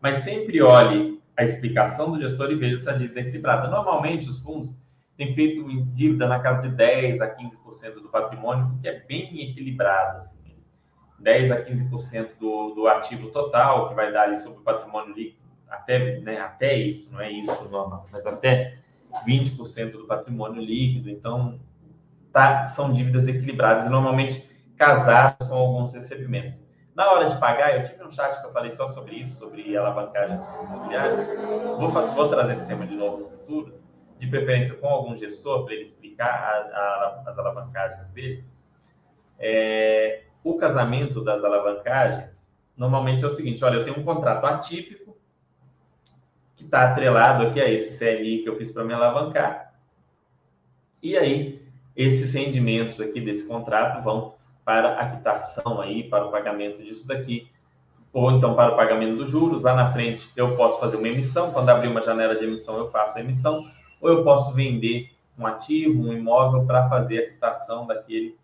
Mas 0.00 0.18
sempre 0.18 0.62
olhe 0.62 1.19
a 1.40 1.44
explicação 1.44 2.12
do 2.12 2.20
gestor 2.20 2.50
e 2.50 2.54
veja 2.54 2.76
se 2.76 2.88
a 2.88 2.92
dívida 2.92 3.20
é 3.20 3.22
equilibrada. 3.22 3.68
Normalmente, 3.68 4.28
os 4.28 4.42
fundos 4.42 4.74
têm 5.16 5.34
feito 5.34 5.64
dívida 5.94 6.28
na 6.28 6.38
casa 6.38 6.68
de 6.68 6.76
10 6.76 7.20
a 7.22 7.34
15% 7.34 7.94
do 7.94 8.10
patrimônio, 8.10 8.78
que 8.78 8.86
é 8.86 9.00
bem 9.00 9.48
equilibrado. 9.48 10.18
Assim. 10.18 10.54
10 11.18 11.50
a 11.50 11.64
15% 11.64 12.28
do, 12.38 12.74
do 12.74 12.86
ativo 12.86 13.30
total, 13.30 13.88
que 13.88 13.94
vai 13.94 14.12
dar 14.12 14.24
ali 14.24 14.36
sobre 14.36 14.58
o 14.58 14.62
patrimônio 14.62 15.14
líquido, 15.14 15.40
até, 15.66 16.20
né, 16.20 16.40
até 16.40 16.76
isso, 16.76 17.10
não 17.10 17.20
é 17.20 17.30
isso 17.30 17.50
normal, 17.70 18.06
mas 18.12 18.26
até 18.26 18.78
20% 19.26 19.92
do 19.92 20.06
patrimônio 20.06 20.60
líquido. 20.60 21.08
Então, 21.08 21.58
tá, 22.30 22.66
são 22.66 22.92
dívidas 22.92 23.26
equilibradas 23.26 23.86
e 23.86 23.88
normalmente 23.88 24.46
casadas 24.76 25.48
com 25.48 25.54
alguns 25.54 25.94
recebimentos. 25.94 26.62
Na 27.00 27.12
hora 27.12 27.30
de 27.30 27.38
pagar, 27.38 27.78
eu 27.78 27.82
tive 27.82 28.04
um 28.04 28.10
chat 28.10 28.38
que 28.38 28.46
eu 28.46 28.52
falei 28.52 28.70
só 28.72 28.86
sobre 28.88 29.16
isso, 29.16 29.38
sobre 29.38 29.74
alavancagem 29.74 30.38
imobiliária. 30.64 31.16
Vou, 31.78 31.88
vou 31.88 32.28
trazer 32.28 32.52
esse 32.52 32.66
tema 32.66 32.86
de 32.86 32.94
novo 32.94 33.22
no 33.22 33.28
futuro, 33.30 33.80
de 34.18 34.26
preferência 34.26 34.74
com 34.74 34.86
algum 34.86 35.16
gestor, 35.16 35.64
para 35.64 35.72
ele 35.72 35.82
explicar 35.82 36.28
a, 36.28 36.76
a, 36.76 37.22
as 37.26 37.38
alavancagens 37.38 38.06
dele. 38.08 38.44
É, 39.38 40.24
o 40.44 40.58
casamento 40.58 41.24
das 41.24 41.42
alavancagens, 41.42 42.46
normalmente 42.76 43.24
é 43.24 43.26
o 43.26 43.30
seguinte: 43.30 43.64
olha, 43.64 43.76
eu 43.76 43.84
tenho 43.84 43.98
um 43.98 44.04
contrato 44.04 44.44
atípico 44.44 45.16
que 46.54 46.64
está 46.64 46.90
atrelado 46.90 47.46
aqui 47.46 47.62
a 47.62 47.70
esse 47.70 47.98
CLI 47.98 48.42
que 48.42 48.48
eu 48.50 48.56
fiz 48.56 48.70
para 48.70 48.84
me 48.84 48.92
alavancar. 48.92 49.72
E 51.02 51.16
aí, 51.16 51.66
esses 51.96 52.34
rendimentos 52.34 53.00
aqui 53.00 53.22
desse 53.22 53.48
contrato 53.48 54.04
vão 54.04 54.34
para 54.64 54.98
a 54.98 55.16
quitação 55.16 55.80
aí, 55.80 56.04
para 56.04 56.26
o 56.26 56.30
pagamento 56.30 56.82
disso 56.82 57.06
daqui, 57.06 57.48
ou 58.12 58.30
então 58.32 58.54
para 58.54 58.72
o 58.72 58.76
pagamento 58.76 59.16
dos 59.16 59.30
juros. 59.30 59.62
Lá 59.62 59.74
na 59.74 59.92
frente 59.92 60.30
eu 60.36 60.56
posso 60.56 60.78
fazer 60.80 60.96
uma 60.96 61.08
emissão, 61.08 61.52
quando 61.52 61.68
abrir 61.68 61.88
uma 61.88 62.02
janela 62.02 62.36
de 62.36 62.44
emissão 62.44 62.76
eu 62.78 62.90
faço 62.90 63.18
a 63.18 63.20
emissão, 63.20 63.64
ou 64.00 64.10
eu 64.10 64.24
posso 64.24 64.54
vender 64.54 65.10
um 65.38 65.46
ativo, 65.46 66.02
um 66.02 66.12
imóvel 66.12 66.64
para 66.66 66.88
fazer 66.88 67.18
a 67.18 67.30
quitação 67.30 67.86
daquele 67.86 68.36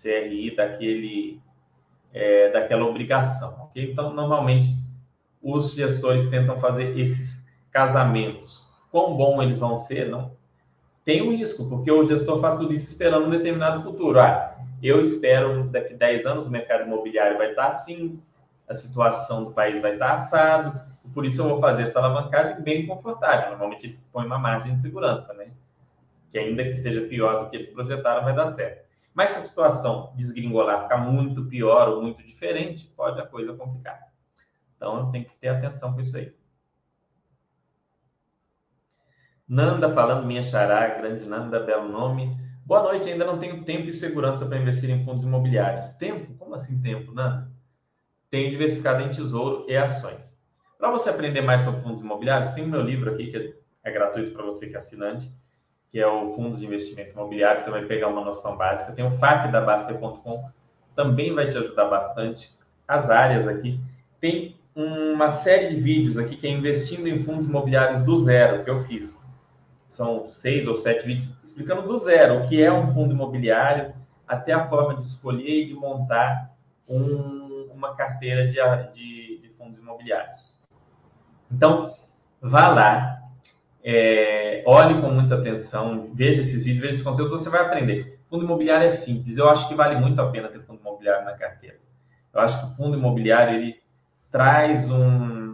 CRI, 0.00 0.54
daquele, 0.56 1.40
é, 2.12 2.50
daquela 2.50 2.84
obrigação. 2.84 3.68
Okay? 3.70 3.90
Então, 3.90 4.12
normalmente, 4.12 4.68
os 5.42 5.74
gestores 5.74 6.28
tentam 6.28 6.58
fazer 6.58 6.98
esses 6.98 7.46
casamentos, 7.70 8.66
quão 8.90 9.16
bom 9.16 9.42
eles 9.42 9.58
vão 9.58 9.78
ser, 9.78 10.08
não. 10.08 10.32
Tem 11.04 11.22
um 11.22 11.30
risco, 11.30 11.68
porque 11.68 11.90
o 11.90 12.04
gestor 12.04 12.40
faz 12.40 12.56
tudo 12.56 12.74
isso 12.74 12.86
esperando 12.86 13.26
um 13.26 13.30
determinado 13.30 13.82
futuro. 13.82 14.20
Ah, 14.20 14.56
eu 14.88 15.00
espero 15.00 15.64
daqui 15.64 15.94
a 15.94 15.96
10 15.96 16.26
anos 16.26 16.46
o 16.46 16.50
mercado 16.50 16.84
imobiliário 16.84 17.36
vai 17.36 17.50
estar 17.50 17.68
assim, 17.68 18.22
a 18.68 18.74
situação 18.74 19.44
do 19.44 19.52
país 19.52 19.80
vai 19.82 19.94
estar 19.94 20.14
assado, 20.14 20.80
por 21.12 21.24
isso 21.24 21.42
eu 21.42 21.48
vou 21.48 21.60
fazer 21.60 21.82
essa 21.82 21.98
alavancagem 21.98 22.62
bem 22.62 22.86
confortável. 22.86 23.50
Normalmente 23.50 23.86
eles 23.86 24.00
põem 24.12 24.26
uma 24.26 24.38
margem 24.38 24.74
de 24.74 24.80
segurança, 24.80 25.32
né? 25.34 25.50
Que 26.30 26.38
ainda 26.38 26.62
que 26.62 26.70
esteja 26.70 27.02
pior 27.02 27.44
do 27.44 27.50
que 27.50 27.56
eles 27.56 27.68
projetaram, 27.68 28.22
vai 28.22 28.34
dar 28.34 28.48
certo. 28.52 28.88
Mas 29.12 29.30
se 29.30 29.38
a 29.38 29.40
situação 29.40 30.12
desgringolar, 30.16 30.84
ficar 30.84 30.98
muito 30.98 31.44
pior 31.46 31.88
ou 31.88 32.02
muito 32.02 32.22
diferente, 32.22 32.86
pode 32.96 33.20
a 33.20 33.26
coisa 33.26 33.52
complicar. 33.54 33.98
Então 34.76 35.10
tem 35.10 35.24
que 35.24 35.36
ter 35.36 35.48
atenção 35.48 35.92
com 35.92 36.00
isso 36.00 36.16
aí. 36.16 36.32
Nanda 39.48 39.92
falando, 39.92 40.26
minha 40.26 40.44
xará, 40.44 40.86
grande 40.86 41.26
Nanda, 41.26 41.58
belo 41.58 41.88
nome. 41.88 42.38
Boa 42.70 42.84
noite, 42.84 43.08
ainda 43.08 43.24
não 43.24 43.36
tenho 43.36 43.64
tempo 43.64 43.88
e 43.88 43.92
segurança 43.92 44.46
para 44.46 44.56
investir 44.56 44.88
em 44.88 45.04
fundos 45.04 45.24
imobiliários. 45.24 45.90
Tempo? 45.94 46.32
Como 46.34 46.54
assim 46.54 46.80
tempo, 46.80 47.12
Nanda? 47.12 47.50
Tenho 48.30 48.48
diversificado 48.48 49.02
em 49.02 49.08
tesouro 49.08 49.64
e 49.68 49.76
ações. 49.76 50.40
Para 50.78 50.88
você 50.88 51.10
aprender 51.10 51.40
mais 51.40 51.62
sobre 51.62 51.80
fundos 51.80 52.00
imobiliários, 52.00 52.52
tem 52.52 52.62
o 52.62 52.68
meu 52.68 52.80
livro 52.80 53.12
aqui, 53.12 53.26
que 53.26 53.56
é 53.82 53.90
gratuito 53.90 54.30
para 54.30 54.44
você 54.44 54.68
que 54.68 54.76
é 54.76 54.78
assinante, 54.78 55.28
que 55.88 55.98
é 55.98 56.06
o 56.06 56.28
Fundos 56.34 56.60
de 56.60 56.66
Investimento 56.66 57.10
Imobiliário. 57.10 57.60
Você 57.60 57.70
vai 57.70 57.84
pegar 57.86 58.06
uma 58.06 58.24
noção 58.24 58.56
básica. 58.56 58.92
Tem 58.92 59.04
o 59.04 59.10
FAQ 59.10 59.50
da 59.50 59.62
Baster.com, 59.62 60.48
também 60.94 61.34
vai 61.34 61.48
te 61.48 61.58
ajudar 61.58 61.86
bastante. 61.86 62.56
As 62.86 63.10
áreas 63.10 63.48
aqui. 63.48 63.80
Tem 64.20 64.56
uma 64.76 65.32
série 65.32 65.70
de 65.70 65.74
vídeos 65.74 66.16
aqui 66.16 66.36
que 66.36 66.46
é 66.46 66.50
investindo 66.50 67.08
em 67.08 67.20
fundos 67.20 67.46
imobiliários 67.46 67.98
do 68.02 68.16
zero, 68.16 68.62
que 68.62 68.70
eu 68.70 68.78
fiz 68.84 69.20
são 69.90 70.28
seis 70.28 70.68
ou 70.68 70.76
sete 70.76 71.04
vídeos 71.04 71.34
explicando 71.42 71.82
do 71.82 71.98
zero 71.98 72.38
o 72.38 72.48
que 72.48 72.62
é 72.62 72.72
um 72.72 72.86
fundo 72.94 73.12
imobiliário, 73.12 73.92
até 74.26 74.52
a 74.52 74.68
forma 74.68 74.94
de 74.94 75.02
escolher 75.02 75.64
e 75.64 75.66
de 75.66 75.74
montar 75.74 76.54
um, 76.88 77.68
uma 77.74 77.96
carteira 77.96 78.46
de, 78.46 78.54
de, 78.94 79.40
de, 79.42 79.48
fundos 79.58 79.80
imobiliários. 79.80 80.56
Então, 81.50 81.92
vá 82.40 82.68
lá, 82.68 83.18
é, 83.82 84.62
olhe 84.64 85.00
com 85.00 85.10
muita 85.10 85.34
atenção, 85.34 86.12
veja 86.14 86.40
esses 86.40 86.64
vídeos, 86.64 86.80
veja 86.80 86.92
esses 86.92 87.04
conteúdos, 87.04 87.32
você 87.32 87.50
vai 87.50 87.62
aprender. 87.62 88.20
Fundo 88.28 88.44
imobiliário 88.44 88.86
é 88.86 88.90
simples, 88.90 89.38
eu 89.38 89.50
acho 89.50 89.66
que 89.66 89.74
vale 89.74 89.96
muito 89.96 90.22
a 90.22 90.30
pena 90.30 90.48
ter 90.48 90.60
fundo 90.60 90.80
imobiliário 90.80 91.24
na 91.24 91.32
carteira. 91.32 91.78
Eu 92.32 92.40
acho 92.40 92.60
que 92.60 92.66
o 92.66 92.76
fundo 92.76 92.96
imobiliário 92.96 93.56
ele 93.56 93.82
traz 94.30 94.88
um 94.88 95.49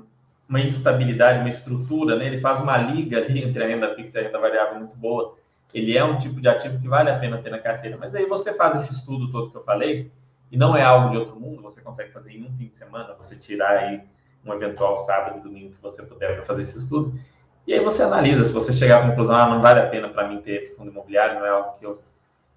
uma 0.48 0.60
instabilidade, 0.60 1.40
uma 1.40 1.48
estrutura, 1.48 2.16
né? 2.16 2.26
ele 2.26 2.40
faz 2.40 2.60
uma 2.60 2.76
liga 2.76 3.18
ali 3.18 3.42
entre 3.42 3.62
a 3.62 3.66
renda 3.66 3.94
fixa 3.94 4.18
e 4.18 4.20
a 4.22 4.26
renda 4.26 4.38
variável 4.38 4.78
muito 4.78 4.96
boa. 4.96 5.36
Ele 5.74 5.96
é 5.96 6.04
um 6.04 6.18
tipo 6.18 6.40
de 6.40 6.48
ativo 6.48 6.80
que 6.80 6.88
vale 6.88 7.10
a 7.10 7.18
pena 7.18 7.38
ter 7.38 7.50
na 7.50 7.58
carteira. 7.58 7.96
Mas 7.96 8.14
aí 8.14 8.26
você 8.26 8.54
faz 8.54 8.82
esse 8.82 8.94
estudo 8.94 9.30
todo 9.30 9.50
que 9.50 9.56
eu 9.56 9.64
falei, 9.64 10.10
e 10.50 10.56
não 10.56 10.76
é 10.76 10.82
algo 10.82 11.10
de 11.10 11.16
outro 11.16 11.38
mundo, 11.38 11.60
você 11.60 11.80
consegue 11.80 12.12
fazer 12.12 12.32
em 12.32 12.44
um 12.44 12.52
fim 12.56 12.68
de 12.68 12.76
semana, 12.76 13.14
você 13.14 13.34
tirar 13.34 13.70
aí 13.70 14.00
um 14.44 14.54
eventual 14.54 14.96
sábado 14.98 15.42
domingo 15.42 15.74
que 15.74 15.82
você 15.82 16.02
puder 16.04 16.36
para 16.36 16.44
fazer 16.44 16.62
esse 16.62 16.78
estudo. 16.78 17.18
E 17.66 17.74
aí 17.74 17.80
você 17.80 18.04
analisa, 18.04 18.44
se 18.44 18.52
você 18.52 18.72
chegar 18.72 19.02
à 19.02 19.08
conclusão, 19.08 19.34
ah, 19.34 19.48
não 19.48 19.60
vale 19.60 19.80
a 19.80 19.88
pena 19.88 20.08
para 20.08 20.28
mim 20.28 20.40
ter 20.40 20.76
fundo 20.76 20.92
imobiliário, 20.92 21.40
não 21.40 21.46
é 21.46 21.50
algo 21.50 21.76
que 21.76 21.84
eu, 21.84 22.00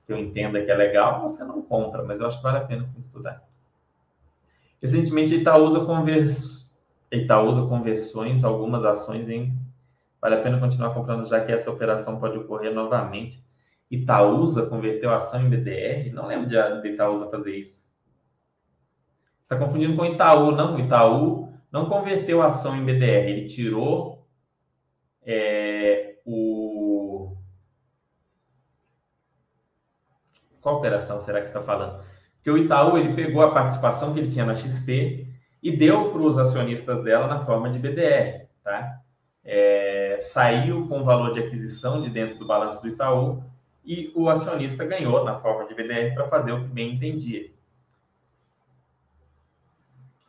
que 0.05 0.13
eu 0.13 0.17
entenda 0.17 0.63
que 0.63 0.69
é 0.69 0.75
legal, 0.75 1.21
você 1.21 1.43
não 1.43 1.63
compra, 1.63 2.03
mas 2.03 2.19
eu 2.19 2.27
acho 2.27 2.37
que 2.37 2.43
vale 2.43 2.59
a 2.59 2.61
pena 2.61 2.85
sim 2.85 2.99
estudar. 2.99 3.43
Recentemente, 4.79 5.33
Itaúsa 5.33 5.83
conversou 5.83 6.59
Itaúsa 7.12 7.66
conversões, 7.68 8.43
algumas 8.43 8.84
ações 8.86 9.30
em. 9.30 9.57
Vale 10.22 10.36
a 10.36 10.41
pena 10.41 10.60
continuar 10.60 10.93
comprando, 10.93 11.26
já 11.26 11.43
que 11.43 11.51
essa 11.51 11.72
operação 11.72 12.20
pode 12.20 12.38
ocorrer 12.38 12.74
novamente. 12.74 13.43
Itaúsa 13.89 14.68
converteu 14.68 15.12
a 15.12 15.18
ação 15.18 15.41
em 15.41 15.49
BDR? 15.49 16.12
Não 16.14 16.28
lembro 16.28 16.47
de, 16.47 16.82
de 16.82 16.89
Itaúsa 16.89 17.30
fazer 17.30 17.55
isso. 17.55 17.88
está 19.41 19.57
confundindo 19.57 19.95
com 19.95 20.05
Itaú, 20.05 20.51
não. 20.51 20.80
Itaú 20.80 21.51
não 21.72 21.88
converteu 21.88 22.41
a 22.41 22.47
ação 22.47 22.76
em 22.76 22.86
BDR, 22.86 23.30
ele 23.30 23.47
tirou 23.47 24.28
é, 25.24 26.18
o. 26.26 27.36
Qual 30.62 30.78
operação 30.78 31.22
será 31.22 31.41
que 31.41 31.47
está 31.47 31.64
falando? 31.64 32.03
Porque 32.36 32.51
o 32.51 32.57
Itaú 32.57 32.97
ele 32.97 33.14
pegou 33.14 33.41
a 33.41 33.51
participação 33.51 34.14
que 34.14 34.20
ele 34.20 34.32
tinha 34.32 34.45
na 34.45 34.55
XP 34.55 35.28
e 35.62 35.76
deu 35.76 36.12
para 36.12 36.22
os 36.22 36.38
acionistas 36.38 37.03
dela 37.03 37.28
na 37.28 37.45
forma 37.45 37.70
de 37.70 37.80
BDR, 37.80 38.45
tá? 38.64 38.99
É, 39.43 40.18
saiu 40.20 40.88
com 40.88 41.01
o 41.01 41.03
valor 41.03 41.34
de 41.34 41.39
aquisição 41.39 42.01
de 42.01 42.10
dentro 42.10 42.38
do 42.38 42.45
balanço 42.45 42.82
do 42.82 42.88
Itaú 42.88 43.43
e 43.84 44.12
o 44.16 44.30
acionista 44.30 44.86
ganhou 44.86 45.24
na 45.24 45.39
forma 45.39 45.68
de 45.68 45.74
BDR 45.74 46.14
para 46.14 46.28
fazer 46.28 46.51
o 46.51 46.62
que 46.62 46.68
bem 46.68 46.93
entendia. 46.93 47.49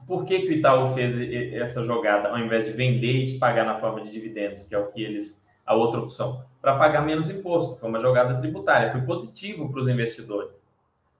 Por 0.06 0.24
que, 0.24 0.40
que 0.40 0.48
o 0.48 0.52
Itaú 0.52 0.92
fez 0.94 1.52
essa 1.52 1.84
jogada 1.84 2.30
ao 2.30 2.38
invés 2.38 2.64
de 2.64 2.72
vender 2.72 3.12
e 3.12 3.24
de 3.26 3.38
pagar 3.38 3.64
na 3.64 3.78
forma 3.78 4.00
de 4.00 4.10
dividendos, 4.10 4.64
que 4.64 4.74
é 4.74 4.78
o 4.78 4.88
que 4.88 5.02
eles 5.02 5.40
a 5.64 5.74
outra 5.74 6.00
opção? 6.00 6.44
Para 6.60 6.76
pagar 6.76 7.02
menos 7.02 7.30
imposto. 7.30 7.76
Foi 7.76 7.88
uma 7.88 8.00
jogada 8.00 8.40
tributária, 8.40 8.90
foi 8.90 9.02
positivo 9.02 9.70
para 9.70 9.80
os 9.80 9.88
investidores. 9.88 10.60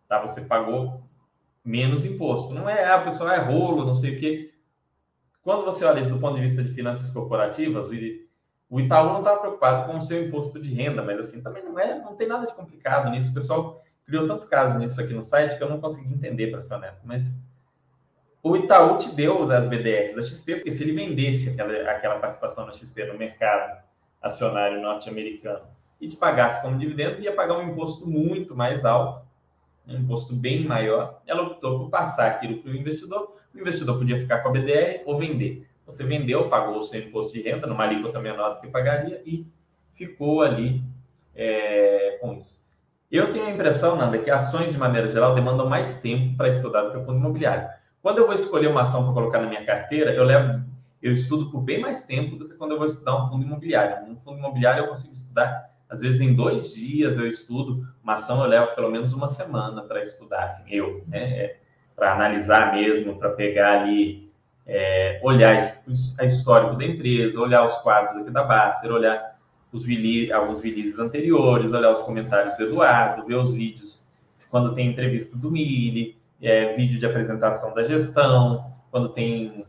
Tá? 0.09 0.21
Você 0.23 0.41
pagou 0.41 1.01
menos 1.65 2.05
imposto. 2.05 2.53
Não 2.53 2.69
é, 2.69 2.85
ah, 2.87 2.99
o 2.99 3.05
pessoal 3.05 3.31
é 3.31 3.39
rolo, 3.39 3.85
não 3.85 3.95
sei 3.95 4.17
o 4.17 4.21
quê. 4.21 4.55
Quando 5.43 5.65
você 5.65 5.85
olha 5.85 6.01
isso 6.01 6.13
do 6.13 6.19
ponto 6.19 6.37
de 6.37 6.43
vista 6.43 6.63
de 6.63 6.73
finanças 6.73 7.09
corporativas, 7.11 7.89
o 8.69 8.81
Itaú 8.81 9.09
não 9.09 9.19
estava 9.19 9.41
preocupado 9.41 9.87
com 9.91 9.99
o 9.99 10.01
seu 10.01 10.25
imposto 10.27 10.61
de 10.61 10.73
renda, 10.73 11.03
mas 11.03 11.19
assim, 11.19 11.41
também 11.41 11.65
não 11.65 11.79
é, 11.79 11.99
não 11.99 12.15
tem 12.15 12.29
nada 12.29 12.47
de 12.47 12.55
complicado 12.55 13.11
nisso. 13.11 13.31
O 13.31 13.35
pessoal 13.35 13.83
criou 14.07 14.27
tanto 14.27 14.47
caso 14.47 14.79
nisso 14.79 15.01
aqui 15.01 15.13
no 15.13 15.23
site 15.23 15.57
que 15.57 15.63
eu 15.63 15.69
não 15.69 15.81
consegui 15.81 16.13
entender, 16.13 16.51
para 16.51 16.61
ser 16.61 16.75
honesto. 16.75 17.01
Mas 17.05 17.25
o 18.43 18.57
Itaú 18.57 18.97
te 18.97 19.15
deu 19.15 19.43
as 19.51 19.67
BDRs 19.67 20.15
da 20.15 20.23
XP, 20.23 20.57
porque 20.57 20.71
se 20.71 20.83
ele 20.83 20.93
vendesse 20.93 21.51
aquela, 21.51 21.91
aquela 21.91 22.19
participação 22.19 22.67
da 22.67 22.73
XP 22.73 23.05
no 23.05 23.19
mercado 23.19 23.83
acionário 24.21 24.81
norte-americano 24.81 25.65
e 26.01 26.09
te 26.09 26.17
pagasse 26.17 26.61
como 26.63 26.79
dividendos, 26.79 27.21
ia 27.21 27.35
pagar 27.35 27.59
um 27.59 27.71
imposto 27.71 28.07
muito 28.07 28.57
mais 28.57 28.85
alto, 28.85 29.27
um 29.91 29.99
imposto 29.99 30.35
bem 30.35 30.65
maior. 30.65 31.21
Ela 31.27 31.43
optou 31.43 31.81
por 31.81 31.91
passar 31.91 32.27
aquilo 32.29 32.59
para 32.59 32.71
o 32.71 32.77
investidor. 32.77 33.37
O 33.55 33.59
investidor 33.59 33.99
podia 33.99 34.19
ficar 34.19 34.39
com 34.39 34.49
a 34.49 34.53
BDR 34.53 35.03
ou 35.05 35.19
vender. 35.19 35.69
Você 35.87 36.05
vendeu, 36.05 36.49
pagou 36.49 36.79
o 36.79 36.83
seu 36.83 37.01
imposto 37.01 37.33
de 37.33 37.43
renda 37.43 37.67
numa 37.67 37.85
alíquota 37.85 38.21
menor 38.21 38.55
do 38.55 38.61
que 38.61 38.69
pagaria 38.69 39.21
e 39.27 39.47
ficou 39.95 40.43
ali 40.43 40.83
é, 41.35 42.19
com 42.21 42.35
isso. 42.35 42.61
Eu 43.11 43.33
tenho 43.33 43.47
a 43.47 43.51
impressão, 43.51 43.97
Nanda, 43.97 44.19
que 44.19 44.31
ações 44.31 44.73
de 44.73 44.79
maneira 44.79 45.09
geral 45.09 45.35
demandam 45.35 45.69
mais 45.69 46.01
tempo 46.01 46.37
para 46.37 46.49
estudar 46.49 46.83
do 46.83 46.93
que 46.93 46.99
o 46.99 47.05
fundo 47.05 47.19
imobiliário. 47.19 47.69
Quando 48.01 48.19
eu 48.19 48.27
vou 48.27 48.35
escolher 48.35 48.69
uma 48.69 48.83
ação 48.83 49.05
para 49.05 49.13
colocar 49.13 49.41
na 49.41 49.49
minha 49.49 49.65
carteira, 49.65 50.15
eu 50.15 50.23
levo, 50.23 50.65
eu 51.03 51.13
estudo 51.13 51.51
por 51.51 51.61
bem 51.61 51.81
mais 51.81 52.05
tempo 52.05 52.37
do 52.37 52.49
que 52.49 52.55
quando 52.55 52.73
eu 52.73 52.79
vou 52.79 52.87
estudar 52.87 53.21
um 53.21 53.29
fundo 53.29 53.45
imobiliário. 53.45 54.07
Um 54.09 54.17
fundo 54.17 54.39
imobiliário 54.39 54.85
eu 54.85 54.89
consigo 54.89 55.13
estudar, 55.13 55.70
às 55.91 56.01
vezes 56.01 56.21
em 56.21 56.35
dois 56.35 56.73
dias 56.73 57.19
eu 57.19 57.27
estudo 57.27 57.87
uma 58.03 58.15
ação, 58.15 58.43
eu 58.43 58.49
levo 58.49 58.75
pelo 58.75 58.91
menos 58.91 59.13
uma 59.13 59.27
semana 59.27 59.83
para 59.83 60.03
estudar, 60.03 60.45
assim, 60.45 60.63
eu, 60.69 61.05
né? 61.09 61.45
É, 61.45 61.57
para 61.97 62.15
analisar 62.15 62.73
mesmo, 62.73 63.19
para 63.19 63.31
pegar 63.31 63.81
ali, 63.81 64.31
é, 64.67 65.21
olhar 65.23 65.59
a 66.19 66.25
histórico 66.25 66.77
da 66.77 66.85
empresa, 66.85 67.39
olhar 67.39 67.67
os 67.67 67.77
quadros 67.79 68.23
aqui 68.23 68.31
da 68.31 68.43
Baster, 68.43 68.91
olhar 68.91 69.39
os 69.73 69.85
alguns 70.33 70.63
releases 70.63 70.99
anteriores, 70.99 71.71
olhar 71.71 71.91
os 71.91 72.01
comentários 72.01 72.57
do 72.57 72.65
Eduardo, 72.65 73.27
ver 73.27 73.37
os 73.37 73.53
vídeos 73.53 74.01
quando 74.51 74.75
tem 74.75 74.89
entrevista 74.89 75.37
do 75.37 75.51
Mili, 75.51 76.17
é, 76.43 76.75
vídeo 76.75 76.99
de 76.99 77.07
apresentação 77.07 77.73
da 77.73 77.85
gestão, 77.85 78.73
quando 78.91 79.11
tem 79.11 79.65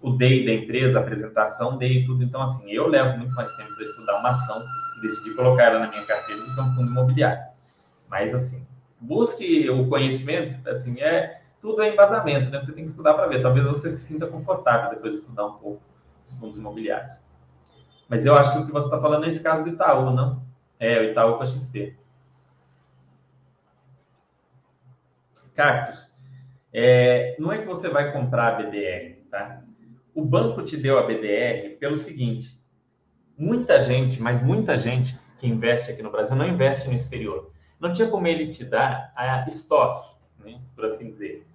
o 0.00 0.10
DEI 0.12 0.46
da 0.46 0.52
empresa, 0.52 1.00
apresentação 1.00 1.76
DEI, 1.76 2.04
tudo. 2.04 2.22
Então, 2.22 2.42
assim, 2.42 2.70
eu 2.70 2.86
levo 2.86 3.18
muito 3.18 3.34
mais 3.34 3.50
tempo 3.56 3.74
para 3.74 3.84
estudar 3.84 4.20
uma 4.20 4.30
ação 4.30 4.62
e 4.98 5.02
decidir 5.02 5.34
colocar 5.34 5.64
ela 5.64 5.80
na 5.80 5.88
minha 5.88 6.04
carteira 6.04 6.42
do 6.42 6.54
que 6.54 6.60
um 6.60 6.74
fundo 6.74 6.90
imobiliário. 6.90 7.42
Mas, 8.08 8.34
assim, 8.34 8.66
busque 9.00 9.68
o 9.70 9.88
conhecimento, 9.88 10.68
assim, 10.68 11.00
é 11.00 11.40
tudo 11.60 11.82
é 11.82 11.92
embasamento, 11.92 12.50
né? 12.50 12.60
Você 12.60 12.72
tem 12.72 12.84
que 12.84 12.90
estudar 12.90 13.14
para 13.14 13.26
ver. 13.26 13.42
Talvez 13.42 13.66
você 13.66 13.90
se 13.90 14.06
sinta 14.06 14.26
confortável 14.26 14.90
depois 14.90 15.12
de 15.12 15.20
estudar 15.20 15.46
um 15.46 15.58
pouco 15.58 15.82
os 16.26 16.34
fundos 16.34 16.56
imobiliários. 16.56 17.14
Mas 18.08 18.24
eu 18.24 18.34
acho 18.34 18.52
que 18.52 18.58
o 18.58 18.66
que 18.66 18.72
você 18.72 18.86
está 18.86 19.00
falando 19.00 19.24
é 19.24 19.28
esse 19.28 19.42
caso 19.42 19.62
do 19.62 19.68
Itaú, 19.68 20.10
não? 20.10 20.42
É, 20.78 20.98
o 21.00 21.04
Itaú 21.04 21.36
com 21.36 21.42
a 21.42 21.46
XP. 21.46 21.96
Cactus, 25.54 26.16
é, 26.72 27.36
não 27.38 27.52
é 27.52 27.58
que 27.58 27.66
você 27.66 27.88
vai 27.88 28.12
comprar 28.12 28.48
a 28.48 28.62
BDR, 28.62 29.19
tá? 29.30 29.62
O 30.14 30.24
banco 30.24 30.62
te 30.62 30.76
deu 30.76 30.98
a 30.98 31.02
BDR 31.02 31.78
pelo 31.78 31.96
seguinte: 31.96 32.60
muita 33.38 33.80
gente, 33.80 34.20
mas 34.20 34.42
muita 34.42 34.78
gente 34.78 35.18
que 35.38 35.46
investe 35.46 35.92
aqui 35.92 36.02
no 36.02 36.10
Brasil 36.10 36.36
não 36.36 36.46
investe 36.46 36.88
no 36.88 36.94
exterior. 36.94 37.50
Não 37.78 37.92
tinha 37.92 38.08
como 38.08 38.26
ele 38.26 38.48
te 38.48 38.64
dar 38.64 39.12
a 39.16 39.46
estoque, 39.48 40.14
né, 40.38 40.60
por 40.74 40.84
assim 40.84 41.10
dizer. 41.10 41.46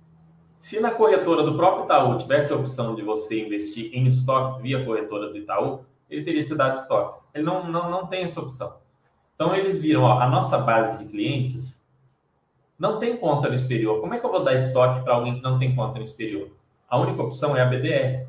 Se 0.57 0.80
na 0.80 0.89
corretora 0.89 1.43
do 1.43 1.55
próprio 1.55 1.86
Itaú 1.86 2.17
tivesse 2.17 2.51
a 2.51 2.55
opção 2.55 2.95
de 2.95 3.03
você 3.03 3.45
investir 3.45 3.91
em 3.93 4.07
estoques 4.07 4.57
via 4.57 4.84
corretora 4.84 5.30
do 5.30 5.38
Itaú, 5.38 5.86
ele 6.09 6.23
teria 6.23 6.43
te 6.43 6.55
dado 6.55 6.78
estoques. 6.78 7.28
Ele 7.36 7.43
não, 7.43 7.69
não, 7.71 7.91
não 7.91 8.07
tem 8.07 8.23
essa 8.23 8.41
opção. 8.41 8.78
Então, 9.36 9.55
eles 9.55 9.78
viram, 9.78 10.01
ó, 10.01 10.19
a 10.19 10.28
nossa 10.28 10.57
base 10.57 10.97
de 10.97 11.05
clientes 11.05 11.86
não 12.80 12.99
tem 12.99 13.17
conta 13.17 13.49
no 13.49 13.55
exterior. 13.55 14.01
Como 14.01 14.13
é 14.13 14.19
que 14.19 14.26
eu 14.26 14.32
vou 14.32 14.43
dar 14.43 14.55
estoque 14.55 15.03
para 15.03 15.13
alguém 15.13 15.36
que 15.36 15.41
não 15.41 15.59
tem 15.59 15.76
conta 15.76 15.99
no 15.99 16.03
exterior? 16.03 16.49
A 16.89 16.99
única 16.99 17.21
opção 17.21 17.55
é 17.55 17.61
a 17.61 17.65
BDR. 17.65 18.27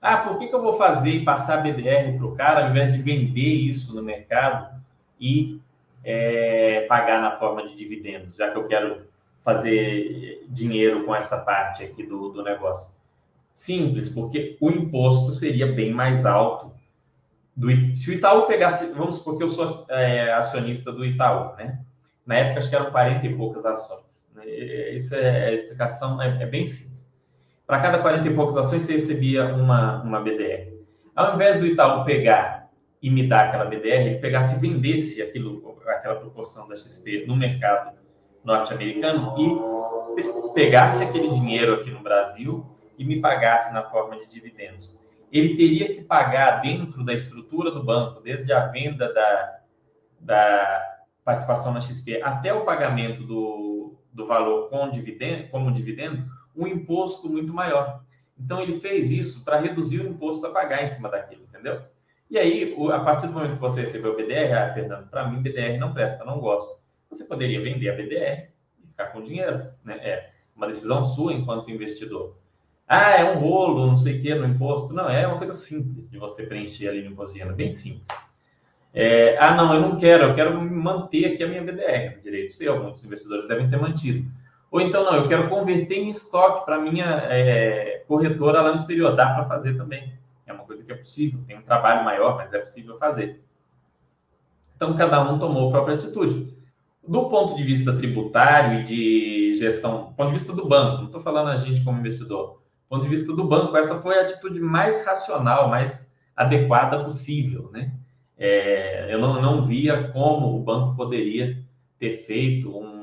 Ah, 0.00 0.18
por 0.18 0.38
que, 0.38 0.48
que 0.48 0.54
eu 0.54 0.62
vou 0.62 0.74
fazer 0.74 1.10
e 1.10 1.24
passar 1.24 1.58
a 1.58 1.62
BDR 1.62 2.16
para 2.16 2.26
o 2.26 2.34
cara 2.34 2.64
ao 2.64 2.70
invés 2.70 2.92
de 2.92 3.00
vender 3.00 3.40
isso 3.40 3.94
no 3.94 4.02
mercado 4.02 4.74
e 5.18 5.60
é, 6.04 6.84
pagar 6.88 7.22
na 7.22 7.32
forma 7.32 7.66
de 7.66 7.74
dividendos, 7.74 8.36
já 8.36 8.50
que 8.50 8.58
eu 8.58 8.68
quero 8.68 9.06
fazer 9.42 10.44
dinheiro 10.48 11.04
com 11.04 11.14
essa 11.14 11.38
parte 11.38 11.82
aqui 11.82 12.04
do, 12.04 12.28
do 12.28 12.42
negócio? 12.42 12.92
Simples, 13.52 14.08
porque 14.08 14.56
o 14.60 14.70
imposto 14.70 15.32
seria 15.32 15.72
bem 15.72 15.92
mais 15.92 16.26
alto. 16.26 16.72
Do, 17.56 17.68
se 17.96 18.10
o 18.10 18.12
Itaú 18.12 18.46
pegasse, 18.46 18.92
vamos 18.92 19.16
supor 19.16 19.38
que 19.38 19.44
eu 19.44 19.48
sou 19.48 19.86
é, 19.88 20.32
acionista 20.32 20.90
do 20.90 21.04
Itaú, 21.04 21.54
né? 21.56 21.80
Na 22.26 22.36
época, 22.36 22.58
acho 22.58 22.70
que 22.70 22.74
eram 22.74 22.90
40 22.90 23.26
e 23.26 23.36
poucas 23.36 23.64
ações. 23.64 24.26
Né? 24.34 24.46
Isso 24.96 25.14
é 25.14 25.48
a 25.48 25.52
explicação, 25.52 26.20
é, 26.20 26.42
é 26.42 26.46
bem 26.46 26.64
simples. 26.64 26.93
Para 27.66 27.80
cada 27.80 27.98
40 27.98 28.28
e 28.28 28.34
poucas 28.34 28.56
ações, 28.56 28.82
você 28.82 28.92
recebia 28.92 29.54
uma, 29.54 30.02
uma 30.02 30.20
BDR. 30.20 30.74
Ao 31.16 31.34
invés 31.34 31.58
do 31.58 31.66
Itaú 31.66 32.04
pegar 32.04 32.68
e 33.00 33.10
me 33.10 33.26
dar 33.26 33.46
aquela 33.46 33.64
BDR, 33.64 34.06
ele 34.06 34.18
pegasse 34.18 34.56
e 34.56 34.58
vendesse 34.58 35.22
aquilo, 35.22 35.76
aquela 35.86 36.16
proporção 36.16 36.68
da 36.68 36.74
XP 36.74 37.24
no 37.26 37.36
mercado 37.36 37.96
norte-americano 38.44 39.34
e 39.38 40.52
pegasse 40.52 41.04
aquele 41.04 41.30
dinheiro 41.30 41.74
aqui 41.74 41.90
no 41.90 42.00
Brasil 42.00 42.66
e 42.98 43.04
me 43.04 43.20
pagasse 43.20 43.72
na 43.72 43.82
forma 43.82 44.16
de 44.16 44.26
dividendos. 44.26 44.98
Ele 45.32 45.56
teria 45.56 45.92
que 45.92 46.02
pagar 46.02 46.60
dentro 46.60 47.04
da 47.04 47.12
estrutura 47.12 47.70
do 47.70 47.82
banco, 47.82 48.20
desde 48.20 48.52
a 48.52 48.66
venda 48.66 49.12
da, 49.12 49.58
da 50.20 50.94
participação 51.24 51.72
na 51.72 51.80
XP 51.80 52.22
até 52.22 52.52
o 52.52 52.64
pagamento 52.64 53.22
do, 53.24 53.96
do 54.12 54.26
valor 54.26 54.68
com 54.68 54.90
dividendo, 54.90 55.48
como 55.48 55.72
dividendo, 55.72 56.24
um 56.56 56.66
imposto 56.66 57.28
muito 57.28 57.52
maior. 57.52 58.02
Então, 58.38 58.60
ele 58.60 58.80
fez 58.80 59.10
isso 59.10 59.44
para 59.44 59.60
reduzir 59.60 60.00
o 60.00 60.08
imposto 60.08 60.46
a 60.46 60.50
pagar 60.50 60.82
em 60.82 60.88
cima 60.88 61.08
daquilo, 61.08 61.42
entendeu? 61.44 61.82
E 62.30 62.38
aí, 62.38 62.74
a 62.92 63.00
partir 63.00 63.26
do 63.26 63.32
momento 63.32 63.54
que 63.54 63.60
você 63.60 63.80
recebeu 63.80 64.12
o 64.12 64.16
BDR, 64.16 64.52
ah, 64.54 64.74
Fernando, 64.74 65.08
para 65.08 65.28
mim, 65.28 65.42
BDR 65.42 65.78
não 65.78 65.92
presta, 65.92 66.24
não 66.24 66.40
gosto. 66.40 66.78
Você 67.10 67.24
poderia 67.24 67.62
vender 67.62 67.90
a 67.90 67.94
BDR 67.94 68.48
e 68.82 68.86
ficar 68.88 69.06
com 69.06 69.22
dinheiro, 69.22 69.68
né? 69.84 69.98
É 70.02 70.30
uma 70.56 70.66
decisão 70.66 71.04
sua 71.04 71.32
enquanto 71.32 71.70
investidor. 71.70 72.36
Ah, 72.88 73.12
é 73.12 73.24
um 73.24 73.38
rolo, 73.38 73.86
não 73.86 73.96
sei 73.96 74.18
o 74.18 74.22
que, 74.22 74.34
no 74.34 74.46
imposto. 74.46 74.92
Não, 74.92 75.08
é 75.08 75.26
uma 75.26 75.38
coisa 75.38 75.54
simples 75.54 76.10
de 76.10 76.18
você 76.18 76.44
preencher 76.44 76.88
ali 76.88 77.02
no 77.02 77.12
imposto 77.12 77.34
de 77.34 77.40
renda, 77.40 77.52
bem 77.52 77.70
simples. 77.72 78.06
É, 78.92 79.36
ah, 79.38 79.54
não, 79.54 79.74
eu 79.74 79.80
não 79.80 79.96
quero, 79.96 80.24
eu 80.24 80.34
quero 80.34 80.60
manter 80.60 81.32
aqui 81.32 81.42
a 81.42 81.48
minha 81.48 81.62
BDR, 81.62 82.20
direito 82.22 82.52
seu, 82.52 82.80
muitos 82.80 83.04
investidores 83.04 83.48
devem 83.48 83.68
ter 83.68 83.80
mantido. 83.80 84.30
Ou 84.74 84.80
então, 84.80 85.04
não, 85.04 85.14
eu 85.14 85.28
quero 85.28 85.48
converter 85.48 85.98
em 85.98 86.08
estoque 86.08 86.64
para 86.64 86.80
minha 86.80 87.06
é, 87.30 88.02
corretora 88.08 88.60
lá 88.60 88.70
no 88.70 88.74
exterior. 88.74 89.14
Dá 89.14 89.32
para 89.32 89.44
fazer 89.44 89.76
também. 89.76 90.12
É 90.44 90.52
uma 90.52 90.64
coisa 90.64 90.82
que 90.82 90.90
é 90.90 90.96
possível, 90.96 91.38
tem 91.46 91.56
um 91.56 91.62
trabalho 91.62 92.04
maior, 92.04 92.36
mas 92.36 92.52
é 92.52 92.58
possível 92.58 92.98
fazer. 92.98 93.40
Então, 94.74 94.96
cada 94.96 95.22
um 95.22 95.38
tomou 95.38 95.68
a 95.68 95.70
própria 95.70 95.94
atitude. 95.94 96.52
Do 97.06 97.28
ponto 97.28 97.54
de 97.54 97.62
vista 97.62 97.96
tributário 97.96 98.80
e 98.80 98.82
de 98.82 99.56
gestão, 99.58 100.06
do 100.06 100.14
ponto 100.14 100.26
de 100.26 100.38
vista 100.38 100.52
do 100.52 100.66
banco, 100.66 100.98
não 100.98 101.06
estou 101.06 101.20
falando 101.20 101.50
a 101.50 101.56
gente 101.56 101.84
como 101.84 102.00
investidor, 102.00 102.54
do 102.54 102.88
ponto 102.88 103.04
de 103.04 103.10
vista 103.10 103.32
do 103.32 103.44
banco, 103.44 103.76
essa 103.76 104.00
foi 104.00 104.18
a 104.18 104.22
atitude 104.22 104.58
mais 104.58 105.04
racional, 105.04 105.68
mais 105.68 106.04
adequada 106.34 107.04
possível, 107.04 107.70
né? 107.72 107.92
É, 108.36 109.14
eu 109.14 109.20
não, 109.20 109.40
não 109.40 109.62
via 109.62 110.08
como 110.08 110.56
o 110.56 110.64
banco 110.64 110.96
poderia 110.96 111.62
ter 111.96 112.24
feito 112.24 112.76
um, 112.76 112.93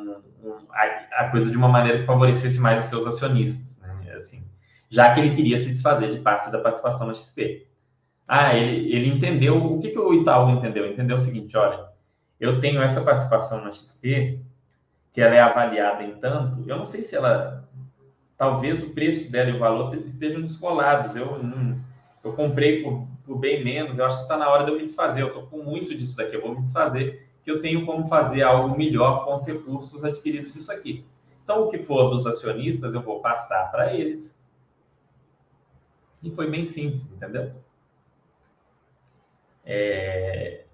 a, 0.73 1.23
a, 1.23 1.29
coisa 1.29 1.49
de 1.49 1.57
uma 1.57 1.67
maneira 1.67 1.99
que 1.99 2.05
favorecesse 2.05 2.59
mais 2.59 2.79
os 2.81 2.85
seus 2.85 3.05
acionistas, 3.05 3.77
né? 3.79 4.13
Assim, 4.15 4.43
já 4.89 5.13
que 5.13 5.19
ele 5.19 5.35
queria 5.35 5.57
se 5.57 5.69
desfazer 5.69 6.11
de 6.11 6.19
parte 6.19 6.51
da 6.51 6.59
participação 6.59 7.07
na 7.07 7.13
XP. 7.13 7.67
Ah, 8.27 8.55
ele, 8.55 8.93
ele 8.93 9.09
entendeu. 9.09 9.57
O 9.57 9.79
que, 9.79 9.89
que 9.89 9.99
o 9.99 10.13
Itaú 10.13 10.49
entendeu? 10.51 10.87
Entendeu 10.87 11.17
o 11.17 11.21
seguinte: 11.21 11.57
olha, 11.57 11.85
eu 12.39 12.59
tenho 12.59 12.81
essa 12.81 13.01
participação 13.01 13.63
na 13.63 13.71
XP, 13.71 14.41
que 15.13 15.21
ela 15.21 15.35
é 15.35 15.39
avaliada 15.39 16.03
em 16.03 16.15
tanto, 16.15 16.67
eu 16.67 16.77
não 16.77 16.85
sei 16.85 17.03
se 17.03 17.15
ela. 17.15 17.69
Talvez 18.37 18.81
o 18.81 18.89
preço 18.89 19.31
dela 19.31 19.51
e 19.51 19.53
o 19.53 19.59
valor 19.59 19.95
estejam 19.97 20.41
descolados. 20.41 21.15
Eu, 21.15 21.39
eu 22.23 22.33
comprei 22.33 22.81
por, 22.81 23.07
por 23.23 23.37
bem 23.37 23.63
menos, 23.63 23.95
eu 23.95 24.03
acho 24.03 24.17
que 24.17 24.23
está 24.23 24.35
na 24.35 24.49
hora 24.49 24.63
de 24.65 24.71
eu 24.71 24.77
me 24.77 24.85
desfazer. 24.85 25.21
Eu 25.21 25.27
estou 25.27 25.43
com 25.43 25.61
muito 25.61 25.93
disso 25.93 26.17
daqui, 26.17 26.35
eu 26.35 26.41
vou 26.41 26.55
me 26.55 26.61
desfazer, 26.61 27.29
que 27.43 27.51
eu 27.51 27.61
tenho 27.61 27.85
como 27.85 28.07
fazer 28.07 28.43
algo 28.43 28.77
melhor 28.77 29.25
com 29.25 29.35
os 29.35 29.45
recursos 29.45 30.03
adquiridos 30.03 30.53
disso 30.53 30.71
aqui. 30.71 31.05
Então, 31.43 31.63
o 31.63 31.69
que 31.69 31.79
for 31.79 32.09
dos 32.09 32.25
acionistas, 32.25 32.93
eu 32.93 33.01
vou 33.01 33.19
passar 33.19 33.71
para 33.71 33.93
eles. 33.93 34.35
E 36.21 36.29
foi 36.31 36.49
bem 36.49 36.65
simples, 36.65 37.11
entendeu? 37.11 37.51
É, 39.65 40.65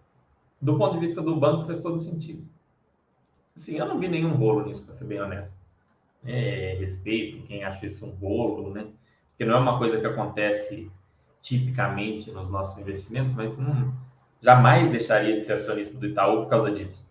do 0.62 0.78
ponto 0.78 0.96
de 0.96 1.00
vista 1.00 1.22
do 1.22 1.36
banco, 1.36 1.66
fez 1.66 1.82
todo 1.82 1.98
sentido. 1.98 2.46
Assim, 3.56 3.78
eu 3.78 3.88
não 3.88 4.00
vi 4.00 4.08
nenhum 4.08 4.36
bolo 4.36 4.66
nisso, 4.66 4.86
para 4.86 4.94
ser 4.94 5.06
bem 5.06 5.22
honesto. 5.22 5.58
É, 6.26 6.76
respeito 6.80 7.46
quem 7.48 7.64
acha 7.64 7.86
isso 7.86 8.06
um 8.06 8.12
bolo, 8.12 8.74
né? 8.74 8.88
Porque 9.30 9.46
não 9.46 9.56
é 9.56 9.60
uma 9.60 9.78
coisa 9.78 10.00
que 10.00 10.06
acontece 10.06 10.92
tipicamente 11.42 12.32
nos 12.32 12.50
nossos 12.50 12.78
investimentos, 12.78 13.34
mas 13.34 13.58
hum, 13.58 13.94
jamais 14.48 14.90
deixaria 14.90 15.36
de 15.36 15.42
ser 15.42 15.54
acionista 15.54 15.98
do 15.98 16.06
Itaú 16.06 16.44
por 16.44 16.50
causa 16.50 16.72
disso. 16.72 17.06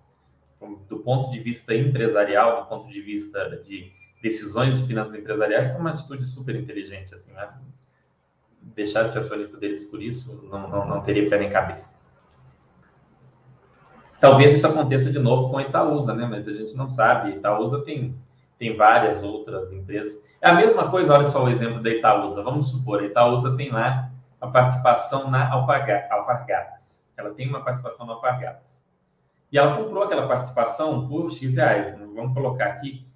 Do 0.89 1.01
ponto 1.01 1.31
de 1.31 1.39
vista 1.39 1.75
empresarial, 1.75 2.63
do 2.63 2.67
ponto 2.67 2.89
de 2.89 2.99
vista 3.03 3.63
de 3.63 3.93
decisões 4.23 4.79
de 4.79 4.87
finanças 4.87 5.15
empresariais, 5.15 5.69
foi 5.69 5.79
uma 5.79 5.91
atitude 5.91 6.25
super 6.25 6.57
inteligente. 6.57 7.15
Assim, 7.15 7.31
né? 7.33 7.51
Deixar 8.63 9.03
de 9.03 9.13
ser 9.13 9.19
acionista 9.19 9.59
deles 9.59 9.85
por 9.85 10.03
isso 10.03 10.49
não, 10.51 10.67
não, 10.67 10.89
não 10.89 11.03
teria 11.03 11.29
pé 11.29 11.39
nem 11.39 11.51
cabeça. 11.51 11.95
Talvez 14.19 14.57
isso 14.57 14.67
aconteça 14.67 15.13
de 15.13 15.19
novo 15.19 15.51
com 15.51 15.59
a 15.59 15.63
Itaúsa, 15.63 16.15
né? 16.15 16.27
Mas 16.27 16.49
a 16.49 16.55
gente 16.55 16.75
não 16.75 16.89
sabe. 16.89 17.33
Itaúsa 17.33 17.83
tem, 17.83 18.17
tem 18.59 18.75
várias 18.75 19.23
outras 19.23 19.71
empresas. 19.71 20.19
É 20.41 20.49
a 20.49 20.55
mesma 20.55 20.91
coisa, 20.91 21.13
olha 21.13 21.27
só 21.27 21.45
o 21.45 21.51
exemplo 21.51 21.83
da 21.83 21.91
Itaúsa. 21.91 22.43
Vamos 22.43 22.71
supor, 22.71 23.01
a 23.03 23.05
Itaúsa 23.05 23.55
tem 23.59 23.71
lá 23.71 24.11
a 24.41 24.47
participação 24.47 25.31
na 25.31 25.53
Alpargatas. 25.53 26.96
Ela 27.17 27.35
tem 27.35 27.49
uma 27.49 27.65
participação 27.65 28.07
na 28.07 28.15
Alpargatas. 28.15 28.85
E 29.51 29.59
ela 29.59 29.77
comprou 29.77 30.03
aquela 30.03 30.27
participação 30.27 31.09
por 31.09 31.31
X 31.31 31.57
reais. 31.57 31.99
Vamos 31.99 32.35
colocar 32.35 32.67
aqui 32.67 33.07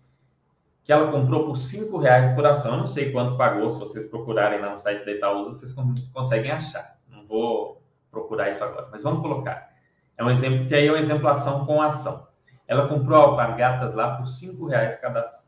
que 0.85 0.93
ela 0.93 1.11
comprou 1.11 1.45
por 1.45 1.57
5 1.57 1.97
reais 1.99 2.31
por 2.35 2.45
ação. 2.47 2.73
Eu 2.73 2.79
não 2.79 2.87
sei 2.87 3.13
quanto 3.13 3.37
pagou, 3.37 3.71
se 3.71 3.79
vocês 3.79 4.07
procurarem 4.07 4.61
lá 4.61 4.71
no 4.71 4.77
site 4.77 5.05
da 5.05 5.13
Itaúsa, 5.13 5.53
vocês 5.53 5.73
conseguem 6.13 6.51
achar. 6.51 6.99
Não 7.09 7.25
vou 7.27 7.81
procurar 8.11 8.49
isso 8.49 8.65
agora, 8.65 8.89
mas 8.91 9.03
vamos 9.03 9.23
colocar. 9.23 9.71
É 10.17 10.25
um 10.25 10.31
exemplo 10.31 10.67
que 10.67 10.75
aí 10.75 10.89
é 10.89 10.91
uma 10.91 10.99
exemplação 10.99 11.65
com 11.65 11.81
ação. 11.81 12.27
Ela 12.67 12.89
comprou 12.89 13.17
alpargatas 13.19 13.95
lá 13.95 14.17
por 14.17 14.27
cinco 14.27 14.67
reais 14.67 14.97
cada 14.97 15.21
ação, 15.21 15.43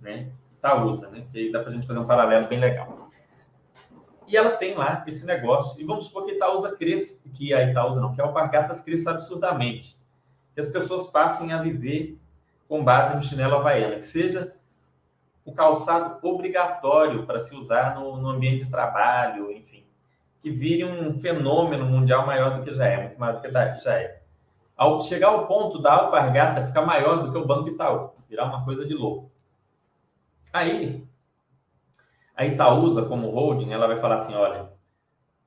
né? 0.00 0.32
Itaúsa, 0.56 1.08
né? 1.08 1.24
Que 1.30 1.38
aí 1.38 1.52
dá 1.52 1.60
para 1.60 1.70
a 1.70 1.74
gente 1.74 1.86
fazer 1.86 1.98
um 2.00 2.06
paralelo 2.06 2.48
bem 2.48 2.58
legal. 2.58 2.97
E 4.28 4.36
ela 4.36 4.50
tem 4.50 4.74
lá 4.74 5.04
esse 5.06 5.24
negócio. 5.26 5.80
E 5.80 5.84
vamos 5.84 6.06
supor 6.06 6.24
que 6.24 6.32
Itaúsa 6.32 6.76
cresça, 6.76 7.20
que 7.34 7.52
a 7.54 7.64
Itaúsa 7.64 8.00
não, 8.00 8.14
que 8.14 8.20
a 8.20 8.24
alpargatas 8.24 8.80
cresça 8.80 9.10
absurdamente. 9.10 9.96
Que 10.54 10.60
as 10.60 10.68
pessoas 10.68 11.06
passem 11.06 11.52
a 11.52 11.62
viver 11.62 12.18
com 12.68 12.84
base 12.84 13.14
no 13.14 13.22
chinelo 13.22 13.56
havaiana, 13.56 13.96
que 13.96 14.06
seja 14.06 14.54
o 15.44 15.52
calçado 15.52 16.18
obrigatório 16.26 17.24
para 17.24 17.40
se 17.40 17.54
usar 17.54 17.94
no, 17.94 18.18
no 18.18 18.28
ambiente 18.28 18.66
de 18.66 18.70
trabalho, 18.70 19.50
enfim 19.50 19.78
que 20.42 20.50
vire 20.50 20.84
um 20.84 21.18
fenômeno 21.18 21.84
mundial 21.84 22.26
maior 22.26 22.58
do 22.58 22.64
que 22.64 22.74
já 22.74 22.86
é, 22.86 23.02
muito 23.02 23.18
maior 23.18 23.36
do 23.36 23.40
que 23.40 23.84
já 23.84 23.94
é. 23.94 24.22
Ao 24.76 25.00
chegar 25.00 25.28
ao 25.28 25.46
ponto 25.46 25.80
da 25.80 25.92
alpargata 25.92 26.66
ficar 26.66 26.82
maior 26.82 27.24
do 27.24 27.32
que 27.32 27.38
o 27.38 27.46
Banco 27.46 27.68
Itaú, 27.68 28.10
virar 28.28 28.44
uma 28.44 28.64
coisa 28.64 28.86
de 28.86 28.94
louco. 28.94 29.30
Aí, 30.52 31.04
a 32.38 32.46
Itaúsa, 32.46 33.02
como 33.02 33.30
holding, 33.30 33.72
ela 33.72 33.88
vai 33.88 34.00
falar 34.00 34.14
assim, 34.14 34.32
olha, 34.32 34.70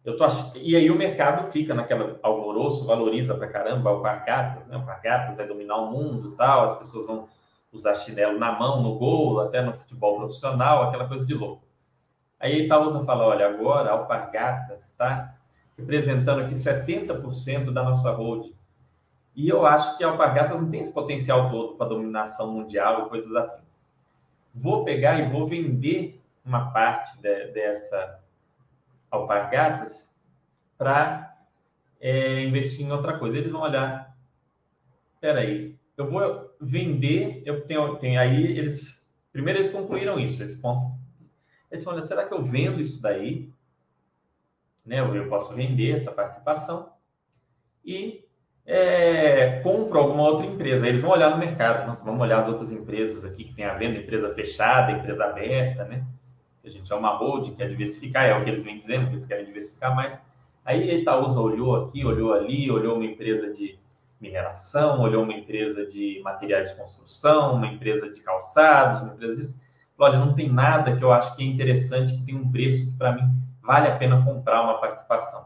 eu 0.04 0.18
tô 0.18 0.26
ach... 0.26 0.54
e 0.58 0.76
aí 0.76 0.92
o 0.92 0.98
mercado 0.98 1.50
fica 1.50 1.74
naquela 1.74 2.20
alvoroço, 2.22 2.86
valoriza 2.86 3.34
pra 3.34 3.48
caramba 3.48 3.90
alpargatas, 3.90 4.68
né? 4.68 4.76
Alpargatas 4.76 5.38
vai 5.38 5.48
dominar 5.48 5.78
o 5.78 5.90
mundo 5.90 6.32
tal, 6.32 6.66
as 6.66 6.80
pessoas 6.80 7.08
vão 7.08 7.30
usar 7.72 7.96
chinelo 7.96 8.38
na 8.38 8.52
mão, 8.52 8.84
no 8.84 9.00
gol, 9.00 9.40
até 9.40 9.62
no 9.62 9.72
futebol 9.72 10.18
profissional, 10.18 10.84
aquela 10.84 11.08
coisa 11.08 11.26
de 11.26 11.34
louco. 11.34 11.64
Aí 12.38 12.56
a 12.56 12.66
Itaúsa 12.66 13.06
fala, 13.06 13.26
olha, 13.26 13.48
agora 13.48 13.92
Alpargatas 13.92 14.84
está 14.84 15.34
representando 15.78 16.42
aqui 16.42 16.56
70% 16.56 17.72
da 17.72 17.84
nossa 17.84 18.12
holding. 18.12 18.54
E 19.34 19.48
eu 19.48 19.66
acho 19.66 19.98
que 19.98 20.04
a 20.04 20.10
Alpargatas 20.10 20.60
não 20.60 20.70
tem 20.70 20.82
esse 20.82 20.92
potencial 20.92 21.50
todo 21.50 21.76
para 21.76 21.88
dominação 21.88 22.52
mundial 22.52 23.06
e 23.06 23.10
coisas 23.10 23.34
afins. 23.34 23.64
Vou 24.54 24.84
pegar 24.84 25.20
e 25.20 25.32
vou 25.32 25.48
vender 25.48 26.21
uma 26.44 26.72
parte 26.72 27.18
de, 27.22 27.48
dessa 27.48 28.20
Alpargatas 29.10 30.10
para 30.78 31.36
é, 32.00 32.44
investir 32.44 32.86
em 32.86 32.92
outra 32.92 33.18
coisa. 33.20 33.38
Eles 33.38 33.52
vão 33.52 33.62
olhar, 33.62 34.16
peraí, 35.20 35.76
eu 35.98 36.10
vou 36.10 36.56
vender, 36.60 37.44
eu 37.46 37.66
tenho, 37.68 37.98
tenho 37.98 38.20
aí 38.20 38.58
eles 38.58 39.06
primeiro 39.32 39.60
eles 39.60 39.72
concluíram 39.72 40.20
isso, 40.20 40.42
esse 40.44 40.60
ponto 40.60 40.92
eles 41.72 41.86
falam, 41.86 42.02
será 42.02 42.26
que 42.26 42.34
eu 42.34 42.44
vendo 42.44 42.82
isso 42.82 43.02
daí? 43.02 43.50
Né? 44.86 45.00
Eu 45.00 45.30
posso 45.30 45.56
vender 45.56 45.92
essa 45.92 46.12
participação 46.12 46.92
e 47.84 48.26
é, 48.66 49.62
compro 49.62 49.98
alguma 49.98 50.24
outra 50.24 50.46
empresa. 50.46 50.86
Eles 50.86 51.00
vão 51.00 51.12
olhar 51.12 51.32
no 51.32 51.38
mercado, 51.38 51.88
nós 51.88 52.04
vamos 52.04 52.22
olhar 52.22 52.42
as 52.42 52.48
outras 52.50 52.72
empresas 52.72 53.24
aqui 53.24 53.46
que 53.46 53.56
tem 53.56 53.64
a 53.64 53.76
venda, 53.76 54.00
empresa 54.00 54.34
fechada, 54.36 54.92
empresa 54.92 55.24
aberta, 55.24 55.86
né? 55.86 56.06
A 56.64 56.70
gente 56.70 56.92
é 56.92 56.96
uma 56.96 57.16
holding, 57.16 57.56
quer 57.56 57.70
diversificar, 57.70 58.26
é 58.26 58.38
o 58.38 58.44
que 58.44 58.50
eles 58.50 58.64
vêm 58.64 58.78
dizendo, 58.78 59.08
que 59.08 59.14
eles 59.14 59.26
querem 59.26 59.46
diversificar 59.46 59.96
mais. 59.96 60.18
Aí 60.64 60.90
a 60.90 60.94
Itaúsa 60.94 61.40
olhou 61.40 61.76
aqui, 61.76 62.06
olhou 62.06 62.34
ali, 62.34 62.70
olhou 62.70 62.96
uma 62.96 63.06
empresa 63.06 63.52
de 63.52 63.80
mineração, 64.20 65.02
olhou 65.02 65.24
uma 65.24 65.34
empresa 65.34 65.86
de 65.88 66.22
materiais 66.24 66.70
de 66.70 66.76
construção, 66.76 67.56
uma 67.56 67.68
empresa 67.68 68.12
de 68.12 68.20
calçados, 68.22 69.02
uma 69.02 69.14
empresa 69.14 69.36
disso 69.36 69.62
olha, 70.04 70.18
não 70.18 70.34
tem 70.34 70.52
nada 70.52 70.96
que 70.96 71.04
eu 71.04 71.12
acho 71.12 71.36
que 71.36 71.44
é 71.44 71.46
interessante, 71.46 72.18
que 72.18 72.26
tem 72.26 72.36
um 72.36 72.52
preço 72.52 72.90
que 72.90 72.98
para 72.98 73.14
mim 73.14 73.32
vale 73.62 73.88
a 73.88 73.98
pena 73.98 74.24
comprar 74.24 74.64
uma 74.64 74.80
participação. 74.80 75.46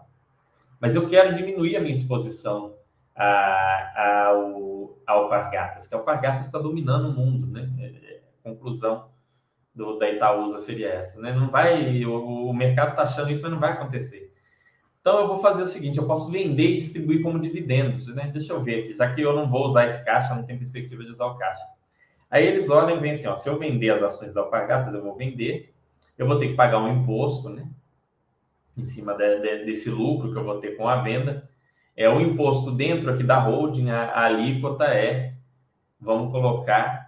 Mas 0.79 0.95
eu 0.95 1.07
quero 1.07 1.33
diminuir 1.33 1.75
a 1.75 1.81
minha 1.81 1.93
exposição 1.93 2.73
ao, 3.15 4.97
ao 5.05 5.23
Alpargatas, 5.23 5.87
que 5.87 5.93
a 5.93 5.97
Alpargatas 5.97 6.47
está 6.47 6.57
dominando 6.57 7.09
o 7.09 7.13
mundo, 7.13 7.47
né? 7.47 7.69
É, 7.79 7.85
é, 7.85 8.21
conclusão 8.43 9.09
do, 9.75 9.99
da 9.99 10.09
Itaúsa 10.09 10.59
seria 10.61 10.89
essa, 10.89 11.19
né? 11.19 11.33
Não 11.33 11.49
vai, 11.49 12.05
o, 12.05 12.47
o 12.49 12.53
mercado 12.53 12.91
está 12.91 13.03
achando 13.03 13.29
isso, 13.29 13.41
mas 13.41 13.51
não 13.51 13.59
vai 13.59 13.73
acontecer. 13.73 14.31
Então 15.01 15.19
eu 15.19 15.27
vou 15.27 15.37
fazer 15.37 15.63
o 15.63 15.67
seguinte, 15.67 15.99
eu 15.99 16.07
posso 16.07 16.31
vender 16.31 16.69
e 16.69 16.77
distribuir 16.77 17.21
como 17.21 17.39
dividendos, 17.39 18.07
né? 18.15 18.29
Deixa 18.33 18.53
eu 18.53 18.63
ver 18.63 18.85
aqui, 18.85 18.95
já 18.95 19.13
que 19.13 19.21
eu 19.21 19.35
não 19.35 19.47
vou 19.49 19.67
usar 19.67 19.85
esse 19.85 20.03
caixa, 20.03 20.33
não 20.33 20.43
tenho 20.43 20.57
perspectiva 20.57 21.03
de 21.03 21.11
usar 21.11 21.25
o 21.25 21.37
caixa. 21.37 21.63
Aí 22.31 22.47
eles 22.47 22.69
olham 22.69 22.97
e 22.97 22.99
veem 22.99 23.13
assim, 23.13 23.27
ó, 23.27 23.35
se 23.35 23.47
eu 23.47 23.59
vender 23.59 23.91
as 23.91 24.01
ações 24.01 24.33
da 24.33 24.41
Alpargatas, 24.41 24.93
eu 24.93 25.03
vou 25.03 25.15
vender, 25.15 25.73
eu 26.17 26.25
vou 26.25 26.39
ter 26.39 26.47
que 26.47 26.55
pagar 26.55 26.79
um 26.79 26.91
imposto, 26.91 27.49
né? 27.49 27.67
Em 28.75 28.83
cima 28.83 29.13
de, 29.13 29.39
de, 29.41 29.65
desse 29.65 29.89
lucro 29.89 30.31
que 30.31 30.37
eu 30.37 30.43
vou 30.43 30.59
ter 30.59 30.75
com 30.75 30.87
a 30.87 31.01
venda. 31.01 31.47
É 31.95 32.09
o 32.09 32.19
imposto 32.19 32.71
dentro 32.71 33.13
aqui 33.13 33.23
da 33.23 33.37
holding, 33.37 33.89
a, 33.89 34.05
a 34.05 34.25
alíquota 34.25 34.85
é, 34.85 35.35
vamos 35.99 36.31
colocar, 36.31 37.04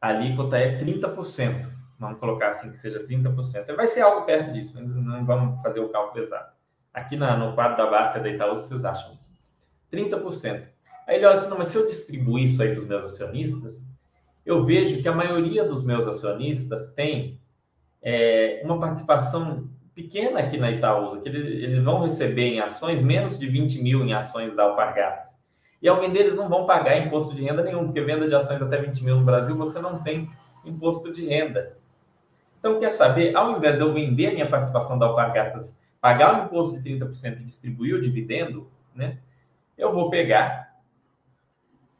a 0.00 0.08
alíquota 0.08 0.56
é 0.56 0.78
30%. 0.78 1.68
Vamos 1.98 2.18
colocar 2.18 2.50
assim 2.50 2.70
que 2.70 2.78
seja 2.78 3.04
30%. 3.06 3.74
Vai 3.74 3.86
ser 3.86 4.00
algo 4.02 4.26
perto 4.26 4.52
disso, 4.52 4.72
mas 4.74 4.86
não 4.86 5.24
vamos 5.24 5.62
fazer 5.62 5.80
o 5.80 5.88
cálculo 5.88 6.22
exato. 6.22 6.54
Aqui 6.92 7.16
na, 7.16 7.36
no 7.36 7.54
quadro 7.54 7.76
da 7.76 7.90
Basta 7.90 8.20
da 8.20 8.28
Itaú, 8.28 8.54
vocês 8.54 8.84
acham 8.84 9.14
isso? 9.14 9.34
30%. 9.92 10.64
Aí 11.06 11.16
ele 11.16 11.26
olha 11.26 11.34
assim, 11.38 11.48
não, 11.48 11.58
mas 11.58 11.68
se 11.68 11.76
eu 11.76 11.86
distribuir 11.86 12.44
isso 12.44 12.62
aí 12.62 12.70
para 12.70 12.80
os 12.80 12.86
meus 12.86 13.04
acionistas, 13.04 13.82
eu 14.44 14.62
vejo 14.62 15.00
que 15.00 15.08
a 15.08 15.14
maioria 15.14 15.64
dos 15.64 15.82
meus 15.82 16.06
acionistas 16.06 16.92
tem 16.92 17.40
é, 18.02 18.60
uma 18.64 18.78
participação 18.78 19.68
pequena 19.94 20.40
aqui 20.40 20.58
na 20.58 20.70
Itaúsa, 20.70 21.20
que 21.20 21.28
eles, 21.28 21.62
eles, 21.62 21.82
vão 21.82 22.02
receber 22.02 22.44
em 22.44 22.60
ações 22.60 23.02
menos 23.02 23.38
de 23.38 23.48
20 23.48 23.82
mil 23.82 24.04
em 24.04 24.12
ações 24.12 24.54
da 24.54 24.64
Alpargatas. 24.64 25.35
E 25.80 25.88
ao 25.88 26.00
vender, 26.00 26.20
eles 26.20 26.34
não 26.34 26.48
vão 26.48 26.66
pagar 26.66 26.98
imposto 26.98 27.34
de 27.34 27.42
renda 27.42 27.62
nenhum, 27.62 27.84
porque 27.84 28.00
venda 28.00 28.26
de 28.26 28.34
ações 28.34 28.60
até 28.62 28.78
20 28.80 29.04
mil 29.04 29.16
no 29.16 29.24
Brasil, 29.24 29.56
você 29.56 29.78
não 29.78 30.02
tem 30.02 30.30
imposto 30.64 31.12
de 31.12 31.26
renda. 31.26 31.76
Então, 32.58 32.80
quer 32.80 32.90
saber, 32.90 33.36
ao 33.36 33.56
invés 33.56 33.76
de 33.76 33.82
eu 33.82 33.92
vender 33.92 34.32
minha 34.32 34.48
participação 34.48 34.98
da 34.98 35.06
Alpargatas, 35.06 35.78
pagar 36.00 36.40
o 36.40 36.44
imposto 36.46 36.80
de 36.80 36.98
30% 36.98 37.40
e 37.40 37.44
distribuir 37.44 37.94
o 37.94 38.00
dividendo, 38.00 38.68
né, 38.94 39.18
eu 39.76 39.92
vou 39.92 40.10
pegar 40.10 40.66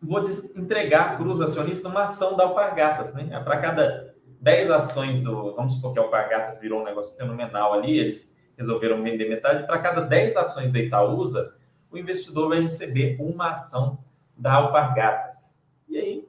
vou 0.01 0.22
entregar 0.55 1.16
para 1.16 1.27
os 1.27 1.41
acionistas 1.41 1.91
uma 1.91 2.05
ação 2.05 2.37
da 2.37 2.45
Alpargatas, 2.45 3.12
né? 3.14 3.41
Para 3.43 3.59
cada 3.59 4.14
10 4.41 4.70
ações 4.70 5.20
do. 5.20 5.55
Vamos 5.55 5.74
supor 5.74 5.93
que 5.93 5.99
a 5.99 6.03
Alpargatas 6.03 6.59
virou 6.61 6.81
um 6.81 6.85
negócio 6.85 7.16
fenomenal 7.16 7.72
ali, 7.72 7.99
eles 7.99 8.35
resolveram 8.57 9.03
vender 9.03 9.29
metade. 9.29 9.66
Para 9.66 9.79
cada 9.79 10.03
10 10.03 10.37
ações 10.37 10.70
da 10.70 10.79
Itaúsa, 10.79 11.55
o 11.97 12.01
investidor 12.01 12.49
vai 12.49 12.61
receber 12.61 13.16
uma 13.18 13.51
ação 13.51 13.99
da 14.36 14.55
Alpargatas. 14.55 15.55
E 15.88 15.97
aí, 15.97 16.28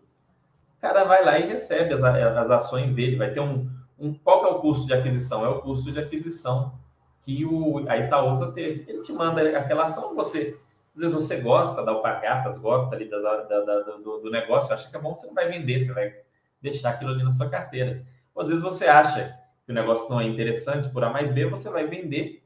o 0.78 0.82
cara 0.82 1.04
vai 1.04 1.24
lá 1.24 1.40
e 1.40 1.48
recebe 1.48 1.94
as, 1.94 2.04
as 2.04 2.52
ações 2.52 2.94
dele. 2.94 3.16
Vai 3.16 3.32
ter 3.32 3.40
um, 3.40 3.70
um. 4.00 4.14
Qual 4.14 4.40
que 4.40 4.46
é 4.46 4.50
o 4.50 4.60
custo 4.60 4.88
de 4.88 4.94
aquisição? 4.94 5.46
É 5.46 5.50
o 5.50 5.62
custo 5.62 5.92
de 5.92 6.00
aquisição 6.00 6.74
que 7.22 7.46
o, 7.46 7.88
a 7.90 7.98
Itaúsa 7.98 8.52
teve. 8.52 8.86
Ele 8.88 9.02
te 9.02 9.12
manda 9.12 9.42
aquela 9.58 9.86
ação, 9.86 10.16
você 10.16 10.58
às 10.98 11.02
vezes 11.02 11.14
você 11.14 11.38
gosta 11.38 11.84
da 11.84 11.92
alpargatas, 11.92 12.58
gosta 12.58 12.96
ali 12.96 13.08
da, 13.08 13.20
da, 13.20 13.80
do, 14.04 14.18
do, 14.18 14.32
negócio, 14.32 14.74
acha 14.74 14.90
que 14.90 14.96
é 14.96 15.00
bom, 15.00 15.14
você 15.14 15.28
não 15.28 15.34
vai 15.36 15.48
vender, 15.48 15.80
você 15.80 15.94
vai 15.94 16.12
deixar 16.60 16.90
aquilo 16.90 17.12
ali 17.12 17.24
na 17.24 17.32
sua 17.32 17.48
carteira. 17.48 18.04
Ou 18.34 18.42
às 18.42 18.48
vezes 18.48 18.64
você 18.64 18.88
acha 18.88 19.38
que 19.64 19.72
o 19.72 19.76
negócio 19.76 20.10
não 20.10 20.20
é 20.20 20.26
interessante 20.26 20.90
por 20.90 21.04
A 21.04 21.12
mais 21.12 21.30
B, 21.30 21.46
você 21.46 21.70
vai 21.70 21.86
vender, 21.86 22.44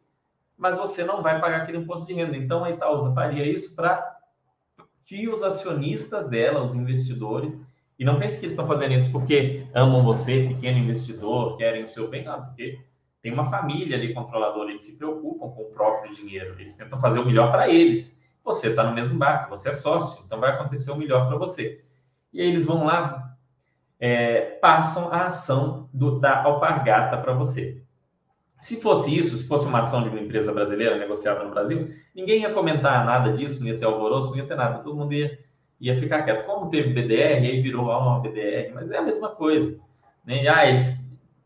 mas 0.62 0.78
você 0.78 1.04
não 1.04 1.22
vai 1.22 1.42
pagar 1.42 1.64
aquele 1.64 1.80
imposto 1.80 2.06
de 2.06 2.14
renda. 2.14 2.38
Então 2.38 2.64
a 2.64 2.72
Itaúsa 2.72 3.14
faria 3.14 3.46
isso 3.46 3.76
para 3.76 4.18
que 5.04 5.28
os 5.28 5.44
acionistas 5.44 6.30
dela, 6.30 6.64
os 6.64 6.74
investidores, 6.74 7.60
e 8.00 8.06
não 8.06 8.18
pense 8.18 8.40
que 8.40 8.46
eles 8.46 8.54
estão 8.54 8.68
fazendo 8.68 8.94
isso 8.94 9.12
porque 9.12 9.68
amam 9.74 10.04
você, 10.04 10.48
pequeno 10.48 10.78
investidor, 10.78 11.58
querem 11.58 11.84
o 11.84 11.88
seu 11.88 12.08
bem, 12.08 12.24
não, 12.24 12.46
porque 12.46 12.80
tem 13.22 13.34
uma 13.34 13.50
família 13.50 13.98
ali 13.98 14.14
controladora, 14.14 14.70
eles 14.70 14.84
se 14.84 14.98
preocupam 14.98 15.50
com 15.50 15.64
o 15.64 15.72
próprio 15.72 16.16
dinheiro, 16.16 16.56
eles 16.58 16.76
tentam 16.76 17.00
fazer 17.00 17.20
o 17.20 17.26
melhor 17.26 17.52
para 17.52 17.70
eles 17.70 18.16
você 18.44 18.70
está 18.70 18.84
no 18.84 18.94
mesmo 18.94 19.18
barco, 19.18 19.50
você 19.50 19.70
é 19.70 19.74
sócio, 19.74 20.24
então 20.26 20.40
vai 20.40 20.52
acontecer 20.52 20.92
o 20.92 20.96
melhor 20.96 21.28
para 21.28 21.38
você. 21.38 21.82
E 22.34 22.42
aí 22.42 22.48
eles 22.48 22.66
vão 22.66 22.86
lá, 22.86 23.36
é, 24.00 24.42
passam 24.62 25.12
a 25.12 25.28
ação 25.28 25.90
do, 25.94 26.20
da 26.20 26.44
alpargata 26.44 27.18
para 27.18 27.34
você. 27.34 27.82
Se 28.62 28.80
fosse 28.80 29.18
isso, 29.18 29.36
se 29.36 29.48
fosse 29.48 29.66
uma 29.66 29.80
ação 29.80 30.04
de 30.04 30.10
uma 30.10 30.20
empresa 30.20 30.54
brasileira 30.54 30.96
negociada 30.96 31.44
no 31.44 31.50
Brasil, 31.50 31.90
ninguém 32.16 32.42
ia 32.42 32.54
comentar 32.54 33.04
nada 33.04 33.34
disso, 33.34 33.60
não 33.60 33.68
ia 33.68 33.78
ter 33.78 33.86
alvoroço, 33.86 34.30
não 34.30 34.38
ia 34.38 34.46
ter 34.46 34.56
nada, 34.56 34.84
todo 34.84 34.96
mundo 34.96 35.14
ia, 35.14 35.40
ia 35.80 35.98
ficar 35.98 36.22
quieto. 36.22 36.46
Como 36.46 36.70
teve 36.70 36.94
BDR, 36.94 37.44
aí 37.44 37.60
virou 37.60 37.86
uma 37.86 38.20
BDR, 38.20 38.72
mas 38.72 38.92
é 38.92 39.00
a 39.00 39.02
mesma 39.02 39.30
coisa. 39.30 39.76
Né? 40.24 40.48
Ah, 40.48 40.70
eles, 40.70 40.96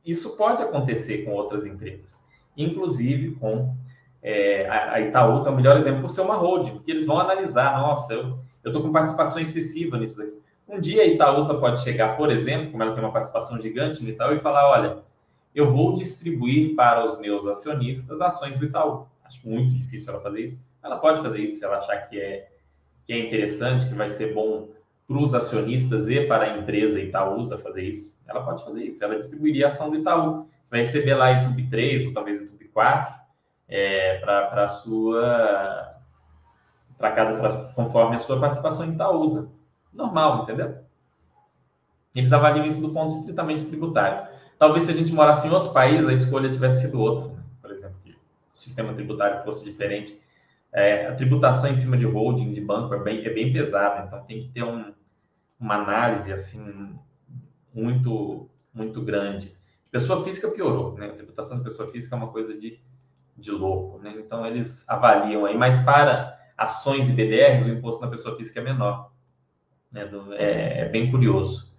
isso 0.05 0.35
pode 0.35 0.61
acontecer 0.61 1.23
com 1.23 1.31
outras 1.31 1.65
empresas, 1.65 2.19
inclusive 2.57 3.31
com 3.35 3.73
é, 4.21 4.67
a 4.69 4.99
Itaúsa 4.99 5.49
é 5.49 5.53
o 5.53 5.55
melhor 5.55 5.77
exemplo 5.77 6.01
por 6.01 6.09
ser 6.09 6.19
uma 6.19 6.35
holding, 6.35 6.71
porque 6.71 6.91
eles 6.91 7.05
vão 7.05 7.17
analisar, 7.17 7.79
nossa, 7.79 8.11
eu 8.11 8.39
estou 8.65 8.81
com 8.81 8.91
participação 8.91 9.41
excessiva 9.41 9.97
nisso 9.97 10.17
daqui. 10.17 10.37
Um 10.67 10.81
dia 10.81 11.03
a 11.03 11.05
Itaúsa 11.05 11.53
pode 11.53 11.81
chegar, 11.81 12.17
por 12.17 12.29
exemplo, 12.29 12.71
como 12.71 12.83
ela 12.83 12.93
tem 12.93 13.03
uma 13.03 13.13
participação 13.13 13.61
gigante 13.61 14.03
no 14.03 14.09
Itaú, 14.09 14.33
e 14.33 14.39
falar, 14.39 14.69
olha, 14.69 14.97
eu 15.55 15.71
vou 15.71 15.95
distribuir 15.95 16.75
para 16.75 17.05
os 17.05 17.17
meus 17.17 17.47
acionistas 17.47 18.19
ações 18.19 18.59
do 18.59 18.65
Itaú. 18.65 19.07
Acho 19.23 19.39
muito 19.47 19.73
difícil 19.73 20.13
ela 20.13 20.21
fazer 20.21 20.41
isso. 20.41 20.59
Ela 20.83 20.97
pode 20.97 21.21
fazer 21.21 21.39
isso 21.39 21.57
se 21.57 21.65
ela 21.65 21.77
achar 21.77 21.97
que 22.09 22.19
é, 22.19 22.49
que 23.07 23.13
é 23.13 23.25
interessante, 23.25 23.87
que 23.87 23.95
vai 23.95 24.09
ser 24.09 24.33
bom 24.33 24.67
para 25.07 25.17
os 25.17 25.33
acionistas 25.33 26.09
e 26.09 26.25
para 26.25 26.43
a 26.43 26.57
empresa 26.57 26.99
Itaúsa 26.99 27.57
fazer 27.57 27.83
isso. 27.83 28.13
Ela 28.27 28.43
pode 28.43 28.65
fazer 28.65 28.83
isso. 28.83 29.01
Ela 29.01 29.17
distribuiria 29.17 29.67
a 29.67 29.69
ação 29.69 29.89
do 29.89 29.97
Itaú. 29.97 30.47
Você 30.61 30.69
vai 30.71 30.79
receber 30.79 31.15
lá 31.15 31.31
em 31.31 31.45
TUB 31.45 31.69
3 31.69 32.07
ou 32.07 32.13
talvez 32.13 32.41
em 32.41 32.47
TUB 32.47 32.65
4 32.73 33.15
é, 33.69 34.17
para 34.19 34.65
a 34.65 34.67
sua 34.67 35.87
para 36.97 37.11
cada 37.11 37.37
pra, 37.39 37.73
conforme 37.73 38.15
a 38.15 38.19
sua 38.19 38.39
participação 38.39 38.85
em 38.85 38.93
Itaúsa. 38.93 39.49
Normal, 39.93 40.43
entendeu? 40.43 40.75
Eles 42.13 42.33
avaliam 42.33 42.65
isso 42.65 42.81
do 42.81 42.89
ponto 42.89 43.15
estritamente 43.15 43.65
tributário. 43.65 44.34
Talvez 44.57 44.85
se 44.85 44.91
a 44.91 44.95
gente 44.95 45.11
morasse 45.11 45.47
em 45.47 45.51
outro 45.51 45.73
país, 45.73 46.07
a 46.07 46.13
escolha 46.13 46.51
tivesse 46.51 46.81
sido 46.81 46.99
outra. 46.99 47.33
Né? 47.33 47.43
Por 47.61 47.71
exemplo, 47.71 47.95
que 48.03 48.11
o 48.11 48.59
sistema 48.59 48.93
tributário 48.93 49.43
fosse 49.43 49.63
diferente. 49.63 50.19
É, 50.71 51.07
a 51.07 51.15
tributação 51.15 51.69
em 51.69 51.75
cima 51.75 51.97
de 51.97 52.05
holding, 52.05 52.53
de 52.53 52.61
banco, 52.61 52.93
é 52.93 52.99
bem, 52.99 53.25
é 53.25 53.29
bem 53.29 53.51
pesada. 53.51 54.05
Então, 54.05 54.23
tem 54.25 54.43
que 54.43 54.49
ter 54.49 54.63
um, 54.63 54.93
uma 55.59 55.75
análise 55.75 56.31
assim 56.31 56.95
muito, 57.73 58.49
muito 58.73 59.01
grande. 59.01 59.55
Pessoa 59.91 60.23
física 60.23 60.49
piorou. 60.49 60.93
Né? 60.95 61.07
A 61.07 61.13
tributação 61.13 61.57
de 61.57 61.63
pessoa 61.63 61.91
física 61.91 62.15
é 62.15 62.17
uma 62.17 62.31
coisa 62.31 62.57
de 62.57 62.79
de 63.37 63.51
louco, 63.51 63.99
né? 63.99 64.15
Então 64.17 64.45
eles 64.45 64.87
avaliam 64.87 65.45
aí, 65.45 65.57
mas 65.57 65.77
para 65.83 66.39
ações 66.57 67.09
e 67.09 67.11
BDRs 67.11 67.65
o 67.65 67.69
imposto 67.69 68.01
na 68.01 68.09
pessoa 68.09 68.37
física 68.37 68.61
é 68.61 68.63
menor, 68.63 69.11
né? 69.91 70.09
É, 70.37 70.81
é 70.81 70.89
bem 70.89 71.11
curioso. 71.11 71.74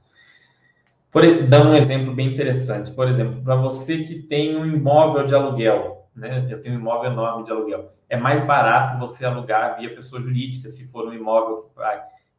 Por 1.16 1.48
dar 1.48 1.66
um 1.66 1.74
exemplo 1.74 2.14
bem 2.14 2.30
interessante, 2.30 2.90
por 2.90 3.08
exemplo, 3.08 3.42
para 3.42 3.56
você 3.56 4.04
que 4.04 4.20
tem 4.24 4.54
um 4.54 4.66
imóvel 4.66 5.24
de 5.24 5.34
aluguel, 5.34 6.06
né? 6.14 6.46
Eu 6.50 6.60
tenho 6.60 6.74
um 6.74 6.78
imóvel 6.78 7.10
enorme 7.10 7.42
de 7.42 7.50
aluguel, 7.50 7.90
é 8.06 8.18
mais 8.18 8.44
barato 8.44 8.98
você 8.98 9.24
alugar 9.24 9.78
via 9.78 9.94
pessoa 9.94 10.20
jurídica, 10.20 10.68
se 10.68 10.86
for 10.92 11.06
um 11.08 11.14
imóvel 11.14 11.56
que, 11.56 11.70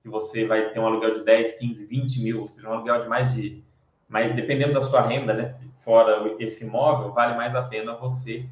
que 0.04 0.08
você 0.08 0.46
vai 0.46 0.70
ter 0.70 0.80
um 0.80 0.86
aluguel 0.86 1.16
de 1.16 1.26
10, 1.26 1.54
15, 1.54 1.86
20 1.88 2.22
mil, 2.22 2.42
ou 2.42 2.48
seja, 2.48 2.70
um 2.70 2.74
aluguel 2.74 3.02
de 3.02 3.10
mais 3.10 3.34
de, 3.34 3.64
mas 4.08 4.36
dependendo 4.36 4.76
da 4.76 4.82
sua 4.84 5.02
renda, 5.02 5.34
né? 5.34 5.56
Fora 5.78 6.36
esse 6.38 6.64
imóvel, 6.64 7.12
vale 7.14 7.36
mais 7.36 7.56
a 7.56 7.64
pena 7.64 7.96
você 7.96 8.46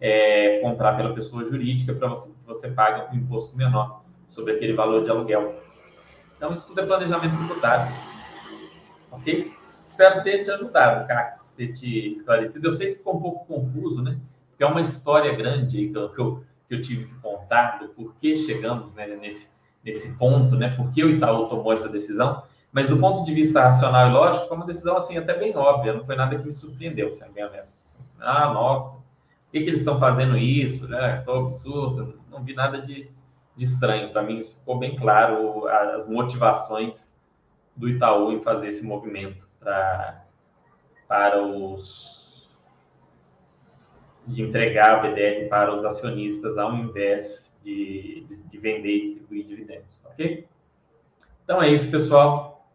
é, 0.00 0.60
comprar 0.62 0.96
pela 0.96 1.12
pessoa 1.12 1.44
jurídica 1.44 1.92
para 1.92 2.06
você, 2.06 2.30
você 2.46 2.68
pague 2.68 3.12
um 3.12 3.18
imposto 3.18 3.56
menor 3.56 4.04
sobre 4.28 4.52
aquele 4.52 4.74
valor 4.74 5.02
de 5.02 5.10
aluguel. 5.10 5.60
Então, 6.36 6.54
isso 6.54 6.68
tudo 6.68 6.80
é 6.82 6.86
planejamento 6.86 7.36
tributário. 7.36 7.92
Ok? 9.10 9.60
Espero 9.92 10.22
ter 10.22 10.42
te 10.42 10.50
ajudado, 10.50 11.06
Carlos, 11.06 11.52
ter 11.52 11.70
te 11.74 12.10
esclarecido. 12.10 12.66
Eu 12.66 12.72
sei 12.72 12.92
que 12.92 12.98
ficou 12.98 13.16
um 13.16 13.20
pouco 13.20 13.44
confuso, 13.44 14.02
né? 14.02 14.18
Porque 14.48 14.64
é 14.64 14.66
uma 14.66 14.80
história 14.80 15.36
grande 15.36 15.90
que 15.90 15.98
eu, 15.98 16.08
que 16.08 16.18
eu, 16.18 16.44
que 16.66 16.74
eu 16.76 16.80
tive 16.80 17.04
que 17.04 17.14
contar 17.16 17.78
do 17.78 17.88
porquê 17.88 18.34
chegamos 18.34 18.94
né, 18.94 19.06
nesse, 19.08 19.50
nesse 19.84 20.16
ponto, 20.16 20.56
né? 20.56 20.74
Por 20.74 20.88
que 20.90 21.04
o 21.04 21.10
Itaú 21.10 21.46
tomou 21.46 21.74
essa 21.74 21.90
decisão. 21.90 22.42
Mas 22.72 22.88
do 22.88 22.96
ponto 22.96 23.22
de 23.22 23.34
vista 23.34 23.64
racional 23.64 24.08
e 24.08 24.12
lógico, 24.14 24.48
foi 24.48 24.56
uma 24.56 24.64
decisão 24.64 24.96
assim 24.96 25.18
até 25.18 25.34
bem 25.38 25.54
óbvia, 25.54 25.92
não 25.92 26.06
foi 26.06 26.16
nada 26.16 26.38
que 26.38 26.46
me 26.46 26.54
surpreendeu, 26.54 27.12
sendo 27.12 27.32
bem 27.32 27.44
honesto. 27.44 27.74
Assim, 27.84 27.98
ah, 28.18 28.50
nossa, 28.50 28.96
que, 29.52 29.60
que 29.60 29.68
eles 29.68 29.80
estão 29.80 30.00
fazendo 30.00 30.38
isso, 30.38 30.88
né? 30.88 31.20
Tô 31.26 31.32
absurdo, 31.32 32.18
não 32.30 32.42
vi 32.42 32.54
nada 32.54 32.80
de, 32.80 33.10
de 33.54 33.64
estranho. 33.64 34.10
Para 34.10 34.22
mim, 34.22 34.38
isso 34.38 34.58
ficou 34.58 34.78
bem 34.78 34.96
claro, 34.96 35.66
as 35.68 36.08
motivações 36.08 37.12
do 37.76 37.90
Itaú 37.90 38.32
em 38.32 38.40
fazer 38.40 38.68
esse 38.68 38.82
movimento 38.82 39.51
pra, 39.62 40.24
para 41.08 41.42
os 41.42 42.48
de 44.26 44.42
entregar 44.42 44.98
a 44.98 44.98
BDR 45.00 45.48
para 45.48 45.74
os 45.74 45.84
acionistas 45.84 46.56
ao 46.56 46.74
invés 46.74 47.58
de, 47.64 48.24
de, 48.28 48.48
de 48.48 48.58
vender 48.58 48.96
e 48.96 49.02
distribuir 49.02 49.46
dividendos, 49.46 50.00
ok? 50.04 50.46
Então 51.44 51.62
é 51.62 51.68
isso, 51.68 51.90
pessoal. 51.90 52.66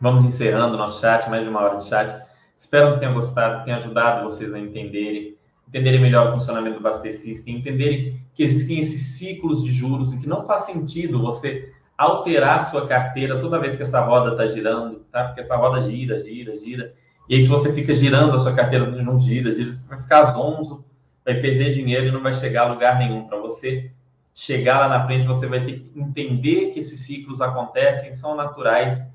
Vamos 0.00 0.24
encerrando 0.24 0.74
o 0.74 0.78
nosso 0.78 1.00
chat, 1.00 1.30
mais 1.30 1.44
de 1.44 1.48
uma 1.48 1.60
hora 1.60 1.76
de 1.76 1.84
chat. 1.84 2.26
Espero 2.56 2.94
que 2.94 3.00
tenham 3.00 3.14
gostado, 3.14 3.60
que 3.60 3.64
tenha 3.66 3.76
ajudado 3.76 4.24
vocês 4.24 4.52
a 4.52 4.58
entenderem 4.58 5.38
entenderem 5.68 6.02
melhor 6.02 6.28
o 6.28 6.32
funcionamento 6.32 6.76
do 6.76 6.82
Baster 6.82 7.16
System, 7.16 7.56
entenderem 7.56 8.20
que 8.34 8.42
existem 8.42 8.78
esses 8.78 9.16
ciclos 9.16 9.64
de 9.64 9.70
juros 9.70 10.12
e 10.12 10.20
que 10.20 10.26
não 10.26 10.44
faz 10.44 10.62
sentido 10.62 11.18
você 11.18 11.72
alterar 11.96 12.64
sua 12.64 12.86
carteira 12.86 13.40
toda 13.40 13.58
vez 13.58 13.74
que 13.74 13.82
essa 13.82 14.00
roda 14.00 14.32
está 14.32 14.46
girando, 14.46 15.01
tá? 15.12 15.24
Porque 15.24 15.40
essa 15.40 15.54
roda 15.54 15.80
gira, 15.82 16.18
gira, 16.18 16.56
gira. 16.56 16.94
E 17.28 17.36
aí, 17.36 17.42
se 17.42 17.48
você 17.48 17.72
fica 17.72 17.92
girando 17.92 18.34
a 18.34 18.38
sua 18.38 18.54
carteira, 18.54 18.86
não 18.86 19.20
gira, 19.20 19.54
gira, 19.54 19.72
você 19.72 19.86
vai 19.86 19.98
ficar 19.98 20.24
zonzo, 20.24 20.84
vai 21.24 21.34
perder 21.34 21.74
dinheiro 21.74 22.06
e 22.06 22.10
não 22.10 22.22
vai 22.22 22.34
chegar 22.34 22.62
a 22.62 22.72
lugar 22.72 22.98
nenhum. 22.98 23.26
Para 23.26 23.38
você 23.38 23.92
chegar 24.34 24.80
lá 24.80 24.88
na 24.88 25.06
frente, 25.06 25.26
você 25.26 25.46
vai 25.46 25.64
ter 25.64 25.78
que 25.78 25.92
entender 25.94 26.72
que 26.72 26.80
esses 26.80 27.00
ciclos 27.00 27.40
acontecem, 27.40 28.10
são 28.12 28.34
naturais, 28.34 29.12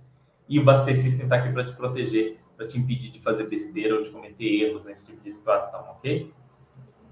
e 0.48 0.60
o 0.60 0.86
System 0.86 1.24
está 1.24 1.36
aqui 1.36 1.52
para 1.52 1.66
te 1.66 1.74
proteger, 1.74 2.39
para 2.56 2.68
te 2.68 2.78
impedir 2.78 3.10
de 3.10 3.20
fazer 3.20 3.48
besteira 3.48 3.95
ou 3.95 4.02
de 4.02 4.10
cometer 4.10 4.45
erros 4.45 4.86
nesse 4.86 5.06
tipo 5.06 5.22
de 5.22 5.32
situação, 5.32 5.82
ok? 5.89 6.32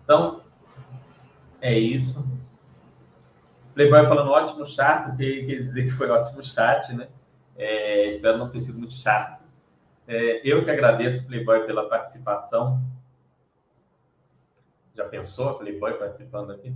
Então, 0.03 0.41
é 1.59 1.77
isso. 1.77 2.25
Playboy 3.73 4.07
falando 4.07 4.31
ótimo 4.31 4.65
chat, 4.65 5.05
porque 5.05 5.43
quer 5.43 5.55
dizer 5.55 5.83
que 5.83 5.89
foi 5.89 6.09
ótimo 6.09 6.41
chat, 6.41 6.93
né? 6.93 7.09
É, 7.55 8.07
espero 8.09 8.37
não 8.37 8.49
ter 8.49 8.59
sido 8.59 8.77
muito 8.77 8.93
chato. 8.93 9.43
É, 10.07 10.41
eu 10.43 10.63
que 10.63 10.69
agradeço, 10.69 11.25
Playboy, 11.25 11.65
pela 11.65 11.89
participação. 11.89 12.81
Já 14.93 15.05
pensou 15.05 15.55
Playboy 15.55 15.93
participando 15.93 16.51
aqui? 16.51 16.73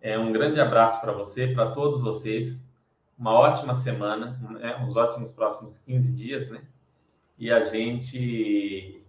É, 0.00 0.18
um 0.18 0.32
grande 0.32 0.60
abraço 0.60 1.00
para 1.00 1.12
você, 1.12 1.48
para 1.48 1.70
todos 1.70 2.02
vocês. 2.02 2.60
Uma 3.18 3.32
ótima 3.32 3.74
semana, 3.74 4.38
né? 4.50 4.76
uns 4.76 4.94
ótimos 4.94 5.32
próximos 5.32 5.78
15 5.78 6.12
dias, 6.12 6.48
né? 6.50 6.62
E 7.36 7.50
a 7.50 7.62
gente. 7.62 9.02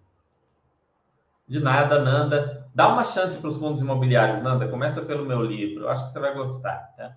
De 1.48 1.60
nada, 1.60 2.02
Nanda. 2.02 2.68
Dá 2.74 2.88
uma 2.92 3.04
chance 3.04 3.38
para 3.40 3.50
os 3.50 3.58
fundos 3.58 3.82
imobiliários, 3.82 4.42
Nanda. 4.42 4.68
Começa 4.68 5.02
pelo 5.02 5.26
meu 5.26 5.42
livro. 5.42 5.84
Eu 5.84 5.90
acho 5.90 6.06
que 6.06 6.12
você 6.12 6.20
vai 6.20 6.34
gostar, 6.34 6.94
tá? 6.96 7.16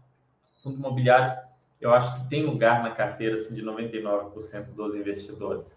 Fundo 0.62 0.76
imobiliário, 0.76 1.38
eu 1.83 1.93
acho 1.93 2.14
que 2.14 2.28
tem 2.28 2.47
lugar 2.47 2.83
na 2.83 2.93
carteira 2.93 3.35
assim, 3.35 3.55
de 3.55 3.62
99% 3.62 4.74
dos 4.74 4.95
investidores. 4.95 5.76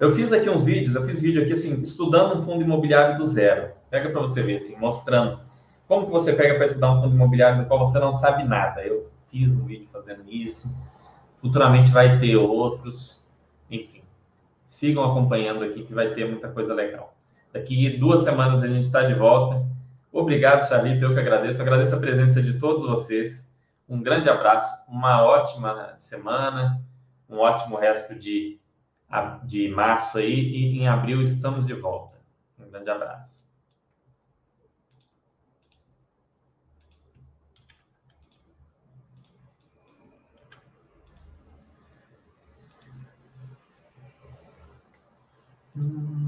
Eu 0.00 0.10
fiz 0.10 0.32
aqui 0.32 0.50
uns 0.50 0.64
vídeos, 0.64 0.96
eu 0.96 1.04
fiz 1.04 1.20
vídeo 1.20 1.42
aqui 1.42 1.52
assim, 1.52 1.80
estudando 1.80 2.40
um 2.40 2.44
fundo 2.44 2.64
imobiliário 2.64 3.16
do 3.16 3.24
zero. 3.24 3.70
Pega 3.88 4.10
para 4.10 4.20
você 4.20 4.42
ver, 4.42 4.56
assim, 4.56 4.76
mostrando 4.76 5.38
como 5.86 6.06
que 6.06 6.12
você 6.12 6.32
pega 6.32 6.56
para 6.56 6.64
estudar 6.64 6.92
um 6.92 7.02
fundo 7.02 7.14
imobiliário 7.14 7.62
do 7.62 7.68
qual 7.68 7.86
você 7.86 8.00
não 8.00 8.12
sabe 8.12 8.42
nada. 8.42 8.82
Eu 8.82 9.08
fiz 9.30 9.54
um 9.54 9.64
vídeo 9.64 9.88
fazendo 9.92 10.24
isso. 10.28 10.68
Futuramente 11.40 11.92
vai 11.92 12.18
ter 12.18 12.36
outros. 12.36 13.30
Enfim, 13.70 14.02
sigam 14.66 15.04
acompanhando 15.04 15.62
aqui 15.62 15.84
que 15.84 15.94
vai 15.94 16.12
ter 16.14 16.28
muita 16.28 16.48
coisa 16.48 16.74
legal. 16.74 17.14
Daqui 17.52 17.96
duas 17.96 18.24
semanas 18.24 18.60
a 18.64 18.66
gente 18.66 18.84
está 18.84 19.04
de 19.04 19.14
volta. 19.14 19.64
Obrigado, 20.12 20.68
Charlito. 20.68 21.04
Eu 21.04 21.14
que 21.14 21.20
agradeço. 21.20 21.62
Agradeço 21.62 21.94
a 21.94 22.00
presença 22.00 22.42
de 22.42 22.58
todos 22.58 22.82
vocês. 22.82 23.43
Um 23.88 24.02
grande 24.02 24.28
abraço, 24.30 24.84
uma 24.88 25.22
ótima 25.22 25.96
semana, 25.96 26.82
um 27.28 27.38
ótimo 27.38 27.76
resto 27.76 28.14
de, 28.14 28.58
de 29.44 29.68
março 29.68 30.18
aí 30.18 30.34
e 30.34 30.78
em 30.78 30.88
abril 30.88 31.20
estamos 31.20 31.66
de 31.66 31.74
volta. 31.74 32.18
Um 32.58 32.70
grande 32.70 32.90
abraço. 32.90 33.44
Mm. 45.76 46.23